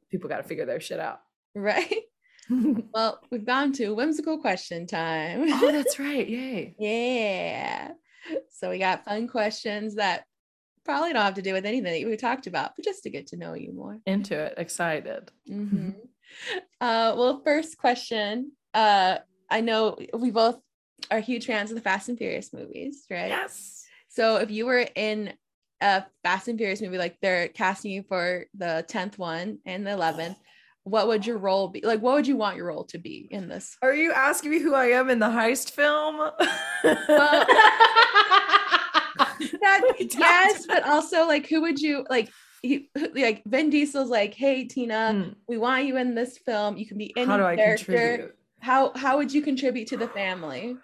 people 0.09 0.29
got 0.29 0.37
to 0.37 0.43
figure 0.43 0.65
their 0.65 0.79
shit 0.79 0.99
out. 0.99 1.21
Right. 1.53 2.03
well, 2.93 3.21
we've 3.31 3.45
gone 3.45 3.73
to 3.73 3.93
whimsical 3.93 4.37
question 4.37 4.87
time. 4.87 5.45
oh, 5.49 5.71
that's 5.71 5.99
right. 5.99 6.27
Yay. 6.27 6.75
yeah. 6.79 7.91
So 8.49 8.69
we 8.69 8.79
got 8.79 9.05
fun 9.05 9.27
questions 9.27 9.95
that 9.95 10.25
probably 10.83 11.13
don't 11.13 11.23
have 11.23 11.33
to 11.35 11.41
do 11.41 11.53
with 11.53 11.65
anything 11.65 12.01
that 12.01 12.09
we 12.09 12.17
talked 12.17 12.47
about, 12.47 12.75
but 12.75 12.85
just 12.85 13.03
to 13.03 13.09
get 13.09 13.27
to 13.27 13.37
know 13.37 13.53
you 13.53 13.73
more. 13.73 13.99
Into 14.05 14.37
it, 14.39 14.53
excited. 14.57 15.31
Mm-hmm. 15.49 15.91
uh, 16.81 17.13
well, 17.17 17.41
first 17.43 17.77
question. 17.77 18.51
Uh, 18.73 19.17
I 19.49 19.61
know 19.61 19.97
we 20.13 20.31
both 20.31 20.59
are 21.11 21.19
huge 21.19 21.45
fans 21.45 21.71
of 21.71 21.75
the 21.75 21.81
Fast 21.81 22.09
and 22.09 22.17
Furious 22.17 22.53
movies, 22.53 23.05
right? 23.09 23.29
Yes. 23.29 23.85
So 24.09 24.37
if 24.37 24.51
you 24.51 24.65
were 24.65 24.87
in 24.95 25.33
a 25.81 26.03
Fast 26.23 26.47
and 26.47 26.57
Furious 26.57 26.81
movie, 26.81 26.97
like 26.97 27.17
they're 27.21 27.47
casting 27.49 27.91
you 27.91 28.03
for 28.03 28.45
the 28.55 28.85
10th 28.89 29.17
one 29.17 29.59
and 29.65 29.85
the 29.85 29.91
11th, 29.91 30.37
what 30.85 31.07
would 31.07 31.25
your 31.25 31.37
role 31.39 31.67
be? 31.67 31.81
Like, 31.81 31.99
what 32.01 32.13
would 32.13 32.27
you 32.27 32.37
want 32.37 32.55
your 32.57 32.67
role 32.67 32.85
to 32.85 32.99
be 32.99 33.27
in 33.31 33.49
this? 33.49 33.75
Are 33.81 33.93
you 33.93 34.13
asking 34.13 34.51
me 34.51 34.59
who 34.59 34.75
I 34.75 34.85
am 34.85 35.09
in 35.09 35.17
the 35.19 35.25
heist 35.25 35.71
film? 35.71 36.17
well, 36.19 36.31
that, 39.61 39.95
yes, 39.99 40.65
but 40.67 40.87
also 40.87 41.27
like, 41.27 41.47
who 41.47 41.61
would 41.61 41.79
you 41.79 42.05
like? 42.09 42.29
He, 42.61 42.89
like 43.13 43.43
Vin 43.45 43.69
Diesel's 43.69 44.09
like, 44.09 44.33
hey 44.33 44.65
Tina, 44.65 45.11
mm. 45.13 45.35
we 45.47 45.57
want 45.57 45.85
you 45.85 45.97
in 45.97 46.15
this 46.15 46.37
film. 46.37 46.77
You 46.77 46.85
can 46.87 46.97
be 46.97 47.13
any 47.17 47.27
how 47.27 47.37
do 47.37 47.43
I 47.43 47.55
character. 47.55 47.85
Contribute? 47.85 48.35
How 48.59 48.91
how 48.95 49.17
would 49.17 49.33
you 49.33 49.41
contribute 49.41 49.87
to 49.89 49.97
the 49.97 50.07
family? 50.07 50.77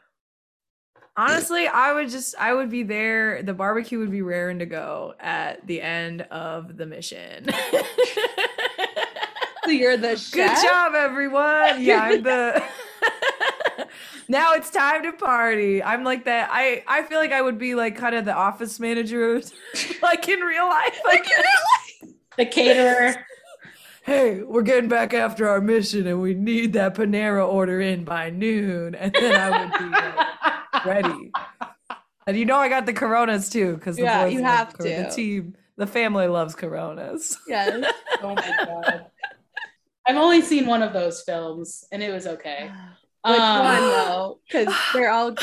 Honestly, 1.17 1.67
I 1.67 1.93
would 1.93 2.09
just 2.09 2.35
I 2.39 2.53
would 2.53 2.69
be 2.69 2.83
there. 2.83 3.43
The 3.43 3.53
barbecue 3.53 3.99
would 3.99 4.11
be 4.11 4.21
raring 4.21 4.59
to 4.59 4.65
go 4.65 5.13
at 5.19 5.65
the 5.67 5.81
end 5.81 6.21
of 6.23 6.77
the 6.77 6.85
mission. 6.85 7.47
so 9.71 9.77
you're 9.77 9.97
the 9.97 10.17
chef? 10.17 10.33
Good 10.33 10.67
job, 10.67 10.93
everyone. 10.95 11.81
Yeah, 11.81 12.01
I'm 12.01 12.23
the. 12.23 12.63
now 14.27 14.53
it's 14.53 14.69
time 14.69 15.03
to 15.03 15.13
party. 15.13 15.81
I'm 15.81 16.03
like 16.03 16.25
that. 16.25 16.49
I 16.51 16.83
I 16.87 17.03
feel 17.03 17.19
like 17.19 17.31
I 17.31 17.41
would 17.41 17.57
be 17.57 17.75
like 17.75 17.95
kind 17.95 18.15
of 18.15 18.25
the 18.25 18.33
office 18.33 18.79
manager, 18.79 19.41
like 20.01 20.27
in 20.27 20.39
real 20.39 20.67
life. 20.67 20.99
Like 21.05 21.29
in 21.29 21.37
real 21.37 22.07
life. 22.07 22.15
The 22.37 22.45
caterer. 22.45 23.25
Hey, 24.03 24.41
we're 24.41 24.63
getting 24.63 24.89
back 24.89 25.13
after 25.13 25.47
our 25.47 25.61
mission, 25.61 26.07
and 26.07 26.21
we 26.21 26.33
need 26.33 26.73
that 26.73 26.95
Panera 26.95 27.47
order 27.47 27.79
in 27.79 28.03
by 28.03 28.31
noon, 28.31 28.95
and 28.95 29.13
then 29.13 29.35
I 29.35 29.63
would 29.63 29.77
be 29.77 29.85
like, 29.85 30.85
ready. 30.85 31.31
And 32.25 32.35
you 32.35 32.45
know 32.45 32.57
I 32.57 32.67
got 32.67 32.87
the 32.87 32.93
Coronas 32.93 33.47
too, 33.49 33.75
because 33.75 33.99
yeah, 33.99 34.25
you 34.25 34.41
have 34.41 34.75
to. 34.79 34.83
The 34.83 35.11
team, 35.13 35.55
the 35.77 35.85
family 35.85 36.27
loves 36.27 36.55
Coronas. 36.55 37.37
Yes. 37.47 37.93
oh 38.23 38.33
my 38.33 38.53
god. 38.65 39.10
I've 40.05 40.17
only 40.17 40.41
seen 40.41 40.65
one 40.65 40.81
of 40.81 40.93
those 40.93 41.21
films, 41.21 41.83
and 41.91 42.01
it 42.01 42.11
was 42.11 42.27
okay. 42.27 42.71
Which 43.23 43.39
um, 43.39 43.65
one 43.65 43.81
though? 43.81 44.39
Because 44.51 44.73
they're 44.93 45.11
all. 45.11 45.35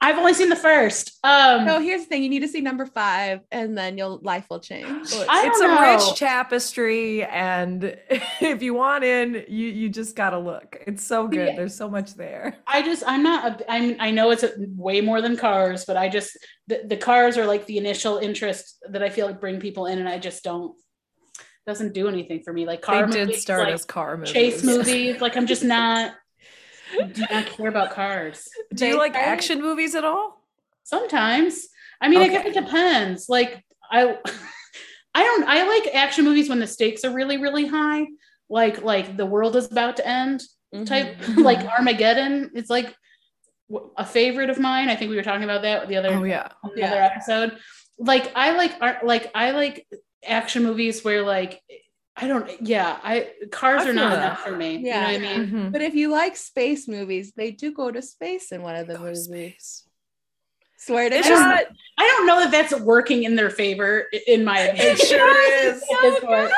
I've 0.00 0.18
only 0.18 0.34
seen 0.34 0.50
the 0.50 0.56
first. 0.56 1.18
Um, 1.24 1.64
no, 1.64 1.80
here's 1.80 2.02
the 2.02 2.06
thing: 2.08 2.22
you 2.22 2.28
need 2.28 2.40
to 2.40 2.48
see 2.48 2.60
number 2.60 2.84
five, 2.84 3.40
and 3.50 3.78
then 3.78 3.96
your 3.96 4.18
life 4.20 4.46
will 4.50 4.60
change. 4.60 5.08
it's 5.10 5.60
a 5.60 5.80
rich 5.80 6.18
tapestry, 6.18 7.24
and 7.24 7.84
if 8.40 8.62
you 8.62 8.74
want 8.74 9.04
in, 9.04 9.44
you 9.48 9.68
you 9.68 9.88
just 9.88 10.14
gotta 10.14 10.38
look. 10.38 10.76
It's 10.86 11.06
so 11.06 11.26
good. 11.26 11.48
Yeah. 11.48 11.56
There's 11.56 11.74
so 11.74 11.88
much 11.88 12.14
there. 12.14 12.56
I 12.66 12.82
just 12.82 13.04
I'm 13.06 13.22
not. 13.22 13.62
A, 13.62 13.72
I'm 13.72 13.96
I 13.98 14.10
know 14.10 14.30
it's 14.30 14.42
a, 14.42 14.52
way 14.76 15.00
more 15.00 15.22
than 15.22 15.36
cars, 15.38 15.86
but 15.86 15.96
I 15.96 16.08
just 16.10 16.36
the, 16.66 16.82
the 16.86 16.96
cars 16.96 17.38
are 17.38 17.46
like 17.46 17.64
the 17.64 17.78
initial 17.78 18.18
interest 18.18 18.84
that 18.90 19.02
I 19.02 19.08
feel 19.08 19.26
like 19.26 19.40
bring 19.40 19.58
people 19.58 19.86
in, 19.86 20.00
and 20.00 20.08
I 20.08 20.18
just 20.18 20.44
don't 20.44 20.76
doesn't 21.66 21.94
do 21.94 22.08
anything 22.08 22.42
for 22.42 22.52
me. 22.52 22.66
Like 22.66 22.82
car 22.82 23.06
they 23.06 23.20
movies, 23.20 23.36
did 23.36 23.42
start 23.42 23.64
like 23.64 23.74
as 23.74 23.84
car 23.84 24.16
movies. 24.16 24.32
Chase 24.32 24.62
movies. 24.62 25.20
like 25.20 25.36
I'm 25.36 25.46
just 25.46 25.64
not 25.64 26.14
do 27.12 27.24
not 27.30 27.46
care 27.46 27.68
about 27.68 27.92
cars. 27.92 28.48
Do 28.74 28.86
you 28.86 28.98
like 28.98 29.14
action 29.14 29.60
movies 29.60 29.94
at 29.94 30.04
all? 30.04 30.42
Sometimes. 30.84 31.68
I 32.00 32.08
mean, 32.08 32.20
okay. 32.20 32.36
I 32.36 32.42
guess 32.42 32.46
it 32.46 32.60
depends. 32.60 33.28
Like 33.28 33.64
I 33.90 34.18
I 35.14 35.22
don't 35.22 35.44
I 35.44 35.66
like 35.66 35.94
action 35.94 36.24
movies 36.24 36.48
when 36.48 36.58
the 36.58 36.66
stakes 36.66 37.04
are 37.04 37.12
really, 37.12 37.38
really 37.38 37.66
high. 37.66 38.06
Like 38.48 38.82
like 38.82 39.16
the 39.16 39.26
world 39.26 39.56
is 39.56 39.70
about 39.70 39.96
to 39.96 40.06
end 40.06 40.42
type 40.84 41.18
mm-hmm. 41.18 41.40
like 41.42 41.60
Armageddon. 41.60 42.50
It's 42.54 42.70
like 42.70 42.94
a 43.96 44.04
favorite 44.04 44.50
of 44.50 44.58
mine. 44.58 44.88
I 44.88 44.96
think 44.96 45.10
we 45.10 45.16
were 45.16 45.22
talking 45.22 45.44
about 45.44 45.62
that 45.62 45.88
the 45.88 45.96
other 45.96 46.14
oh, 46.14 46.24
yeah. 46.24 46.48
the 46.62 46.80
yeah. 46.80 46.88
other 46.88 47.00
episode. 47.00 47.58
Like 47.98 48.32
I 48.34 48.56
like 48.56 48.74
art 48.80 49.04
like 49.04 49.30
I 49.34 49.52
like 49.52 49.86
action 50.26 50.62
movies 50.62 51.04
where 51.04 51.22
like 51.22 51.62
I 52.16 52.28
don't 52.28 52.48
yeah, 52.60 52.98
I 53.02 53.32
cars 53.50 53.82
I 53.82 53.90
are 53.90 53.92
not 53.92 54.10
that. 54.10 54.18
enough 54.18 54.40
for 54.40 54.56
me. 54.56 54.76
Yeah. 54.76 55.10
You 55.10 55.18
know 55.18 55.26
what 55.26 55.34
I 55.34 55.38
mean? 55.38 55.46
Mm-hmm. 55.46 55.70
But 55.70 55.82
if 55.82 55.94
you 55.94 56.10
like 56.10 56.36
space 56.36 56.86
movies, 56.86 57.32
they 57.36 57.50
do 57.50 57.72
go 57.72 57.90
to 57.90 58.00
space 58.02 58.52
in 58.52 58.62
one 58.62 58.76
of 58.76 58.86
the 58.86 58.98
movies. 58.98 59.84
Swear 60.76 61.08
to 61.08 61.20
God. 61.20 61.64
I 61.98 62.06
don't 62.06 62.26
know 62.26 62.40
that 62.40 62.50
that's 62.50 62.78
working 62.80 63.24
in 63.24 63.36
their 63.36 63.50
favor 63.50 64.06
in 64.26 64.44
my 64.44 64.60
opinion. 64.60 64.96
It 64.96 65.06
sure 65.06 65.66
is. 65.66 65.82
So 66.20 66.50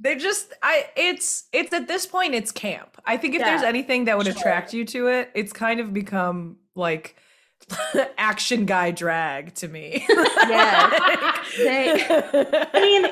they 0.00 0.16
just 0.16 0.52
I 0.62 0.86
it's 0.96 1.44
it's 1.52 1.72
at 1.72 1.86
this 1.86 2.06
point 2.06 2.34
it's 2.34 2.50
camp. 2.50 3.00
I 3.04 3.16
think 3.16 3.34
if 3.34 3.40
yeah. 3.40 3.50
there's 3.50 3.62
anything 3.62 4.06
that 4.06 4.16
would 4.16 4.26
sure. 4.26 4.36
attract 4.36 4.72
you 4.72 4.84
to 4.86 5.08
it, 5.08 5.30
it's 5.34 5.52
kind 5.52 5.78
of 5.78 5.92
become 5.92 6.56
like 6.74 7.16
action 8.18 8.64
guy 8.66 8.90
drag 8.90 9.54
to 9.56 9.68
me. 9.68 10.06
Yeah. 10.48 11.42
they, 11.58 12.04
I 12.72 12.80
mean, 12.80 13.06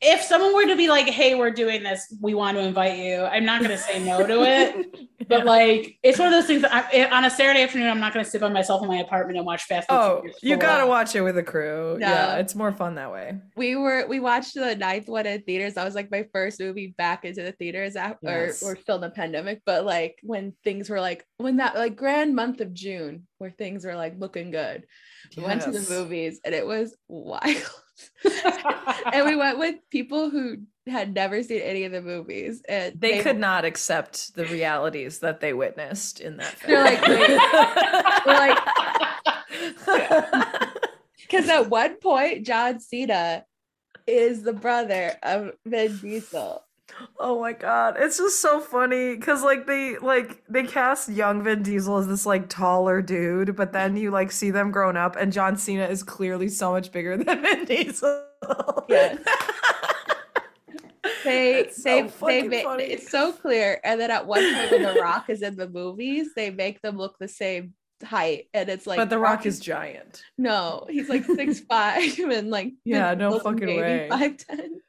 if 0.00 0.22
someone 0.22 0.54
were 0.54 0.66
to 0.66 0.76
be 0.76 0.88
like, 0.88 1.06
"Hey, 1.06 1.34
we're 1.34 1.50
doing 1.50 1.82
this. 1.82 2.14
We 2.20 2.34
want 2.34 2.56
to 2.56 2.62
invite 2.62 2.98
you," 2.98 3.22
I'm 3.22 3.44
not 3.44 3.60
going 3.60 3.70
to 3.70 3.78
say 3.78 4.02
no 4.02 4.26
to 4.26 4.42
it. 4.42 4.96
But 5.28 5.38
yeah. 5.38 5.44
like, 5.44 5.98
it's 6.02 6.18
one 6.18 6.28
of 6.28 6.34
those 6.34 6.46
things 6.46 6.62
that 6.62 6.72
I, 6.72 7.06
on 7.06 7.24
a 7.24 7.30
Saturday 7.30 7.62
afternoon, 7.62 7.88
I'm 7.88 8.00
not 8.00 8.12
going 8.12 8.24
to 8.24 8.30
sit 8.30 8.40
by 8.40 8.48
myself 8.48 8.82
in 8.82 8.88
my 8.88 8.98
apartment 8.98 9.38
and 9.38 9.46
watch 9.46 9.64
Fast. 9.64 9.86
Oh, 9.88 10.22
you 10.42 10.56
got 10.56 10.78
to 10.78 10.86
watch 10.86 11.14
it 11.14 11.22
with 11.22 11.38
a 11.38 11.42
crew. 11.42 11.96
No. 11.98 12.06
Yeah, 12.06 12.36
it's 12.36 12.54
more 12.54 12.72
fun 12.72 12.96
that 12.96 13.10
way. 13.10 13.38
We 13.56 13.76
were 13.76 14.06
we 14.06 14.20
watched 14.20 14.54
the 14.54 14.76
ninth 14.76 15.08
one 15.08 15.26
in 15.26 15.42
theaters. 15.42 15.74
That 15.74 15.84
was 15.84 15.94
like 15.94 16.10
my 16.10 16.26
first 16.32 16.60
movie 16.60 16.94
back 16.98 17.24
into 17.24 17.42
the 17.42 17.52
theaters 17.52 17.96
after 17.96 18.46
yes. 18.46 18.62
or, 18.62 18.72
or 18.72 18.76
still 18.76 18.96
in 18.96 19.00
the 19.02 19.10
pandemic. 19.10 19.62
But 19.64 19.84
like 19.84 20.18
when 20.22 20.52
things 20.62 20.90
were 20.90 21.00
like 21.00 21.24
when 21.38 21.56
that 21.56 21.74
like 21.74 21.96
grand 21.96 22.34
month 22.34 22.60
of 22.60 22.74
June 22.74 23.26
where 23.38 23.50
things 23.50 23.84
were 23.84 23.96
like 23.96 24.18
looking 24.18 24.50
good, 24.50 24.84
we 25.36 25.42
went 25.42 25.62
to 25.62 25.70
the 25.70 25.86
movies 25.88 26.40
and 26.44 26.54
it 26.54 26.66
was 26.66 26.94
wild. 27.08 27.62
and 29.12 29.24
we 29.24 29.36
went 29.36 29.58
with 29.58 29.76
people 29.90 30.30
who 30.30 30.58
had 30.86 31.14
never 31.14 31.42
seen 31.42 31.60
any 31.62 31.84
of 31.84 31.92
the 31.92 32.02
movies 32.02 32.62
and 32.68 33.00
they, 33.00 33.18
they 33.18 33.22
could 33.22 33.38
not 33.38 33.64
accept 33.64 34.34
the 34.34 34.44
realities 34.46 35.20
that 35.20 35.40
they 35.40 35.52
witnessed 35.52 36.20
in 36.20 36.36
that 36.36 36.46
film. 36.46 36.72
They're 36.72 36.84
like, 36.84 37.00
they're 38.24 38.36
like 38.36 38.58
because 41.16 41.48
at 41.48 41.70
one 41.70 41.96
point 41.96 42.44
John 42.44 42.80
Cena 42.80 43.44
is 44.06 44.42
the 44.42 44.52
brother 44.52 45.16
of 45.22 45.52
Vin 45.64 45.96
Diesel. 45.98 46.62
Oh 47.18 47.40
my 47.40 47.52
god, 47.52 47.96
it's 47.98 48.18
just 48.18 48.40
so 48.40 48.60
funny 48.60 49.16
because 49.16 49.42
like 49.42 49.66
they 49.66 49.98
like 49.98 50.42
they 50.48 50.64
cast 50.64 51.08
young 51.08 51.42
Vin 51.42 51.62
Diesel 51.62 51.96
as 51.98 52.06
this 52.06 52.26
like 52.26 52.48
taller 52.48 53.00
dude, 53.00 53.56
but 53.56 53.72
then 53.72 53.96
you 53.96 54.10
like 54.10 54.30
see 54.30 54.50
them 54.50 54.70
grown 54.70 54.96
up, 54.96 55.16
and 55.16 55.32
John 55.32 55.56
Cena 55.56 55.86
is 55.86 56.02
clearly 56.02 56.48
so 56.48 56.72
much 56.72 56.92
bigger 56.92 57.16
than 57.22 57.42
Vin 57.42 57.64
Diesel. 57.64 58.24
Yes. 58.88 59.18
they 61.24 61.60
it's 61.60 61.82
they 61.82 62.08
so 62.08 62.26
they 62.26 62.42
make 62.42 62.66
it's 62.80 63.10
so 63.10 63.32
clear, 63.32 63.80
and 63.82 64.00
then 64.00 64.10
at 64.10 64.26
one 64.26 64.42
point 64.54 64.70
when 64.70 64.82
The 64.82 65.00
Rock 65.00 65.30
is 65.30 65.42
in 65.42 65.56
the 65.56 65.68
movies, 65.68 66.28
they 66.36 66.50
make 66.50 66.82
them 66.82 66.96
look 66.98 67.16
the 67.18 67.28
same 67.28 67.74
height 68.02 68.48
and 68.52 68.68
it's 68.68 68.86
like 68.86 68.98
but 68.98 69.08
the 69.08 69.18
rock, 69.18 69.38
rock 69.38 69.46
is 69.46 69.58
giant. 69.58 70.22
No 70.36 70.86
he's 70.90 71.08
like 71.08 71.24
six 71.24 71.60
five 71.60 72.18
and 72.18 72.50
like 72.50 72.72
yeah 72.84 73.14
no 73.14 73.38
fucking 73.38 73.66
way. 73.66 74.08
five 74.10 74.36
ten 74.36 74.80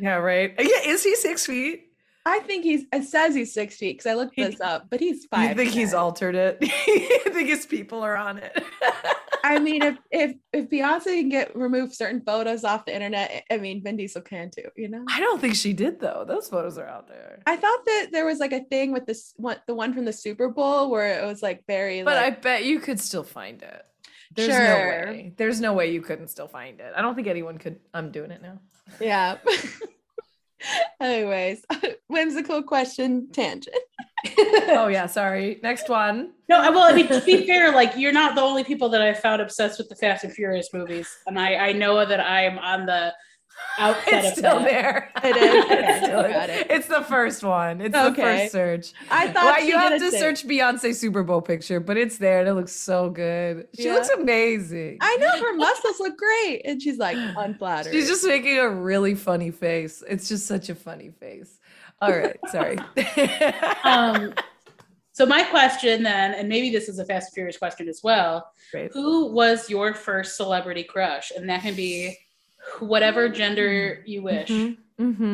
yeah, 0.00 0.16
right. 0.16 0.54
Uh, 0.58 0.62
yeah, 0.62 0.90
is 0.90 1.02
he 1.02 1.14
six 1.16 1.46
feet? 1.46 1.86
I 2.26 2.40
think 2.40 2.64
he's. 2.64 2.84
It 2.92 3.04
says 3.04 3.34
he's 3.34 3.54
six 3.54 3.76
feet 3.76 3.98
because 3.98 4.10
I 4.10 4.14
looked 4.14 4.36
this 4.36 4.60
up, 4.60 4.88
but 4.90 5.00
he's 5.00 5.24
five. 5.26 5.50
You 5.50 5.54
think 5.54 5.70
he's 5.70 5.94
altered 5.94 6.34
it? 6.34 6.58
I 6.62 7.30
think 7.32 7.48
his 7.48 7.66
people 7.66 8.02
are 8.02 8.16
on 8.16 8.38
it? 8.38 8.62
I 9.44 9.58
mean, 9.58 9.82
if 9.82 9.96
if 10.10 10.36
if 10.52 10.68
Beyonce 10.68 11.04
can 11.04 11.28
get 11.28 11.56
remove 11.56 11.94
certain 11.94 12.20
photos 12.20 12.62
off 12.62 12.84
the 12.84 12.94
internet, 12.94 13.44
I 13.50 13.56
mean, 13.56 13.82
Vin 13.82 13.96
Diesel 13.96 14.20
can 14.20 14.50
too. 14.50 14.68
You 14.76 14.88
know. 14.88 15.04
I 15.08 15.20
don't 15.20 15.40
think 15.40 15.54
she 15.54 15.72
did 15.72 15.98
though. 15.98 16.24
Those 16.26 16.48
photos 16.48 16.78
are 16.78 16.86
out 16.86 17.08
there. 17.08 17.40
I 17.46 17.56
thought 17.56 17.84
that 17.86 18.08
there 18.12 18.26
was 18.26 18.38
like 18.38 18.52
a 18.52 18.64
thing 18.64 18.92
with 18.92 19.06
this 19.06 19.32
one, 19.36 19.56
the 19.66 19.74
one 19.74 19.94
from 19.94 20.04
the 20.04 20.12
Super 20.12 20.48
Bowl, 20.48 20.90
where 20.90 21.20
it 21.20 21.26
was 21.26 21.42
like 21.42 21.64
very. 21.66 22.02
But 22.02 22.16
like, 22.16 22.38
I 22.38 22.40
bet 22.40 22.64
you 22.64 22.80
could 22.80 23.00
still 23.00 23.24
find 23.24 23.62
it. 23.62 23.84
There's 24.34 24.48
sure. 24.48 24.66
no 24.66 24.74
way. 24.74 25.32
There's 25.36 25.60
no 25.60 25.72
way 25.72 25.92
you 25.92 26.02
couldn't 26.02 26.28
still 26.28 26.48
find 26.48 26.80
it. 26.80 26.92
I 26.96 27.02
don't 27.02 27.14
think 27.14 27.26
anyone 27.26 27.58
could. 27.58 27.80
I'm 27.92 28.10
doing 28.10 28.30
it 28.30 28.42
now. 28.42 28.60
Yeah. 29.00 29.38
Anyways, 31.00 31.64
whimsical 32.08 32.62
question 32.62 33.28
tangent. 33.32 33.74
oh 34.68 34.88
yeah, 34.88 35.06
sorry. 35.06 35.58
Next 35.62 35.88
one. 35.88 36.32
No, 36.48 36.60
well, 36.70 36.82
I 36.82 36.92
mean 36.92 37.08
to 37.08 37.20
be 37.22 37.46
fair, 37.46 37.72
like 37.72 37.96
you're 37.96 38.12
not 38.12 38.34
the 38.34 38.42
only 38.42 38.64
people 38.64 38.88
that 38.90 39.00
I 39.00 39.14
found 39.14 39.40
obsessed 39.40 39.78
with 39.78 39.88
the 39.88 39.96
Fast 39.96 40.24
and 40.24 40.32
Furious 40.32 40.68
movies, 40.74 41.08
and 41.26 41.38
I 41.38 41.54
I 41.54 41.72
know 41.72 42.04
that 42.04 42.20
I 42.20 42.42
am 42.44 42.58
on 42.58 42.86
the 42.86 43.14
outset 43.78 44.24
it's 44.24 44.38
still 44.38 44.60
that. 44.60 44.64
there. 44.64 45.12
It 45.22 45.36
is. 45.36 45.64
it's, 45.68 46.06
still, 46.06 46.20
it. 46.20 46.66
it's 46.70 46.86
the 46.86 47.02
first 47.02 47.42
one. 47.42 47.80
It's 47.82 47.94
okay. 47.94 48.08
the 48.08 48.22
first 48.22 48.52
search. 48.52 48.92
I 49.10 49.28
thought 49.28 49.58
well, 49.58 49.64
you 49.64 49.76
have 49.76 49.98
to 49.98 50.10
search 50.10 50.46
Beyonce 50.46 50.94
Super 50.94 51.22
Bowl 51.22 51.42
picture, 51.42 51.78
but 51.78 51.98
it's 51.98 52.16
there 52.16 52.40
and 52.40 52.48
it 52.48 52.54
looks 52.54 52.72
so 52.72 53.10
good. 53.10 53.68
She 53.76 53.84
yeah. 53.84 53.94
looks 53.94 54.08
amazing. 54.08 54.98
I 55.02 55.16
know 55.16 55.30
her 55.38 55.54
muscles 55.54 56.00
look 56.00 56.16
great, 56.16 56.62
and 56.64 56.80
she's 56.80 56.96
like 56.96 57.18
unflattered. 57.36 57.92
She's 57.92 58.08
just 58.08 58.24
making 58.24 58.58
a 58.58 58.68
really 58.68 59.14
funny 59.14 59.50
face. 59.50 60.02
It's 60.08 60.28
just 60.28 60.46
such 60.46 60.70
a 60.70 60.74
funny 60.74 61.10
face. 61.10 61.58
All 62.00 62.10
right, 62.10 62.38
sorry. 62.50 62.78
um, 63.84 64.32
so 65.12 65.26
my 65.26 65.42
question 65.44 66.02
then, 66.02 66.32
and 66.32 66.48
maybe 66.48 66.70
this 66.70 66.88
is 66.88 66.98
a 66.98 67.04
Fast 67.04 67.28
and 67.28 67.34
Furious 67.34 67.58
question 67.58 67.88
as 67.88 68.00
well. 68.02 68.50
Great. 68.70 68.90
Who 68.94 69.26
was 69.32 69.68
your 69.68 69.92
first 69.92 70.36
celebrity 70.36 70.82
crush? 70.82 71.30
And 71.30 71.48
that 71.50 71.60
can 71.60 71.74
be 71.74 72.16
whatever 72.80 73.28
gender 73.28 74.02
you 74.06 74.22
wish. 74.22 74.48
Mm-hmm. 74.48 75.02
Mm-hmm. 75.02 75.24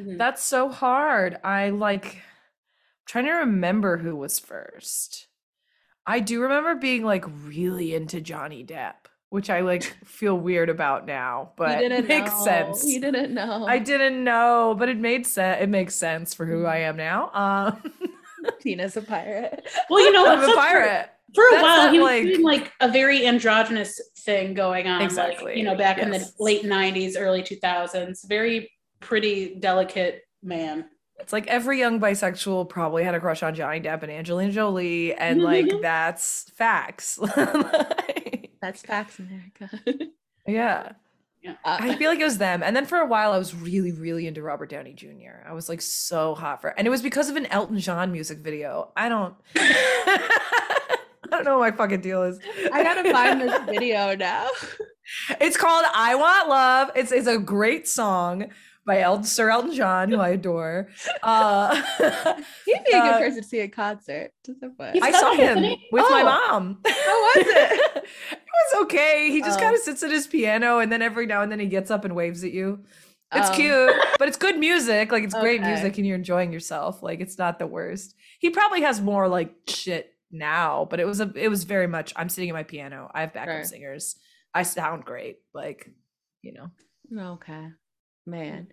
Mm-hmm. 0.00 0.16
That's 0.16 0.42
so 0.42 0.68
hard. 0.68 1.38
I 1.44 1.70
like 1.70 2.06
I'm 2.16 3.06
trying 3.06 3.26
to 3.26 3.32
remember 3.32 3.98
who 3.98 4.16
was 4.16 4.38
first. 4.38 5.28
I 6.06 6.20
do 6.20 6.42
remember 6.42 6.74
being 6.74 7.04
like 7.04 7.24
really 7.44 7.94
into 7.94 8.20
Johnny 8.20 8.64
Depp, 8.64 9.06
which 9.30 9.48
I 9.50 9.60
like 9.60 9.84
feel 10.04 10.36
weird 10.36 10.68
about 10.68 11.06
now, 11.06 11.52
but 11.56 11.82
it 11.82 11.90
makes 12.08 12.30
know. 12.30 12.44
sense. 12.44 12.84
You 12.84 13.00
didn't 13.00 13.32
know. 13.32 13.66
I 13.66 13.78
didn't 13.78 14.22
know, 14.22 14.74
but 14.78 14.88
it 14.88 14.98
made 14.98 15.26
sense. 15.26 15.62
It 15.62 15.68
makes 15.68 15.94
sense 15.94 16.34
for 16.34 16.44
who 16.44 16.66
I 16.66 16.78
am 16.78 16.96
now. 16.96 17.30
Um, 17.32 17.92
Tina's 18.60 18.96
a 18.96 19.02
pirate. 19.02 19.66
Well, 19.90 20.04
you 20.04 20.12
know, 20.12 20.26
I'm 20.26 20.42
a 20.50 20.54
pirate. 20.54 21.10
For, 21.34 21.48
for 21.50 21.56
a 21.56 21.62
while, 21.62 21.90
he 21.92 21.98
was 21.98 22.10
like, 22.10 22.22
doing 22.24 22.42
like 22.42 22.72
a 22.80 22.88
very 22.88 23.26
androgynous 23.26 24.00
thing 24.18 24.54
going 24.54 24.86
on. 24.86 25.02
Exactly. 25.02 25.46
Like, 25.46 25.56
you 25.56 25.64
know, 25.64 25.76
back 25.76 25.98
yes. 25.98 26.06
in 26.06 26.12
the 26.12 26.30
late 26.38 26.62
90s, 26.62 27.14
early 27.18 27.42
2000s. 27.42 28.26
Very 28.28 28.70
pretty, 29.00 29.56
delicate 29.56 30.22
man. 30.42 30.86
It's 31.18 31.32
like 31.32 31.46
every 31.46 31.78
young 31.78 32.00
bisexual 32.00 32.68
probably 32.68 33.04
had 33.04 33.14
a 33.14 33.20
crush 33.20 33.42
on 33.42 33.54
Johnny 33.54 33.80
Depp 33.80 34.02
and 34.02 34.10
Angelina 34.10 34.52
Jolie, 34.52 35.14
and 35.14 35.42
like 35.42 35.70
that's 35.80 36.50
facts. 36.56 37.18
that's 38.60 38.82
facts, 38.82 39.18
America. 39.18 39.70
yeah. 40.46 40.92
Yeah. 41.42 41.56
Uh, 41.62 41.76
I 41.78 41.96
feel 41.96 42.10
like 42.10 42.20
it 42.20 42.24
was 42.24 42.38
them. 42.38 42.62
And 42.62 42.74
then 42.74 42.86
for 42.86 42.98
a 42.98 43.06
while, 43.06 43.32
I 43.32 43.38
was 43.38 43.54
really, 43.54 43.92
really 43.92 44.26
into 44.26 44.42
Robert 44.42 44.70
Downey 44.70 44.94
Jr. 44.94 45.46
I 45.46 45.52
was 45.52 45.68
like 45.68 45.82
so 45.82 46.34
hot 46.34 46.62
for, 46.62 46.68
and 46.68 46.86
it 46.86 46.90
was 46.90 47.02
because 47.02 47.28
of 47.28 47.36
an 47.36 47.44
Elton 47.46 47.78
John 47.78 48.12
music 48.12 48.38
video. 48.38 48.90
I 48.96 49.10
don't. 49.10 49.34
I 51.34 51.38
don't 51.38 51.46
know 51.46 51.58
what 51.58 51.72
my 51.72 51.76
fucking 51.76 52.00
deal 52.00 52.22
is. 52.22 52.38
I 52.72 52.82
gotta 52.84 53.10
find 53.10 53.40
this 53.40 53.64
video 53.64 54.14
now. 54.14 54.48
It's 55.40 55.56
called 55.56 55.84
"I 55.92 56.14
Want 56.14 56.48
Love." 56.48 56.90
It's 56.94 57.10
it's 57.10 57.26
a 57.26 57.38
great 57.38 57.88
song 57.88 58.50
by 58.86 59.00
El- 59.00 59.24
Sir 59.24 59.50
Elton 59.50 59.72
John, 59.72 60.10
who 60.10 60.20
I 60.20 60.30
adore. 60.30 60.88
Uh, 61.22 61.74
He'd 62.66 62.84
be 62.86 62.92
a 62.92 63.00
good 63.00 63.14
uh, 63.14 63.18
person 63.18 63.42
to 63.42 63.48
see 63.48 63.60
a 63.60 63.68
concert. 63.68 64.30
I 64.80 65.10
saw 65.10 65.34
him 65.34 65.62
with 65.90 66.04
oh. 66.06 66.10
my 66.10 66.22
mom. 66.22 66.78
How 66.84 67.22
was 67.22 67.36
it? 67.36 68.04
it 68.32 68.38
was 68.72 68.82
okay. 68.82 69.30
He 69.30 69.40
just 69.40 69.58
oh. 69.58 69.62
kind 69.62 69.74
of 69.74 69.80
sits 69.80 70.02
at 70.02 70.10
his 70.10 70.26
piano, 70.26 70.78
and 70.78 70.92
then 70.92 71.02
every 71.02 71.26
now 71.26 71.42
and 71.42 71.50
then 71.50 71.58
he 71.58 71.66
gets 71.66 71.90
up 71.90 72.04
and 72.04 72.14
waves 72.14 72.44
at 72.44 72.52
you. 72.52 72.84
It's 73.32 73.48
um, 73.48 73.56
cute, 73.56 73.92
but 74.18 74.28
it's 74.28 74.36
good 74.36 74.58
music. 74.58 75.10
Like 75.10 75.24
it's 75.24 75.34
great 75.34 75.62
music, 75.62 75.96
and 75.96 76.06
you're 76.06 76.16
enjoying 76.16 76.52
yourself. 76.52 77.02
Like 77.02 77.20
it's 77.20 77.38
not 77.38 77.58
the 77.58 77.66
worst. 77.66 78.14
He 78.38 78.50
probably 78.50 78.82
has 78.82 79.00
more 79.00 79.28
like 79.28 79.54
shit 79.66 80.13
now, 80.34 80.86
but 80.88 81.00
it 81.00 81.06
was 81.06 81.20
a 81.20 81.32
it 81.34 81.48
was 81.48 81.64
very 81.64 81.86
much 81.86 82.12
I'm 82.16 82.28
sitting 82.28 82.50
at 82.50 82.54
my 82.54 82.62
piano. 82.62 83.10
I 83.12 83.22
have 83.22 83.32
backup 83.32 83.54
right. 83.54 83.66
singers. 83.66 84.16
I 84.52 84.62
sound 84.62 85.04
great. 85.04 85.36
Like, 85.52 85.90
you 86.42 86.52
know. 86.52 87.32
Okay. 87.34 87.68
Man. 88.26 88.68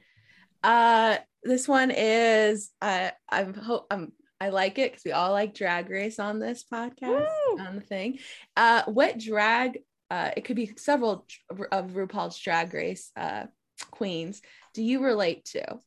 Uh 0.63 1.17
this 1.43 1.67
one 1.67 1.91
is 1.91 2.71
uh 2.81 3.11
I'm 3.29 3.53
hope 3.53 3.87
I'm 3.89 4.11
I 4.39 4.49
like 4.49 4.79
it 4.79 4.91
because 4.91 5.05
we 5.05 5.11
all 5.11 5.31
like 5.31 5.53
drag 5.53 5.89
race 5.89 6.19
on 6.19 6.39
this 6.39 6.65
podcast 6.71 7.25
Woo! 7.47 7.59
on 7.59 7.75
the 7.75 7.81
thing. 7.81 8.19
Uh 8.55 8.83
what 8.85 9.17
drag 9.17 9.79
uh 10.09 10.31
it 10.35 10.45
could 10.45 10.55
be 10.55 10.71
several 10.77 11.25
of 11.71 11.91
RuPaul's 11.91 12.37
drag 12.39 12.73
race 12.73 13.11
uh 13.15 13.45
queens 13.89 14.41
do 14.73 14.83
you 14.83 15.03
relate 15.03 15.45
to? 15.45 15.79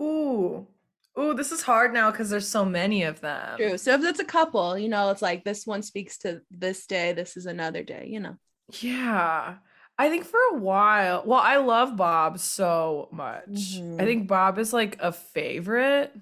Ooh, 0.00 0.66
Oh, 1.14 1.34
this 1.34 1.52
is 1.52 1.62
hard 1.62 1.92
now 1.92 2.10
because 2.10 2.30
there's 2.30 2.48
so 2.48 2.64
many 2.64 3.02
of 3.02 3.20
them. 3.20 3.56
True. 3.58 3.76
So 3.76 3.92
if 3.92 4.02
it's 4.02 4.20
a 4.20 4.24
couple, 4.24 4.78
you 4.78 4.88
know, 4.88 5.10
it's 5.10 5.22
like 5.22 5.44
this 5.44 5.66
one 5.66 5.82
speaks 5.82 6.18
to 6.18 6.40
this 6.50 6.86
day, 6.86 7.12
this 7.12 7.36
is 7.36 7.46
another 7.46 7.82
day, 7.82 8.08
you 8.10 8.20
know. 8.20 8.36
Yeah. 8.80 9.56
I 9.98 10.08
think 10.08 10.24
for 10.24 10.40
a 10.52 10.56
while, 10.56 11.22
well, 11.26 11.40
I 11.40 11.58
love 11.58 11.96
Bob 11.96 12.38
so 12.38 13.08
much. 13.12 13.44
Mm-hmm. 13.46 14.00
I 14.00 14.04
think 14.04 14.26
Bob 14.26 14.58
is 14.58 14.72
like 14.72 14.96
a 15.00 15.12
favorite. 15.12 16.14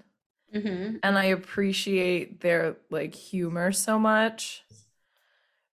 Mm-hmm. 0.55 0.97
And 1.05 1.17
I 1.17 1.27
appreciate 1.27 2.41
their 2.41 2.77
like 2.91 3.15
humor 3.15 3.71
so 3.71 3.99
much. 3.99 4.65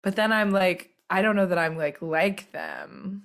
But 0.02 0.16
then 0.16 0.32
I'm 0.32 0.50
like, 0.50 0.90
I 1.08 1.22
don't 1.22 1.36
know 1.36 1.46
that 1.46 1.58
I'm 1.58 1.78
like 1.78 2.02
like 2.02 2.50
them. 2.50 3.22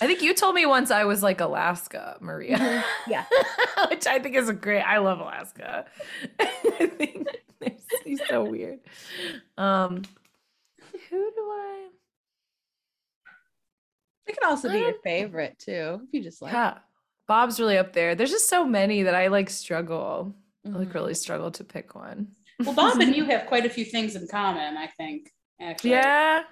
I 0.00 0.06
think 0.06 0.20
you 0.20 0.34
told 0.34 0.54
me 0.54 0.66
once 0.66 0.90
I 0.90 1.04
was 1.04 1.22
like 1.22 1.40
Alaska, 1.40 2.18
Maria. 2.20 2.58
Mm-hmm. 2.58 3.10
Yeah. 3.10 3.24
Which 3.90 4.06
I 4.06 4.18
think 4.18 4.36
is 4.36 4.48
a 4.48 4.54
great 4.54 4.82
I 4.82 4.98
love 4.98 5.20
Alaska. 5.20 5.86
I 6.40 6.86
think 6.98 7.28
he's 8.04 8.20
so 8.28 8.44
weird. 8.44 8.80
Um 9.56 10.02
who 11.10 11.30
do 11.34 11.40
I 11.40 11.88
It 14.26 14.34
could 14.34 14.44
also 14.44 14.70
be 14.70 14.80
your 14.80 14.94
favorite 15.02 15.58
too, 15.58 16.00
if 16.04 16.12
you 16.12 16.22
just 16.22 16.42
like 16.42 16.52
Yeah. 16.52 16.78
Bob's 17.26 17.58
really 17.58 17.78
up 17.78 17.92
there. 17.92 18.14
There's 18.14 18.30
just 18.30 18.48
so 18.48 18.64
many 18.64 19.02
that 19.04 19.14
I 19.14 19.28
like 19.28 19.50
struggle. 19.50 20.34
Mm-hmm. 20.66 20.76
I 20.76 20.80
like 20.80 20.94
really 20.94 21.14
struggle 21.14 21.50
to 21.52 21.64
pick 21.64 21.94
one. 21.94 22.28
Well, 22.60 22.74
Bob 22.74 23.00
and 23.00 23.16
you 23.16 23.24
have 23.24 23.46
quite 23.46 23.64
a 23.66 23.70
few 23.70 23.84
things 23.84 24.14
in 24.14 24.28
common, 24.28 24.76
I 24.76 24.88
think. 24.88 25.32
Actually. 25.60 25.90
Yeah. 25.90 26.42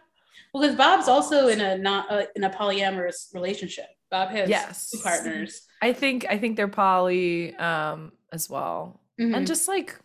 Well, 0.55 0.63
because 0.63 0.77
Bob's 0.77 1.09
also 1.09 1.49
in 1.49 1.61
a 1.61 1.77
not 1.77 2.11
uh, 2.11 2.23
in 2.37 2.45
a 2.45 2.51
polyamorous 2.51 3.35
relationship. 3.35 3.87
Bob 4.09 4.31
has 4.31 4.49
yes. 4.49 4.91
two 4.91 4.99
partners. 4.99 5.63
I 5.83 5.93
think 5.93 6.27
I 6.31 6.39
think 6.39 6.57
they're 6.57 6.69
poly 6.69 7.55
um 7.57 8.13
as 8.33 8.49
well. 8.49 9.01
Mm-hmm. 9.21 9.35
And 9.35 9.47
just 9.49 9.67
like 9.67 9.99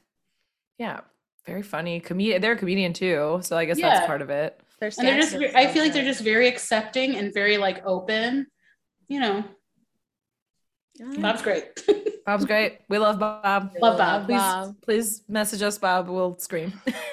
yeah, 0.80 1.02
very 1.46 1.62
funny. 1.62 2.00
Comedian 2.00 2.42
they're 2.42 2.54
a 2.54 2.58
comedian 2.58 2.94
too. 2.94 3.40
So 3.44 3.56
I 3.56 3.66
guess 3.66 3.78
yeah. 3.78 3.90
that's 3.90 4.08
part 4.08 4.24
of 4.24 4.32
it. 4.32 4.60
They're 4.80 4.92
and 4.98 5.08
they're 5.08 5.20
just 5.20 5.36
I 5.36 5.68
feel 5.68 5.84
like 5.84 5.94
they're 5.94 6.04
just 6.04 6.22
very 6.22 6.48
accepting 6.48 7.16
and 7.16 7.32
very 7.32 7.60
like 7.60 7.86
open. 7.86 8.48
You 9.08 9.20
know. 9.20 9.44
Bob's 11.20 11.42
great. 11.42 11.64
Bob's 12.26 12.46
great. 12.46 12.80
We 12.90 12.98
love 12.98 13.20
Bob. 13.20 13.72
Love 13.80 13.98
Bob. 13.98 14.26
Please, 14.26 14.38
Bob. 14.38 14.82
please 14.82 15.24
message 15.30 15.62
us, 15.62 15.78
Bob. 15.78 16.10
We'll 16.10 16.38
scream. 16.40 16.74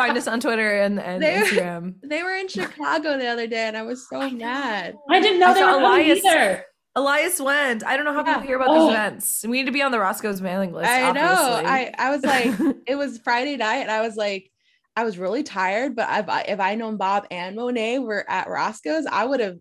Find 0.00 0.16
us 0.16 0.26
on 0.26 0.40
Twitter 0.40 0.78
and, 0.78 0.98
and 0.98 1.22
they 1.22 1.34
Instagram. 1.34 1.94
they 2.02 2.22
were 2.22 2.34
in 2.34 2.48
Chicago 2.48 3.18
the 3.18 3.26
other 3.26 3.46
day, 3.46 3.68
and 3.68 3.76
I 3.76 3.82
was 3.82 4.08
so 4.08 4.30
mad. 4.30 4.94
I 5.10 5.20
didn't 5.20 5.40
know 5.40 5.48
I 5.48 5.54
they 5.54 5.62
were 5.62 5.70
Elias, 5.70 6.24
either. 6.24 6.64
Elias 6.96 7.40
went. 7.40 7.84
I 7.84 7.96
don't 7.96 8.06
know 8.06 8.14
how 8.14 8.24
yeah. 8.24 8.34
people 8.34 8.46
hear 8.46 8.56
about 8.56 8.68
oh. 8.70 8.86
these 8.86 8.94
events. 8.94 9.44
We 9.46 9.58
need 9.58 9.66
to 9.66 9.72
be 9.72 9.82
on 9.82 9.92
the 9.92 10.00
Roscoe's 10.00 10.40
mailing 10.40 10.72
list. 10.72 10.88
I 10.88 11.02
obviously. 11.02 11.34
know. 11.34 11.68
I 11.68 11.92
I 11.98 12.10
was 12.10 12.22
like, 12.22 12.76
it 12.86 12.96
was 12.96 13.18
Friday 13.18 13.56
night, 13.56 13.80
and 13.82 13.90
I 13.90 14.00
was 14.00 14.16
like, 14.16 14.50
I 14.96 15.04
was 15.04 15.18
really 15.18 15.42
tired. 15.42 15.94
But 15.94 16.08
if 16.18 16.28
I 16.28 16.42
if 16.42 16.60
I 16.60 16.76
known 16.76 16.96
Bob 16.96 17.26
and 17.30 17.54
Monet 17.54 17.98
were 17.98 18.24
at 18.28 18.48
Roscoe's, 18.48 19.06
I 19.06 19.24
would 19.24 19.40
have 19.40 19.58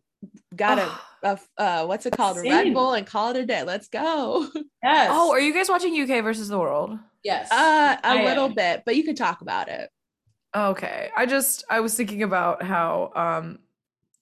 got 0.56 0.80
a, 0.80 0.92
a 1.28 1.62
uh, 1.62 1.86
what's 1.86 2.06
it 2.06 2.14
called, 2.16 2.38
Same. 2.38 2.52
a 2.52 2.56
Red 2.56 2.74
Bull, 2.74 2.94
and 2.94 3.06
call 3.06 3.32
it 3.32 3.38
a 3.38 3.46
day. 3.46 3.64
Let's 3.64 3.88
go. 3.90 4.48
Yes. 4.82 5.10
Oh, 5.12 5.32
are 5.32 5.42
you 5.42 5.54
guys 5.54 5.68
watching 5.68 5.94
UK 5.94 6.24
versus 6.24 6.48
the 6.48 6.58
World? 6.58 6.98
Yes. 7.22 7.52
Uh, 7.52 7.98
a 8.02 8.08
I 8.08 8.24
little 8.24 8.46
am. 8.46 8.54
bit, 8.54 8.84
but 8.86 8.96
you 8.96 9.04
could 9.04 9.18
talk 9.18 9.42
about 9.42 9.68
it. 9.68 9.90
Okay. 10.56 11.10
I 11.16 11.26
just 11.26 11.64
I 11.70 11.80
was 11.80 11.96
thinking 11.96 12.24
about 12.24 12.64
how 12.64 13.12
um 13.16 13.60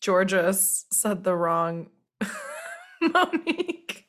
Georgia 0.02 0.54
said 0.54 1.24
the 1.24 1.36
wrong 1.36 1.90
Monique 3.02 4.08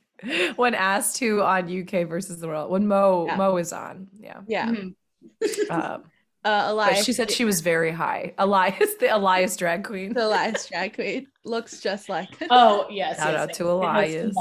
when 0.57 0.75
asked 0.75 1.19
who 1.19 1.43
on 1.43 1.65
UK 1.65 2.09
versus 2.09 2.41
the 2.41 2.49
world 2.49 2.71
when 2.71 2.87
Mo 2.87 3.27
yeah. 3.27 3.37
Mo 3.37 3.57
is 3.57 3.73
on. 3.73 4.09
Yeah. 4.19 4.41
Yeah. 4.47 4.71
Mm-hmm. 4.71 5.71
um, 5.73 6.05
uh, 6.45 6.65
Elias. 6.69 7.05
She 7.05 7.13
said 7.13 7.31
she 7.31 7.45
was 7.45 7.61
very 7.61 7.93
high. 7.93 8.35
Elias, 8.39 8.95
the 9.01 9.15
Elias 9.15 9.57
drag 9.57 9.85
queen. 9.85 10.15
The 10.15 10.27
Elias 10.27 10.67
drag 10.71 10.95
queen 10.95 11.29
looks 11.45 11.81
just 11.81 12.09
like. 12.09 12.31
Oh 12.51 12.87
yes. 12.91 13.19
Shout 13.19 13.33
yes, 13.33 13.41
out 13.41 13.53
to 13.55 13.71
Elias. 13.71 14.35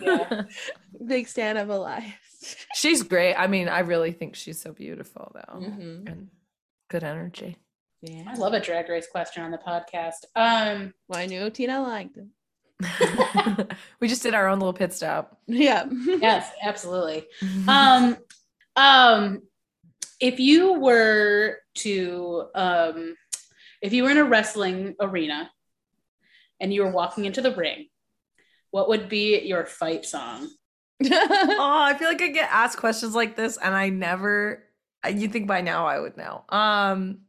Yeah. 0.00 0.42
Big 1.06 1.28
stand 1.28 1.58
of 1.58 1.70
Elias. 1.70 2.12
she's 2.74 3.02
great. 3.02 3.34
I 3.34 3.46
mean, 3.46 3.68
I 3.68 3.80
really 3.80 4.12
think 4.12 4.36
she's 4.36 4.60
so 4.60 4.72
beautiful 4.72 5.32
though, 5.34 5.60
mm-hmm. 5.60 6.06
and 6.06 6.28
good 6.94 7.02
energy. 7.02 7.56
Yeah. 8.02 8.22
I 8.28 8.34
love 8.34 8.52
a 8.52 8.60
drag 8.60 8.88
race 8.88 9.08
question 9.10 9.42
on 9.42 9.50
the 9.50 9.58
podcast. 9.58 10.26
Um, 10.36 10.94
well, 11.08 11.18
I 11.18 11.26
knew 11.26 11.50
Tina 11.50 11.82
liked 11.82 12.16
it. 12.16 13.66
we 14.00 14.06
just 14.06 14.22
did 14.22 14.32
our 14.32 14.46
own 14.46 14.60
little 14.60 14.72
pit 14.72 14.92
stop. 14.92 15.36
Yeah. 15.48 15.86
yes, 16.06 16.52
absolutely. 16.62 17.26
Um, 17.68 18.16
um, 18.76 19.42
if 20.20 20.38
you 20.38 20.74
were 20.74 21.58
to, 21.78 22.44
um, 22.54 23.16
if 23.82 23.92
you 23.92 24.04
were 24.04 24.10
in 24.10 24.18
a 24.18 24.24
wrestling 24.24 24.94
arena 25.00 25.50
and 26.60 26.72
you 26.72 26.84
were 26.84 26.92
walking 26.92 27.24
into 27.24 27.42
the 27.42 27.56
ring, 27.56 27.88
what 28.70 28.88
would 28.88 29.08
be 29.08 29.40
your 29.40 29.66
fight 29.66 30.04
song? 30.04 30.48
oh, 31.02 31.10
I 31.10 31.94
feel 31.98 32.06
like 32.06 32.22
I 32.22 32.28
get 32.28 32.50
asked 32.52 32.78
questions 32.78 33.16
like 33.16 33.34
this, 33.34 33.56
and 33.56 33.74
I 33.74 33.88
never. 33.88 34.62
You 35.08 35.28
think 35.28 35.46
by 35.46 35.60
now 35.60 35.86
I 35.86 36.00
would 36.00 36.16
know. 36.16 36.44
Um, 36.48 37.20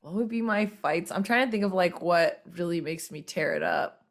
what 0.00 0.14
would 0.14 0.28
be 0.28 0.42
my 0.42 0.66
fights? 0.66 1.10
I'm 1.10 1.22
trying 1.22 1.46
to 1.46 1.50
think 1.50 1.64
of 1.64 1.72
like 1.72 2.00
what 2.00 2.42
really 2.56 2.80
makes 2.80 3.10
me 3.10 3.22
tear 3.22 3.54
it 3.54 3.62
up 3.62 4.06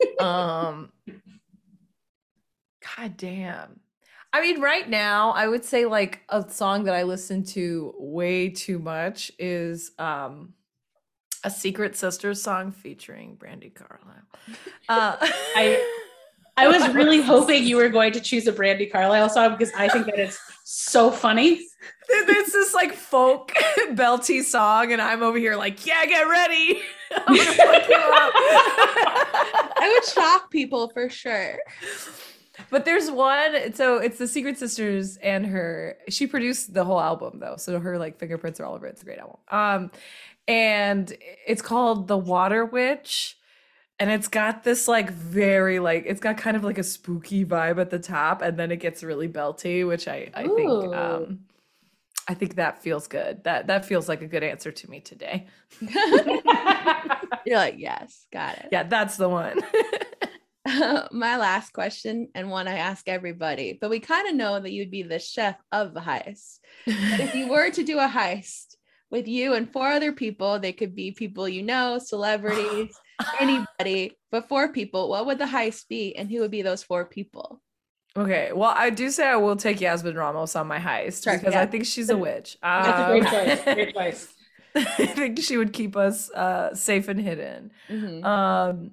um 0.20 0.90
god 2.96 3.16
damn 3.16 3.80
i 4.32 4.40
mean 4.40 4.60
right 4.60 4.88
now 4.88 5.30
i 5.32 5.46
would 5.46 5.64
say 5.64 5.86
like 5.86 6.20
a 6.28 6.48
song 6.48 6.84
that 6.84 6.94
i 6.94 7.02
listen 7.02 7.42
to 7.42 7.94
way 7.98 8.48
too 8.48 8.78
much 8.78 9.32
is 9.38 9.92
um 9.98 10.52
a 11.44 11.50
secret 11.50 11.96
sisters 11.96 12.42
song 12.42 12.72
featuring 12.72 13.36
Brandi 13.36 13.72
Carlile 13.74 14.26
uh 14.88 15.16
i 15.20 16.02
i 16.56 16.68
was 16.68 16.88
really 16.94 17.20
hoping 17.20 17.64
you 17.64 17.76
were 17.76 17.88
going 17.88 18.12
to 18.12 18.20
choose 18.20 18.46
a 18.46 18.52
Brandi 18.52 18.90
Carlile 18.90 19.28
song 19.28 19.52
because 19.52 19.72
i 19.76 19.88
think 19.88 20.06
that 20.06 20.18
it's 20.18 20.38
so 20.64 21.10
funny 21.10 21.60
there's 22.08 22.52
this 22.52 22.74
like 22.74 22.92
folk 22.92 23.52
belty 23.90 24.42
song 24.42 24.92
and 24.92 25.02
i'm 25.02 25.22
over 25.22 25.38
here 25.38 25.56
like 25.56 25.84
yeah 25.86 26.04
get 26.06 26.22
ready 26.22 26.80
I 29.78 29.92
would 29.94 30.08
shock 30.08 30.50
people 30.50 30.88
for 30.88 31.08
sure. 31.08 31.58
But 32.70 32.84
there's 32.84 33.10
one, 33.10 33.74
so 33.74 33.98
it's 33.98 34.18
the 34.18 34.26
Secret 34.26 34.58
Sisters 34.58 35.16
and 35.18 35.46
her. 35.46 35.96
She 36.08 36.26
produced 36.26 36.74
the 36.74 36.84
whole 36.84 37.00
album 37.00 37.38
though, 37.38 37.56
so 37.56 37.78
her 37.78 37.98
like 37.98 38.18
fingerprints 38.18 38.58
are 38.60 38.64
all 38.64 38.74
over 38.74 38.86
it. 38.86 38.90
It's 38.90 39.02
a 39.02 39.04
great 39.04 39.18
album. 39.18 39.36
Um, 39.50 39.90
and 40.48 41.12
it's 41.46 41.62
called 41.62 42.08
The 42.08 42.16
Water 42.16 42.64
Witch, 42.64 43.36
and 43.98 44.10
it's 44.10 44.28
got 44.28 44.62
this 44.62 44.88
like 44.88 45.10
very 45.10 45.78
like 45.78 46.04
it's 46.06 46.20
got 46.20 46.36
kind 46.36 46.56
of 46.56 46.64
like 46.64 46.78
a 46.78 46.82
spooky 46.82 47.44
vibe 47.44 47.80
at 47.80 47.90
the 47.90 47.98
top, 47.98 48.42
and 48.42 48.58
then 48.58 48.70
it 48.70 48.76
gets 48.76 49.02
really 49.02 49.28
belty, 49.28 49.86
which 49.86 50.06
I 50.08 50.30
I 50.34 50.44
Ooh. 50.44 50.54
think 50.56 50.94
um 50.94 51.38
I 52.28 52.34
think 52.34 52.56
that 52.56 52.82
feels 52.82 53.06
good. 53.06 53.44
That 53.44 53.68
that 53.68 53.84
feels 53.84 54.08
like 54.08 54.20
a 54.20 54.26
good 54.26 54.42
answer 54.42 54.72
to 54.72 54.90
me 54.90 55.00
today. 55.00 55.46
You're 57.46 57.58
like, 57.58 57.76
yes, 57.78 58.26
got 58.32 58.58
it. 58.58 58.68
Yeah, 58.72 58.82
that's 58.82 59.16
the 59.16 59.28
one. 59.28 59.60
uh, 60.66 61.06
my 61.12 61.36
last 61.36 61.72
question, 61.72 62.28
and 62.34 62.50
one 62.50 62.66
I 62.66 62.78
ask 62.78 63.08
everybody, 63.08 63.78
but 63.80 63.90
we 63.90 64.00
kind 64.00 64.28
of 64.28 64.34
know 64.34 64.58
that 64.58 64.72
you'd 64.72 64.90
be 64.90 65.04
the 65.04 65.20
chef 65.20 65.56
of 65.70 65.94
the 65.94 66.00
heist. 66.00 66.58
But 66.84 67.20
if 67.20 67.34
you 67.34 67.48
were 67.50 67.70
to 67.70 67.82
do 67.84 67.98
a 68.00 68.08
heist 68.08 68.74
with 69.10 69.28
you 69.28 69.54
and 69.54 69.72
four 69.72 69.86
other 69.86 70.12
people, 70.12 70.58
they 70.58 70.72
could 70.72 70.96
be 70.96 71.12
people 71.12 71.48
you 71.48 71.62
know, 71.62 71.98
celebrities, 71.98 72.92
anybody, 73.40 74.16
but 74.30 74.48
four 74.48 74.72
people, 74.72 75.08
what 75.08 75.26
would 75.26 75.38
the 75.38 75.44
heist 75.44 75.88
be? 75.88 76.16
And 76.16 76.30
who 76.30 76.40
would 76.40 76.50
be 76.50 76.62
those 76.62 76.82
four 76.82 77.04
people? 77.04 77.60
Okay, 78.16 78.50
well, 78.54 78.72
I 78.74 78.90
do 78.90 79.10
say 79.10 79.26
I 79.26 79.36
will 79.36 79.56
take 79.56 79.80
Yasmin 79.80 80.16
Ramos 80.16 80.56
on 80.56 80.66
my 80.66 80.78
heist 80.78 81.24
sure, 81.24 81.36
because 81.36 81.52
yeah. 81.52 81.60
I 81.60 81.66
think 81.66 81.84
she's 81.84 82.08
a 82.08 82.16
witch. 82.16 82.56
That's 82.62 82.88
um, 82.88 83.04
a 83.04 83.20
great 83.20 83.30
choice. 83.30 83.64
Great 83.64 83.94
choice. 83.94 84.28
I 84.74 85.06
think 85.06 85.38
she 85.40 85.56
would 85.56 85.72
keep 85.72 85.96
us 85.96 86.30
uh, 86.30 86.74
safe 86.74 87.08
and 87.08 87.20
hidden. 87.20 87.72
Mm-hmm. 87.90 88.24
Um, 88.24 88.92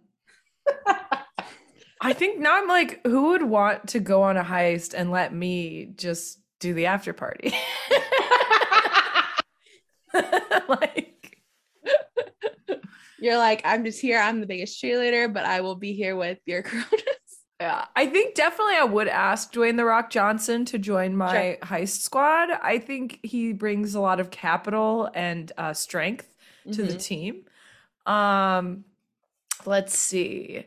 I 2.02 2.12
think 2.12 2.40
now 2.40 2.58
I'm 2.58 2.68
like, 2.68 3.00
who 3.06 3.30
would 3.30 3.44
want 3.44 3.90
to 3.90 4.00
go 4.02 4.24
on 4.24 4.36
a 4.36 4.44
heist 4.44 4.94
and 4.94 5.10
let 5.10 5.34
me 5.34 5.94
just 5.96 6.40
do 6.60 6.74
the 6.74 6.88
after 6.88 7.14
party? 7.14 7.54
like, 10.68 11.38
you're 13.24 13.38
like, 13.38 13.62
I'm 13.64 13.84
just 13.86 14.02
here. 14.02 14.20
I'm 14.20 14.42
the 14.42 14.48
biggest 14.48 14.82
cheerleader, 14.82 15.34
but 15.34 15.46
I 15.46 15.62
will 15.62 15.76
be 15.76 15.94
here 15.94 16.16
with 16.16 16.40
your 16.46 16.62
Corona 16.64 16.88
yeah, 17.64 17.86
I 17.96 18.08
think 18.08 18.36
definitely 18.36 18.76
I 18.76 18.84
would 18.84 19.08
ask 19.08 19.54
Dwayne 19.54 19.78
the 19.78 19.86
Rock 19.86 20.10
Johnson 20.10 20.66
to 20.66 20.78
join 20.78 21.16
my 21.16 21.58
sure. 21.62 21.68
heist 21.68 22.02
squad. 22.02 22.50
I 22.62 22.78
think 22.78 23.22
he 23.24 23.54
brings 23.54 23.96
a 23.96 24.02
lot 24.02 24.20
of 24.20 24.32
capital 24.32 25.10
and 25.14 25.50
uh, 25.58 25.72
strength 25.72 26.28
mm-hmm. 26.68 26.72
to 26.72 26.84
the 26.84 26.90
mm-hmm. 26.90 26.98
team. 26.98 27.46
Um, 28.06 28.84
let's 29.66 29.98
see. 29.98 30.66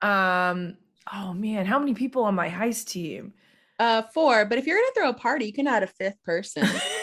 Um, 0.00 0.78
oh 1.12 1.34
man, 1.34 1.66
how 1.66 1.78
many 1.78 1.92
people 1.92 2.24
on 2.24 2.34
my 2.34 2.48
heist 2.48 2.86
team? 2.86 3.34
Uh, 3.78 4.02
four. 4.14 4.46
But 4.46 4.56
if 4.56 4.66
you're 4.66 4.78
gonna 4.78 4.92
throw 4.94 5.10
a 5.10 5.14
party, 5.14 5.44
you 5.44 5.52
can 5.52 5.66
add 5.66 5.82
a 5.82 5.88
fifth 5.88 6.22
person. 6.24 6.66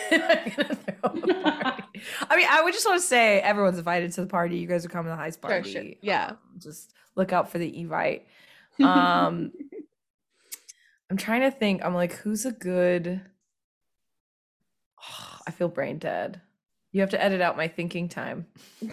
I 2.29 2.35
mean, 2.35 2.47
I 2.49 2.61
would 2.63 2.73
just 2.73 2.85
want 2.85 3.01
to 3.01 3.07
say 3.07 3.39
everyone's 3.41 3.77
invited 3.77 4.11
to 4.13 4.21
the 4.21 4.27
party. 4.27 4.57
You 4.57 4.67
guys 4.67 4.85
are 4.85 4.89
coming 4.89 5.11
to 5.11 5.17
the 5.17 5.21
heist 5.21 5.41
party. 5.41 5.71
Sure, 5.71 5.83
sure. 5.83 5.91
Yeah. 6.01 6.27
Um, 6.27 6.37
just 6.57 6.93
look 7.15 7.33
out 7.33 7.51
for 7.51 7.57
the 7.57 7.71
evite. 7.71 8.21
Um, 8.79 9.53
I'm 11.09 11.17
trying 11.17 11.41
to 11.41 11.49
think. 11.49 11.83
I'm 11.83 11.95
like, 11.95 12.13
who's 12.13 12.45
a 12.45 12.51
good? 12.51 13.21
Oh, 15.01 15.39
I 15.47 15.51
feel 15.51 15.67
brain 15.67 15.97
dead. 15.97 16.41
You 16.91 17.01
have 17.01 17.09
to 17.11 17.23
edit 17.23 17.41
out 17.41 17.57
my 17.57 17.67
thinking 17.67 18.07
time. 18.07 18.45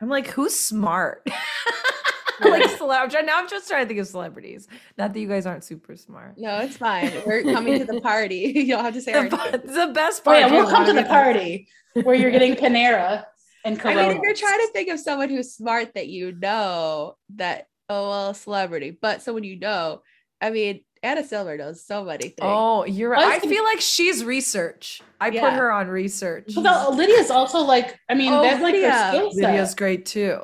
I'm 0.00 0.08
like, 0.08 0.28
who's 0.28 0.54
smart? 0.54 1.26
like 2.44 2.62
celeb. 2.78 3.12
Now 3.24 3.38
I'm 3.38 3.48
just 3.48 3.68
trying 3.68 3.84
to 3.84 3.88
think 3.88 4.00
of 4.00 4.06
celebrities. 4.06 4.68
Not 4.96 5.12
that 5.12 5.20
you 5.20 5.28
guys 5.28 5.46
aren't 5.46 5.64
super 5.64 5.96
smart. 5.96 6.34
No, 6.38 6.58
it's 6.58 6.76
fine. 6.76 7.12
We're 7.26 7.42
coming 7.42 7.78
to 7.78 7.84
the 7.84 8.00
party. 8.02 8.52
You'll 8.54 8.82
have 8.82 8.94
to 8.94 9.00
say 9.00 9.12
the, 9.12 9.62
the 9.64 9.92
best 9.94 10.24
part. 10.24 10.36
Oh, 10.36 10.40
yeah, 10.40 10.52
we'll 10.52 10.70
come 10.70 10.86
to 10.86 10.92
the 10.92 11.04
party 11.04 11.68
where 11.94 12.14
you're 12.14 12.30
getting 12.30 12.54
Panera. 12.54 13.24
And 13.64 13.78
Corona. 13.78 14.00
I 14.00 14.08
mean, 14.08 14.16
if 14.16 14.22
you're 14.22 14.34
trying 14.34 14.58
to 14.60 14.72
think 14.72 14.88
of 14.88 14.98
someone 14.98 15.28
who's 15.28 15.52
smart 15.52 15.92
that 15.94 16.08
you 16.08 16.32
know 16.32 17.16
that 17.36 17.68
oh 17.90 18.08
well, 18.08 18.34
celebrity, 18.34 18.96
but 18.98 19.20
someone 19.20 19.44
you 19.44 19.58
know, 19.58 20.00
I 20.40 20.50
mean, 20.50 20.80
Anna 21.02 21.24
Silver 21.24 21.56
knows 21.56 21.84
so 21.84 22.04
many 22.04 22.24
things. 22.24 22.38
Oh, 22.40 22.84
you're 22.84 23.10
right. 23.10 23.24
I, 23.24 23.36
I 23.36 23.38
feel 23.40 23.64
like 23.64 23.80
she's 23.80 24.24
research. 24.24 25.00
I 25.20 25.28
yeah. 25.28 25.42
put 25.42 25.52
her 25.54 25.72
on 25.72 25.88
research. 25.88 26.52
But 26.54 26.94
Lydia's 26.94 27.30
also 27.30 27.60
like, 27.60 27.98
I 28.08 28.14
mean, 28.14 28.32
oh, 28.32 28.42
that's 28.42 28.62
Lydia. 28.62 28.88
like 28.88 28.92
her 28.92 29.08
skill 29.10 29.32
set. 29.32 29.42
Lydia's 29.42 29.74
great 29.74 30.06
too. 30.06 30.40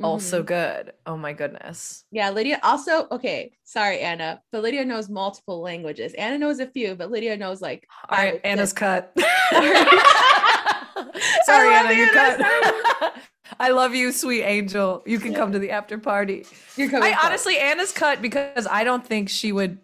Mm-hmm. 0.00 0.06
Also 0.06 0.42
good. 0.42 0.94
Oh 1.04 1.18
my 1.18 1.34
goodness. 1.34 2.06
Yeah, 2.10 2.30
Lydia 2.30 2.58
also 2.62 3.06
okay. 3.10 3.52
Sorry, 3.64 4.00
Anna, 4.00 4.40
but 4.50 4.62
Lydia 4.62 4.82
knows 4.82 5.10
multiple 5.10 5.60
languages. 5.60 6.14
Anna 6.14 6.38
knows 6.38 6.58
a 6.58 6.66
few, 6.66 6.94
but 6.94 7.10
Lydia 7.10 7.36
knows 7.36 7.60
like. 7.60 7.86
All 8.08 8.16
right, 8.16 8.40
Anna's 8.42 8.72
cut. 8.72 9.12
Sorry, 11.44 11.74
Anna, 11.74 11.92
you 11.92 12.10
cut. 12.12 12.40
I 13.60 13.68
love 13.72 13.94
you, 13.94 14.10
sweet 14.10 14.42
angel. 14.42 15.02
You 15.04 15.18
can 15.18 15.32
yeah. 15.32 15.38
come 15.38 15.52
to 15.52 15.58
the 15.58 15.70
after 15.70 15.98
party. 15.98 16.46
You're 16.76 16.88
coming. 16.88 17.12
I 17.12 17.18
honestly, 17.22 17.58
Anna's 17.58 17.92
cut 17.92 18.22
because 18.22 18.66
I 18.66 18.84
don't 18.84 19.06
think 19.06 19.28
she 19.28 19.52
would 19.52 19.76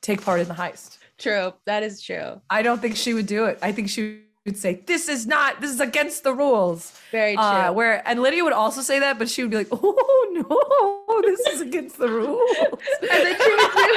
take 0.00 0.20
part 0.20 0.40
in 0.40 0.48
the 0.48 0.54
heist. 0.54 0.98
True, 1.16 1.52
that 1.66 1.84
is 1.84 2.02
true. 2.02 2.40
I 2.50 2.62
don't 2.62 2.80
think 2.82 2.96
she 2.96 3.14
would 3.14 3.26
do 3.26 3.44
it. 3.44 3.60
I 3.62 3.70
think 3.70 3.88
she 3.88 4.22
would 4.46 4.56
say, 4.56 4.82
"This 4.86 5.08
is 5.08 5.26
not. 5.26 5.60
This 5.60 5.70
is 5.70 5.80
against 5.80 6.22
the 6.22 6.34
rules." 6.34 6.92
Very 7.10 7.36
uh, 7.36 7.50
true. 7.50 7.70
Uh, 7.70 7.72
where 7.72 8.06
and 8.08 8.22
Lydia 8.22 8.44
would 8.44 8.52
also 8.52 8.80
say 8.80 8.98
that, 9.00 9.18
but 9.18 9.28
she 9.28 9.42
would 9.42 9.50
be 9.50 9.58
like, 9.58 9.68
"Oh 9.72 10.26
no, 10.32 11.22
this 11.22 11.40
is 11.54 11.60
against 11.60 11.98
the 11.98 12.08
rules." 12.08 12.50
and 12.58 13.10
then 13.10 13.36
she 13.40 13.54
would 13.54 13.72
do, 13.72 13.96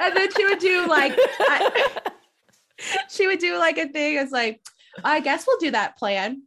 and 0.00 0.16
then 0.16 0.32
she 0.32 0.44
would 0.44 0.58
do 0.58 0.86
like, 0.86 1.14
I, 1.16 2.00
she 3.08 3.26
would 3.26 3.38
do 3.38 3.58
like 3.58 3.78
a 3.78 3.88
thing. 3.88 4.16
It's 4.16 4.32
like, 4.32 4.60
I 5.02 5.20
guess 5.20 5.46
we'll 5.46 5.58
do 5.58 5.70
that 5.72 5.96
plan 5.96 6.42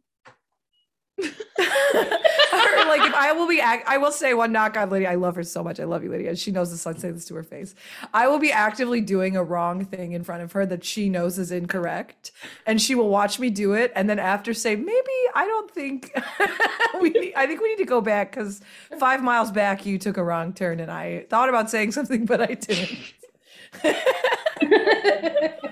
like 1.18 3.02
if 3.02 3.14
I 3.14 3.32
will 3.34 3.48
be, 3.48 3.60
act- 3.60 3.88
I 3.88 3.98
will 3.98 4.12
say 4.12 4.34
one 4.34 4.52
knock 4.52 4.76
on 4.76 4.90
Lydia. 4.90 5.10
I 5.10 5.14
love 5.16 5.34
her 5.36 5.42
so 5.42 5.62
much. 5.62 5.80
I 5.80 5.84
love 5.84 6.04
you, 6.04 6.10
Lydia. 6.10 6.36
She 6.36 6.50
knows 6.50 6.70
this. 6.70 6.86
I 6.86 6.94
say 6.94 7.10
this 7.10 7.24
to 7.26 7.34
her 7.34 7.42
face. 7.42 7.74
I 8.14 8.28
will 8.28 8.38
be 8.38 8.52
actively 8.52 9.00
doing 9.00 9.36
a 9.36 9.42
wrong 9.42 9.84
thing 9.84 10.12
in 10.12 10.24
front 10.24 10.42
of 10.42 10.52
her 10.52 10.64
that 10.66 10.84
she 10.84 11.08
knows 11.08 11.38
is 11.38 11.50
incorrect, 11.50 12.32
and 12.66 12.80
she 12.80 12.94
will 12.94 13.08
watch 13.08 13.38
me 13.38 13.50
do 13.50 13.72
it, 13.72 13.92
and 13.94 14.08
then 14.08 14.18
after 14.18 14.54
say, 14.54 14.76
maybe 14.76 15.12
I 15.34 15.46
don't 15.46 15.70
think 15.70 16.12
we. 17.00 17.10
Need, 17.10 17.34
I 17.34 17.46
think 17.46 17.60
we 17.60 17.68
need 17.70 17.78
to 17.78 17.84
go 17.84 18.00
back 18.00 18.30
because 18.32 18.60
five 18.98 19.22
miles 19.22 19.50
back 19.50 19.84
you 19.86 19.98
took 19.98 20.16
a 20.16 20.24
wrong 20.24 20.52
turn, 20.52 20.80
and 20.80 20.90
I 20.90 21.26
thought 21.30 21.48
about 21.48 21.70
saying 21.70 21.92
something, 21.92 22.24
but 22.24 22.40
I 22.40 22.54
didn't. 22.54 22.98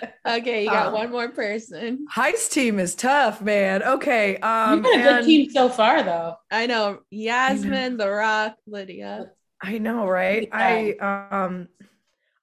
okay, 0.26 0.64
you 0.64 0.70
got 0.70 0.88
um, 0.88 0.94
one 0.94 1.12
more 1.12 1.30
person. 1.30 2.06
Heist 2.14 2.52
team 2.52 2.80
is 2.80 2.96
tough, 2.96 3.42
man. 3.42 3.84
Okay. 3.84 4.38
Um 4.38 4.76
You've 4.76 4.84
been 4.84 5.00
a 5.02 5.04
good 5.04 5.26
team 5.26 5.50
so 5.50 5.70
far 5.70 6.04
though. 6.04 6.36
I 6.52 6.68
know. 6.68 7.00
Yasmin, 7.10 7.98
The 7.98 8.10
Rock, 8.10 8.56
Lydia. 8.66 9.32
I 9.62 9.78
know, 9.78 10.08
right? 10.08 10.48
I 10.52 10.94
um 11.42 11.68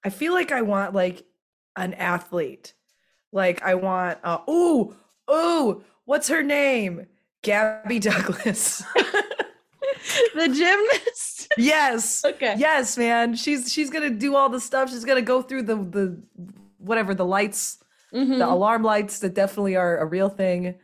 I 0.04 0.10
feel 0.10 0.32
like 0.32 0.52
I 0.52 0.62
want 0.62 0.94
like 0.94 1.24
an 1.76 1.94
athlete. 1.94 2.74
Like 3.32 3.62
I 3.62 3.74
want 3.74 4.18
uh 4.22 4.38
oh, 4.46 4.94
oh, 5.28 5.82
what's 6.04 6.28
her 6.28 6.42
name? 6.42 7.06
Gabby 7.42 7.98
Douglas. 7.98 8.82
the 10.34 10.48
gymnast. 10.48 11.52
Yes. 11.56 12.24
Okay. 12.24 12.54
Yes, 12.58 12.96
man. 12.96 13.34
She's 13.34 13.72
she's 13.72 13.90
gonna 13.90 14.10
do 14.10 14.34
all 14.36 14.48
the 14.48 14.60
stuff. 14.60 14.90
She's 14.90 15.04
gonna 15.04 15.22
go 15.22 15.42
through 15.42 15.62
the 15.62 15.76
the 15.76 16.22
whatever 16.84 17.14
the 17.14 17.24
lights, 17.24 17.78
mm-hmm. 18.12 18.38
the 18.38 18.48
alarm 18.48 18.82
lights 18.82 19.18
that 19.20 19.34
definitely 19.34 19.76
are 19.76 19.98
a 19.98 20.06
real 20.06 20.28
thing 20.28 20.76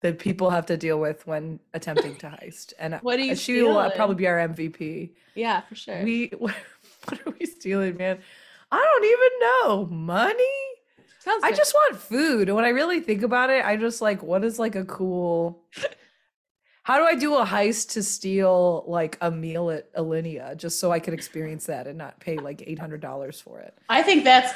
that 0.00 0.18
people 0.18 0.50
have 0.50 0.66
to 0.66 0.76
deal 0.76 0.98
with 0.98 1.26
when 1.26 1.58
attempting 1.74 2.16
to 2.16 2.26
heist. 2.42 2.72
And 2.78 2.94
what 3.02 3.16
do 3.16 3.24
you 3.24 3.34
she 3.34 3.54
stealing? 3.54 3.74
will 3.74 3.90
probably 3.90 4.16
be 4.16 4.26
our 4.26 4.36
MVP. 4.48 5.10
Yeah, 5.34 5.62
for 5.62 5.74
sure. 5.74 6.02
We 6.02 6.28
what, 6.38 6.54
what 7.04 7.20
are 7.26 7.34
we 7.38 7.46
stealing, 7.46 7.96
man? 7.96 8.18
I 8.70 8.76
don't 8.76 9.04
even 9.04 9.38
know. 9.40 9.86
Money? 9.86 10.44
Sounds 11.20 11.42
I 11.42 11.52
just 11.52 11.74
want 11.74 11.96
food. 11.96 12.50
When 12.50 12.64
I 12.64 12.68
really 12.68 13.00
think 13.00 13.22
about 13.22 13.50
it, 13.50 13.64
I 13.64 13.76
just 13.76 14.00
like 14.00 14.22
what 14.22 14.44
is 14.44 14.58
like 14.58 14.76
a 14.76 14.84
cool 14.84 15.62
how 16.88 16.96
do 16.96 17.04
I 17.04 17.16
do 17.16 17.34
a 17.34 17.44
heist 17.44 17.90
to 17.92 18.02
steal 18.02 18.82
like 18.86 19.18
a 19.20 19.30
meal 19.30 19.68
at 19.68 19.92
Alinea 19.92 20.56
just 20.56 20.80
so 20.80 20.90
I 20.90 21.00
could 21.00 21.12
experience 21.12 21.66
that 21.66 21.86
and 21.86 21.98
not 21.98 22.18
pay 22.18 22.38
like 22.38 22.62
eight 22.66 22.78
hundred 22.78 23.02
dollars 23.02 23.38
for 23.38 23.60
it? 23.60 23.76
I 23.90 24.02
think 24.02 24.24
that's 24.24 24.54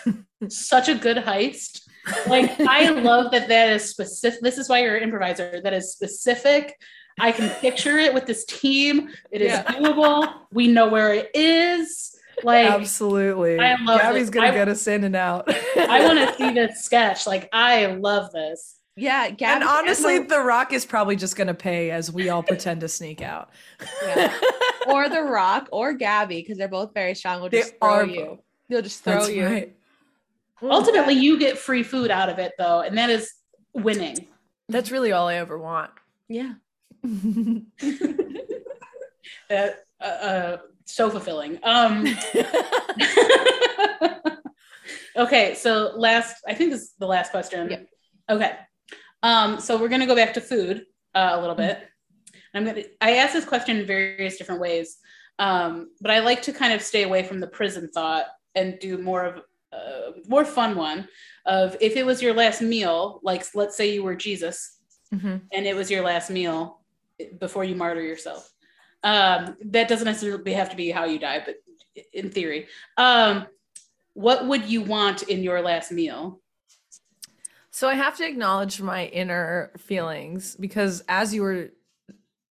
such 0.48 0.88
a 0.88 0.94
good 0.94 1.18
heist. 1.18 1.82
Like 2.26 2.58
I 2.58 2.88
love 2.88 3.32
that 3.32 3.48
that 3.48 3.68
is 3.68 3.90
specific. 3.90 4.40
This 4.40 4.56
is 4.56 4.66
why 4.66 4.80
you're 4.82 4.96
an 4.96 5.02
improviser. 5.02 5.60
That 5.62 5.74
is 5.74 5.92
specific. 5.92 6.80
I 7.20 7.32
can 7.32 7.50
picture 7.60 7.98
it 7.98 8.14
with 8.14 8.24
this 8.24 8.46
team. 8.46 9.10
It 9.30 9.42
is 9.42 9.52
yeah. 9.52 9.64
doable. 9.64 10.32
We 10.52 10.68
know 10.68 10.88
where 10.88 11.12
it 11.12 11.30
is. 11.34 12.16
Like 12.42 12.66
absolutely. 12.66 13.58
I 13.58 13.76
love 13.82 14.00
Gabby's 14.00 14.30
gonna 14.30 14.46
I, 14.46 14.52
get 14.52 14.70
us 14.70 14.86
in 14.86 15.04
and 15.04 15.16
out. 15.16 15.54
I 15.76 16.02
want 16.06 16.18
to 16.18 16.34
see 16.38 16.54
this 16.54 16.82
sketch. 16.82 17.26
Like 17.26 17.50
I 17.52 17.88
love 17.88 18.32
this. 18.32 18.78
Yeah, 18.94 19.30
Gabby, 19.30 19.62
and 19.62 19.64
honestly, 19.64 20.18
The 20.18 20.40
Rock 20.40 20.74
is 20.74 20.84
probably 20.84 21.16
just 21.16 21.34
going 21.34 21.46
to 21.46 21.54
pay 21.54 21.90
as 21.90 22.12
we 22.12 22.28
all 22.28 22.42
pretend 22.42 22.82
to 22.82 22.88
sneak 22.88 23.22
out. 23.22 23.48
Yeah. 24.06 24.38
or 24.86 25.08
The 25.08 25.22
Rock 25.22 25.68
or 25.72 25.94
Gabby 25.94 26.42
because 26.42 26.58
they're 26.58 26.68
both 26.68 26.92
very 26.92 27.14
strong. 27.14 27.40
Will 27.40 27.48
just 27.48 27.72
they 27.72 27.78
throw 27.78 27.88
are, 27.88 28.06
you. 28.06 28.38
They'll 28.68 28.82
just 28.82 29.02
throw 29.02 29.26
you. 29.26 29.46
Right. 29.46 29.74
Ultimately, 30.62 31.14
you 31.14 31.38
get 31.38 31.56
free 31.58 31.82
food 31.82 32.10
out 32.10 32.28
of 32.28 32.38
it 32.38 32.52
though, 32.58 32.80
and 32.82 32.98
that 32.98 33.08
is 33.08 33.32
winning. 33.74 34.28
That's 34.68 34.90
really 34.90 35.12
all 35.12 35.28
I 35.28 35.36
ever 35.36 35.58
want. 35.58 35.90
Yeah. 36.28 36.54
uh, 39.50 39.68
uh, 40.00 40.04
uh, 40.04 40.58
so 40.84 41.10
fulfilling. 41.10 41.58
Um, 41.62 42.06
okay, 45.16 45.54
so 45.54 45.92
last, 45.96 46.36
I 46.46 46.54
think 46.54 46.70
this 46.70 46.82
is 46.82 46.92
the 46.98 47.06
last 47.06 47.30
question. 47.30 47.70
Yep. 47.70 47.86
Okay. 48.30 48.52
Um, 49.22 49.60
so 49.60 49.78
we're 49.78 49.88
going 49.88 50.00
to 50.00 50.06
go 50.06 50.16
back 50.16 50.34
to 50.34 50.40
food 50.40 50.86
uh, 51.14 51.30
a 51.32 51.40
little 51.40 51.54
bit. 51.54 51.88
I'm 52.54 52.64
going 52.64 52.76
to, 52.76 52.88
I 53.00 53.16
ask 53.16 53.32
this 53.32 53.44
question 53.44 53.78
in 53.78 53.86
various 53.86 54.36
different 54.36 54.60
ways, 54.60 54.98
um, 55.38 55.90
but 56.00 56.10
I 56.10 56.18
like 56.18 56.42
to 56.42 56.52
kind 56.52 56.72
of 56.72 56.82
stay 56.82 57.04
away 57.04 57.22
from 57.22 57.40
the 57.40 57.46
prison 57.46 57.88
thought 57.88 58.26
and 58.54 58.78
do 58.78 58.98
more 58.98 59.24
of 59.24 59.42
a 59.72 59.76
uh, 59.76 60.12
more 60.28 60.44
fun 60.44 60.76
one 60.76 61.08
of 61.46 61.78
if 61.80 61.96
it 61.96 62.04
was 62.04 62.20
your 62.20 62.34
last 62.34 62.60
meal, 62.60 63.20
like 63.22 63.46
let's 63.54 63.74
say 63.74 63.94
you 63.94 64.02
were 64.02 64.14
Jesus 64.14 64.78
mm-hmm. 65.14 65.36
and 65.50 65.66
it 65.66 65.74
was 65.74 65.90
your 65.90 66.04
last 66.04 66.28
meal 66.28 66.80
before 67.38 67.64
you 67.64 67.74
martyr 67.74 68.02
yourself. 68.02 68.52
Um, 69.02 69.56
that 69.64 69.88
doesn't 69.88 70.04
necessarily 70.04 70.52
have 70.52 70.68
to 70.68 70.76
be 70.76 70.90
how 70.90 71.04
you 71.04 71.18
die, 71.18 71.42
but 71.44 71.56
in 72.12 72.30
theory, 72.30 72.66
um, 72.98 73.46
what 74.12 74.46
would 74.46 74.66
you 74.66 74.82
want 74.82 75.22
in 75.22 75.42
your 75.42 75.62
last 75.62 75.90
meal? 75.90 76.41
So 77.74 77.88
I 77.88 77.94
have 77.94 78.18
to 78.18 78.28
acknowledge 78.28 78.82
my 78.82 79.06
inner 79.06 79.72
feelings 79.78 80.56
because 80.56 81.02
as 81.08 81.32
you 81.32 81.40
were 81.40 81.70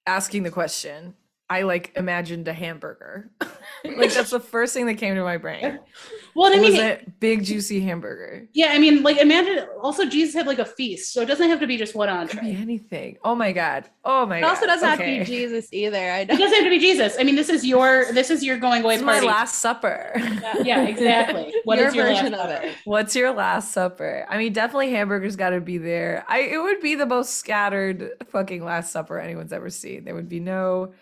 asking 0.06 0.44
the 0.44 0.50
question, 0.50 1.14
I 1.50 1.62
like 1.62 1.92
imagined 1.94 2.48
a 2.48 2.54
hamburger. 2.54 3.30
like 3.84 4.12
that's 4.12 4.30
the 4.30 4.40
first 4.40 4.74
thing 4.74 4.86
that 4.86 4.94
came 4.94 5.14
to 5.14 5.22
my 5.22 5.36
brain. 5.36 5.78
Well, 6.34 6.52
I 6.52 6.56
mean, 6.60 6.72
was 6.72 6.80
a 6.80 7.00
big 7.18 7.44
juicy 7.44 7.80
hamburger. 7.80 8.46
Yeah, 8.52 8.68
I 8.70 8.78
mean, 8.78 9.02
like 9.02 9.18
imagine. 9.18 9.66
Also, 9.82 10.06
Jesus 10.06 10.34
had 10.34 10.46
like 10.46 10.58
a 10.58 10.64
feast, 10.64 11.12
so 11.12 11.22
it 11.22 11.26
doesn't 11.26 11.48
have 11.48 11.60
to 11.60 11.66
be 11.66 11.76
just 11.76 11.94
one 11.94 12.08
entree. 12.08 12.38
Could 12.38 12.40
be 12.42 12.56
anything. 12.56 13.18
Oh 13.24 13.34
my 13.34 13.52
god. 13.52 13.86
Oh 14.04 14.26
my. 14.26 14.38
It 14.38 14.42
god. 14.42 14.50
also 14.50 14.66
doesn't 14.66 14.88
okay. 14.92 15.16
have 15.18 15.26
to 15.26 15.32
be 15.32 15.38
Jesus 15.38 15.68
either. 15.72 15.98
I 15.98 16.20
It 16.20 16.28
doesn't 16.28 16.54
have 16.54 16.64
to 16.64 16.70
be 16.70 16.78
Jesus. 16.78 17.16
I 17.18 17.24
mean, 17.24 17.34
this 17.34 17.48
is 17.48 17.66
your 17.66 18.12
this 18.12 18.30
is 18.30 18.44
your 18.44 18.58
going 18.58 18.84
away 18.84 18.96
this 18.96 19.04
party. 19.04 19.26
My 19.26 19.32
last 19.32 19.56
supper. 19.56 20.12
Yeah, 20.14 20.58
yeah 20.62 20.82
exactly. 20.82 21.52
What 21.64 21.78
your 21.78 21.88
is 21.88 21.94
your 21.94 22.06
version 22.06 22.34
of 22.34 22.50
it? 22.50 22.74
What's 22.84 23.14
your 23.14 23.32
last 23.32 23.72
supper? 23.72 24.26
I 24.28 24.38
mean, 24.38 24.52
definitely 24.52 24.90
hamburgers 24.90 25.36
got 25.36 25.50
to 25.50 25.60
be 25.60 25.78
there. 25.78 26.24
I 26.28 26.40
it 26.40 26.58
would 26.58 26.80
be 26.80 26.94
the 26.94 27.06
most 27.06 27.34
scattered 27.34 28.12
fucking 28.28 28.64
last 28.64 28.92
supper 28.92 29.18
anyone's 29.18 29.52
ever 29.52 29.68
seen. 29.68 30.04
There 30.04 30.14
would 30.14 30.28
be 30.28 30.40
no 30.40 30.92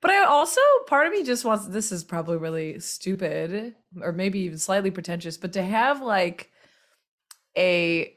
but 0.00 0.10
I 0.10 0.24
also, 0.24 0.60
part 0.86 1.06
of 1.06 1.12
me 1.12 1.22
just 1.22 1.44
wants, 1.44 1.66
this 1.66 1.92
is 1.92 2.04
probably 2.04 2.38
really 2.38 2.80
stupid 2.80 3.74
or 4.00 4.12
maybe 4.12 4.40
even 4.40 4.58
slightly 4.58 4.90
pretentious, 4.90 5.36
but 5.36 5.52
to 5.54 5.62
have 5.62 6.00
like 6.00 6.50
a, 7.56 8.16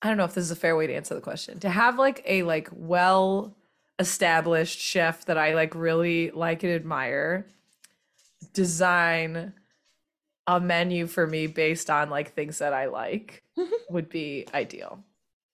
I 0.00 0.08
don't 0.08 0.16
know 0.16 0.24
if 0.24 0.34
this 0.34 0.44
is 0.44 0.50
a 0.50 0.56
fair 0.56 0.76
way 0.76 0.88
to 0.88 0.94
answer 0.94 1.14
the 1.14 1.20
question, 1.20 1.60
to 1.60 1.70
have 1.70 1.98
like 1.98 2.24
a 2.26 2.42
like 2.42 2.68
well 2.72 3.54
established 4.00 4.80
chef 4.80 5.24
that 5.26 5.38
I 5.38 5.54
like 5.54 5.74
really 5.76 6.32
like 6.32 6.64
and 6.64 6.72
admire 6.72 7.46
design 8.52 9.52
a 10.48 10.58
menu 10.58 11.06
for 11.06 11.26
me 11.26 11.46
based 11.46 11.88
on 11.88 12.10
like 12.10 12.34
things 12.34 12.58
that 12.58 12.72
I 12.72 12.86
like 12.86 13.44
would 13.90 14.08
be 14.08 14.46
ideal. 14.52 15.04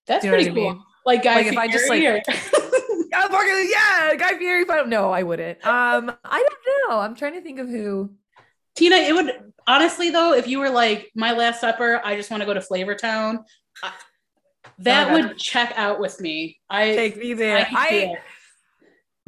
That's 0.07 0.24
you 0.24 0.30
know 0.30 0.36
pretty 0.38 0.51
cool. 0.51 0.68
I 0.68 0.72
mean? 0.72 0.82
Like, 1.05 1.22
guys, 1.22 1.44
like 1.44 1.53
if 1.53 1.59
I 1.59 1.68
just 1.68 1.88
like 1.88 2.24
I'm 3.19 3.31
fucking 3.31 3.71
yeah, 3.71 4.14
Guy 4.14 4.39
Fieri. 4.39 4.62
If 4.62 4.71
I 4.71 4.77
don't 4.77 4.89
know, 4.89 5.11
I 5.11 5.23
wouldn't. 5.23 5.64
Um, 5.66 6.12
I 6.25 6.49
don't 6.49 6.91
know. 6.91 6.99
I'm 7.01 7.14
trying 7.14 7.35
to 7.35 7.41
think 7.41 7.59
of 7.59 7.69
who. 7.69 8.12
Tina, 8.77 8.97
it 8.97 9.12
would 9.12 9.53
honestly 9.66 10.11
though, 10.11 10.35
if 10.35 10.47
you 10.47 10.61
were 10.61 10.71
like 10.71 11.11
my 11.14 11.33
last 11.33 11.61
supper, 11.61 12.01
I 12.05 12.16
just 12.16 12.31
want 12.31 12.43
to 12.43 12.47
go 12.47 12.55
to 12.55 12.61
Flavor 12.61 12.95
Town. 12.95 13.45
That 14.81 15.11
oh 15.11 15.14
would 15.14 15.39
check 15.39 15.73
out 15.77 15.99
with 15.99 16.21
me. 16.21 16.61
I 16.71 16.93
take 16.95 17.16
me 17.16 17.35
there. 17.35 17.66
I, 17.71 18.16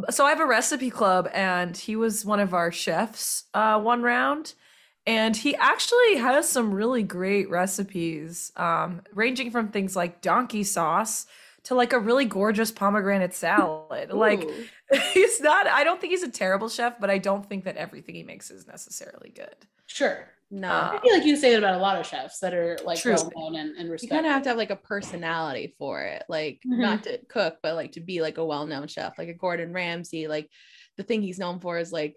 I 0.07 0.11
so 0.11 0.25
I 0.25 0.31
have 0.31 0.41
a 0.41 0.47
recipe 0.47 0.91
club, 0.91 1.29
and 1.35 1.77
he 1.77 1.97
was 1.97 2.25
one 2.25 2.41
of 2.41 2.55
our 2.55 2.71
chefs 2.71 3.45
uh, 3.53 3.81
one 3.81 4.03
round, 4.03 4.55
and 5.07 5.37
he 5.37 5.57
actually 5.57 6.17
has 6.17 6.49
some 6.49 6.73
really 6.73 7.03
great 7.03 7.51
recipes, 7.51 8.53
um, 8.57 9.03
ranging 9.13 9.51
from 9.51 9.69
things 9.69 9.97
like 9.97 10.23
donkey 10.23 10.63
sauce 10.63 11.27
to 11.65 11.75
like 11.75 11.93
a 11.93 11.99
really 11.99 12.25
gorgeous 12.25 12.71
pomegranate 12.71 13.35
salad. 13.35 14.11
Ooh. 14.13 14.17
Like 14.17 14.49
he's 15.13 15.41
not. 15.41 15.67
I 15.67 15.85
don't 15.85 16.01
think 16.01 16.13
he's 16.13 16.23
a 16.23 16.31
terrible 16.31 16.69
chef, 16.69 16.99
but 17.01 17.11
I 17.11 17.19
don't 17.19 17.47
think 17.47 17.65
that 17.65 17.77
everything 17.77 18.15
he 18.15 18.23
makes 18.23 18.51
is 18.51 18.67
necessarily 18.67 19.31
good. 19.31 19.55
Sure. 19.87 20.29
No, 20.53 20.69
I 20.69 20.99
feel 21.01 21.15
like 21.15 21.25
you 21.25 21.37
say 21.37 21.55
it 21.55 21.59
about 21.59 21.77
a 21.77 21.79
lot 21.79 21.97
of 21.97 22.05
chefs 22.05 22.41
that 22.41 22.53
are 22.55 22.77
like 22.85 22.99
True. 22.99 23.15
well 23.15 23.51
known 23.51 23.55
and, 23.55 23.77
and 23.77 23.89
respected. 23.89 24.17
You 24.17 24.19
kind 24.19 24.27
of 24.27 24.33
have 24.33 24.43
to 24.43 24.49
have 24.49 24.59
like 24.59 24.71
a 24.71 24.77
personality 24.77 25.77
for 25.79 26.03
it, 26.03 26.25
like 26.29 26.61
mm-hmm. 26.67 26.81
not 26.81 27.05
to 27.05 27.19
cook, 27.29 27.59
but 27.63 27.77
like 27.77 27.93
to 27.93 28.01
be 28.01 28.21
like 28.21 28.39
a 28.39 28.45
well 28.45 28.67
known 28.67 28.89
chef, 28.89 29.17
like 29.17 29.29
a 29.29 29.35
Gordon 29.35 29.73
Ramsay. 29.73 30.27
Like 30.27 30.51
the 30.97 31.05
thing 31.05 31.23
he's 31.23 31.39
known 31.39 31.61
for 31.61 31.79
is 31.79 31.93
like 31.93 32.17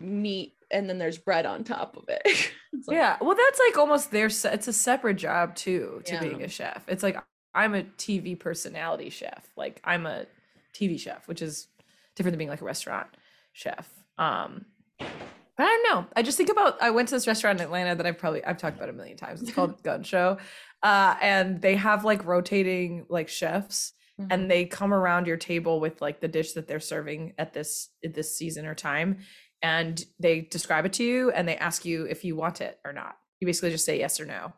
meat 0.00 0.54
and 0.70 0.88
then 0.88 0.98
there's 0.98 1.18
bread 1.18 1.44
on 1.44 1.62
top 1.62 1.98
of 1.98 2.04
it. 2.08 2.22
like, 2.86 2.96
yeah, 2.96 3.18
well, 3.20 3.36
that's 3.36 3.60
like 3.68 3.76
almost 3.76 4.10
their. 4.10 4.26
It's 4.26 4.68
a 4.68 4.72
separate 4.72 5.16
job 5.16 5.54
too 5.54 6.00
to 6.06 6.14
yeah. 6.14 6.20
being 6.20 6.42
a 6.42 6.48
chef. 6.48 6.84
It's 6.88 7.02
like 7.02 7.22
I'm 7.54 7.74
a 7.74 7.82
TV 7.82 8.38
personality 8.38 9.10
chef. 9.10 9.48
Like 9.56 9.80
I'm 9.84 10.06
a 10.06 10.26
TV 10.74 10.98
chef, 10.98 11.28
which 11.28 11.42
is 11.42 11.68
different 12.16 12.32
than 12.32 12.38
being 12.38 12.50
like 12.50 12.60
a 12.60 12.64
restaurant 12.64 13.08
chef. 13.52 13.88
Um, 14.18 14.66
but 14.98 15.64
I 15.64 15.66
don't 15.66 15.94
know. 15.94 16.06
I 16.16 16.22
just 16.22 16.36
think 16.36 16.50
about 16.50 16.82
I 16.82 16.90
went 16.90 17.08
to 17.08 17.14
this 17.14 17.26
restaurant 17.26 17.60
in 17.60 17.64
Atlanta 17.64 17.94
that 17.94 18.06
I've 18.06 18.18
probably 18.18 18.44
I've 18.44 18.58
talked 18.58 18.76
about 18.76 18.88
a 18.88 18.92
million 18.92 19.16
times. 19.16 19.42
It's 19.42 19.52
called 19.52 19.82
Gun 19.82 20.02
Show. 20.02 20.38
Uh, 20.82 21.14
and 21.20 21.62
they 21.62 21.76
have 21.76 22.04
like 22.04 22.24
rotating 22.24 23.06
like 23.08 23.28
chefs 23.28 23.92
mm-hmm. 24.20 24.32
and 24.32 24.50
they 24.50 24.64
come 24.64 24.92
around 24.92 25.26
your 25.26 25.36
table 25.36 25.80
with 25.80 26.02
like 26.02 26.20
the 26.20 26.28
dish 26.28 26.52
that 26.52 26.66
they're 26.66 26.80
serving 26.80 27.34
at 27.38 27.52
this 27.52 27.90
at 28.04 28.14
this 28.14 28.36
season 28.36 28.66
or 28.66 28.74
time 28.74 29.18
and 29.62 30.04
they 30.20 30.42
describe 30.42 30.84
it 30.84 30.92
to 30.92 31.04
you 31.04 31.30
and 31.30 31.48
they 31.48 31.56
ask 31.56 31.84
you 31.84 32.04
if 32.04 32.24
you 32.24 32.36
want 32.36 32.60
it 32.60 32.78
or 32.84 32.92
not. 32.92 33.16
You 33.40 33.46
basically 33.46 33.70
just 33.70 33.86
say 33.86 33.98
yes 33.98 34.20
or 34.20 34.26
no. 34.26 34.52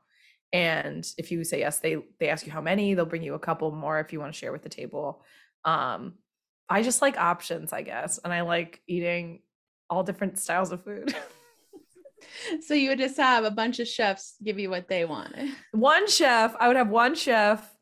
And 0.53 1.07
if 1.19 1.31
you 1.31 1.45
say 1.45 1.61
yes, 1.61 1.81
they 1.81 1.99
they 2.19 2.29
ask 2.29 2.47
you 2.47 2.53
how 2.53 2.61
many, 2.61 2.95
they'll 2.95 3.05
bring 3.05 3.23
you 3.23 3.35
a 3.35 3.39
couple 3.39 3.71
more 3.73 4.01
if 4.01 4.13
you 4.13 4.21
want 4.21 4.33
to 4.33 4.39
share 4.39 4.53
with 4.53 4.63
the 4.63 4.69
table. 4.69 5.23
Um 5.65 6.15
I 6.69 6.83
just 6.83 7.03
like 7.03 7.17
options, 7.17 7.73
I 7.73 7.83
guess, 7.83 8.19
and 8.19 8.33
I 8.33 8.41
like 8.43 8.81
eating 8.87 9.43
all 9.89 10.03
different 10.03 10.39
styles 10.39 10.73
of 10.73 10.83
food. 10.83 11.15
so 12.67 12.75
you 12.75 12.89
would 12.91 12.99
just 12.99 13.17
have 13.17 13.45
a 13.45 13.51
bunch 13.51 13.79
of 13.79 13.87
chefs 13.87 14.35
give 14.43 14.59
you 14.59 14.69
what 14.71 14.89
they 14.89 15.05
want 15.05 15.35
One 15.73 16.09
chef, 16.09 16.55
I 16.59 16.69
would 16.69 16.77
have 16.77 16.89
one 16.89 17.15
chef, 17.15 17.77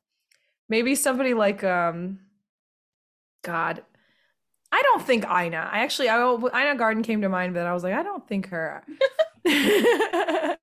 maybe 0.69 0.95
somebody 0.95 1.35
like 1.35 1.65
um 1.65 2.21
God. 3.43 3.83
I 4.73 4.83
don't 4.83 5.03
think 5.03 5.25
Ina. 5.25 5.69
I 5.71 5.81
actually 5.81 6.09
I 6.09 6.19
Ina 6.19 6.75
Garten 6.77 7.05
came 7.05 7.21
to 7.23 7.29
mind, 7.29 7.55
but 7.55 7.67
I 7.67 7.73
was 7.73 7.85
like, 7.85 7.95
I 7.95 8.03
don't 8.03 8.27
think 8.27 8.49
her. 8.49 8.83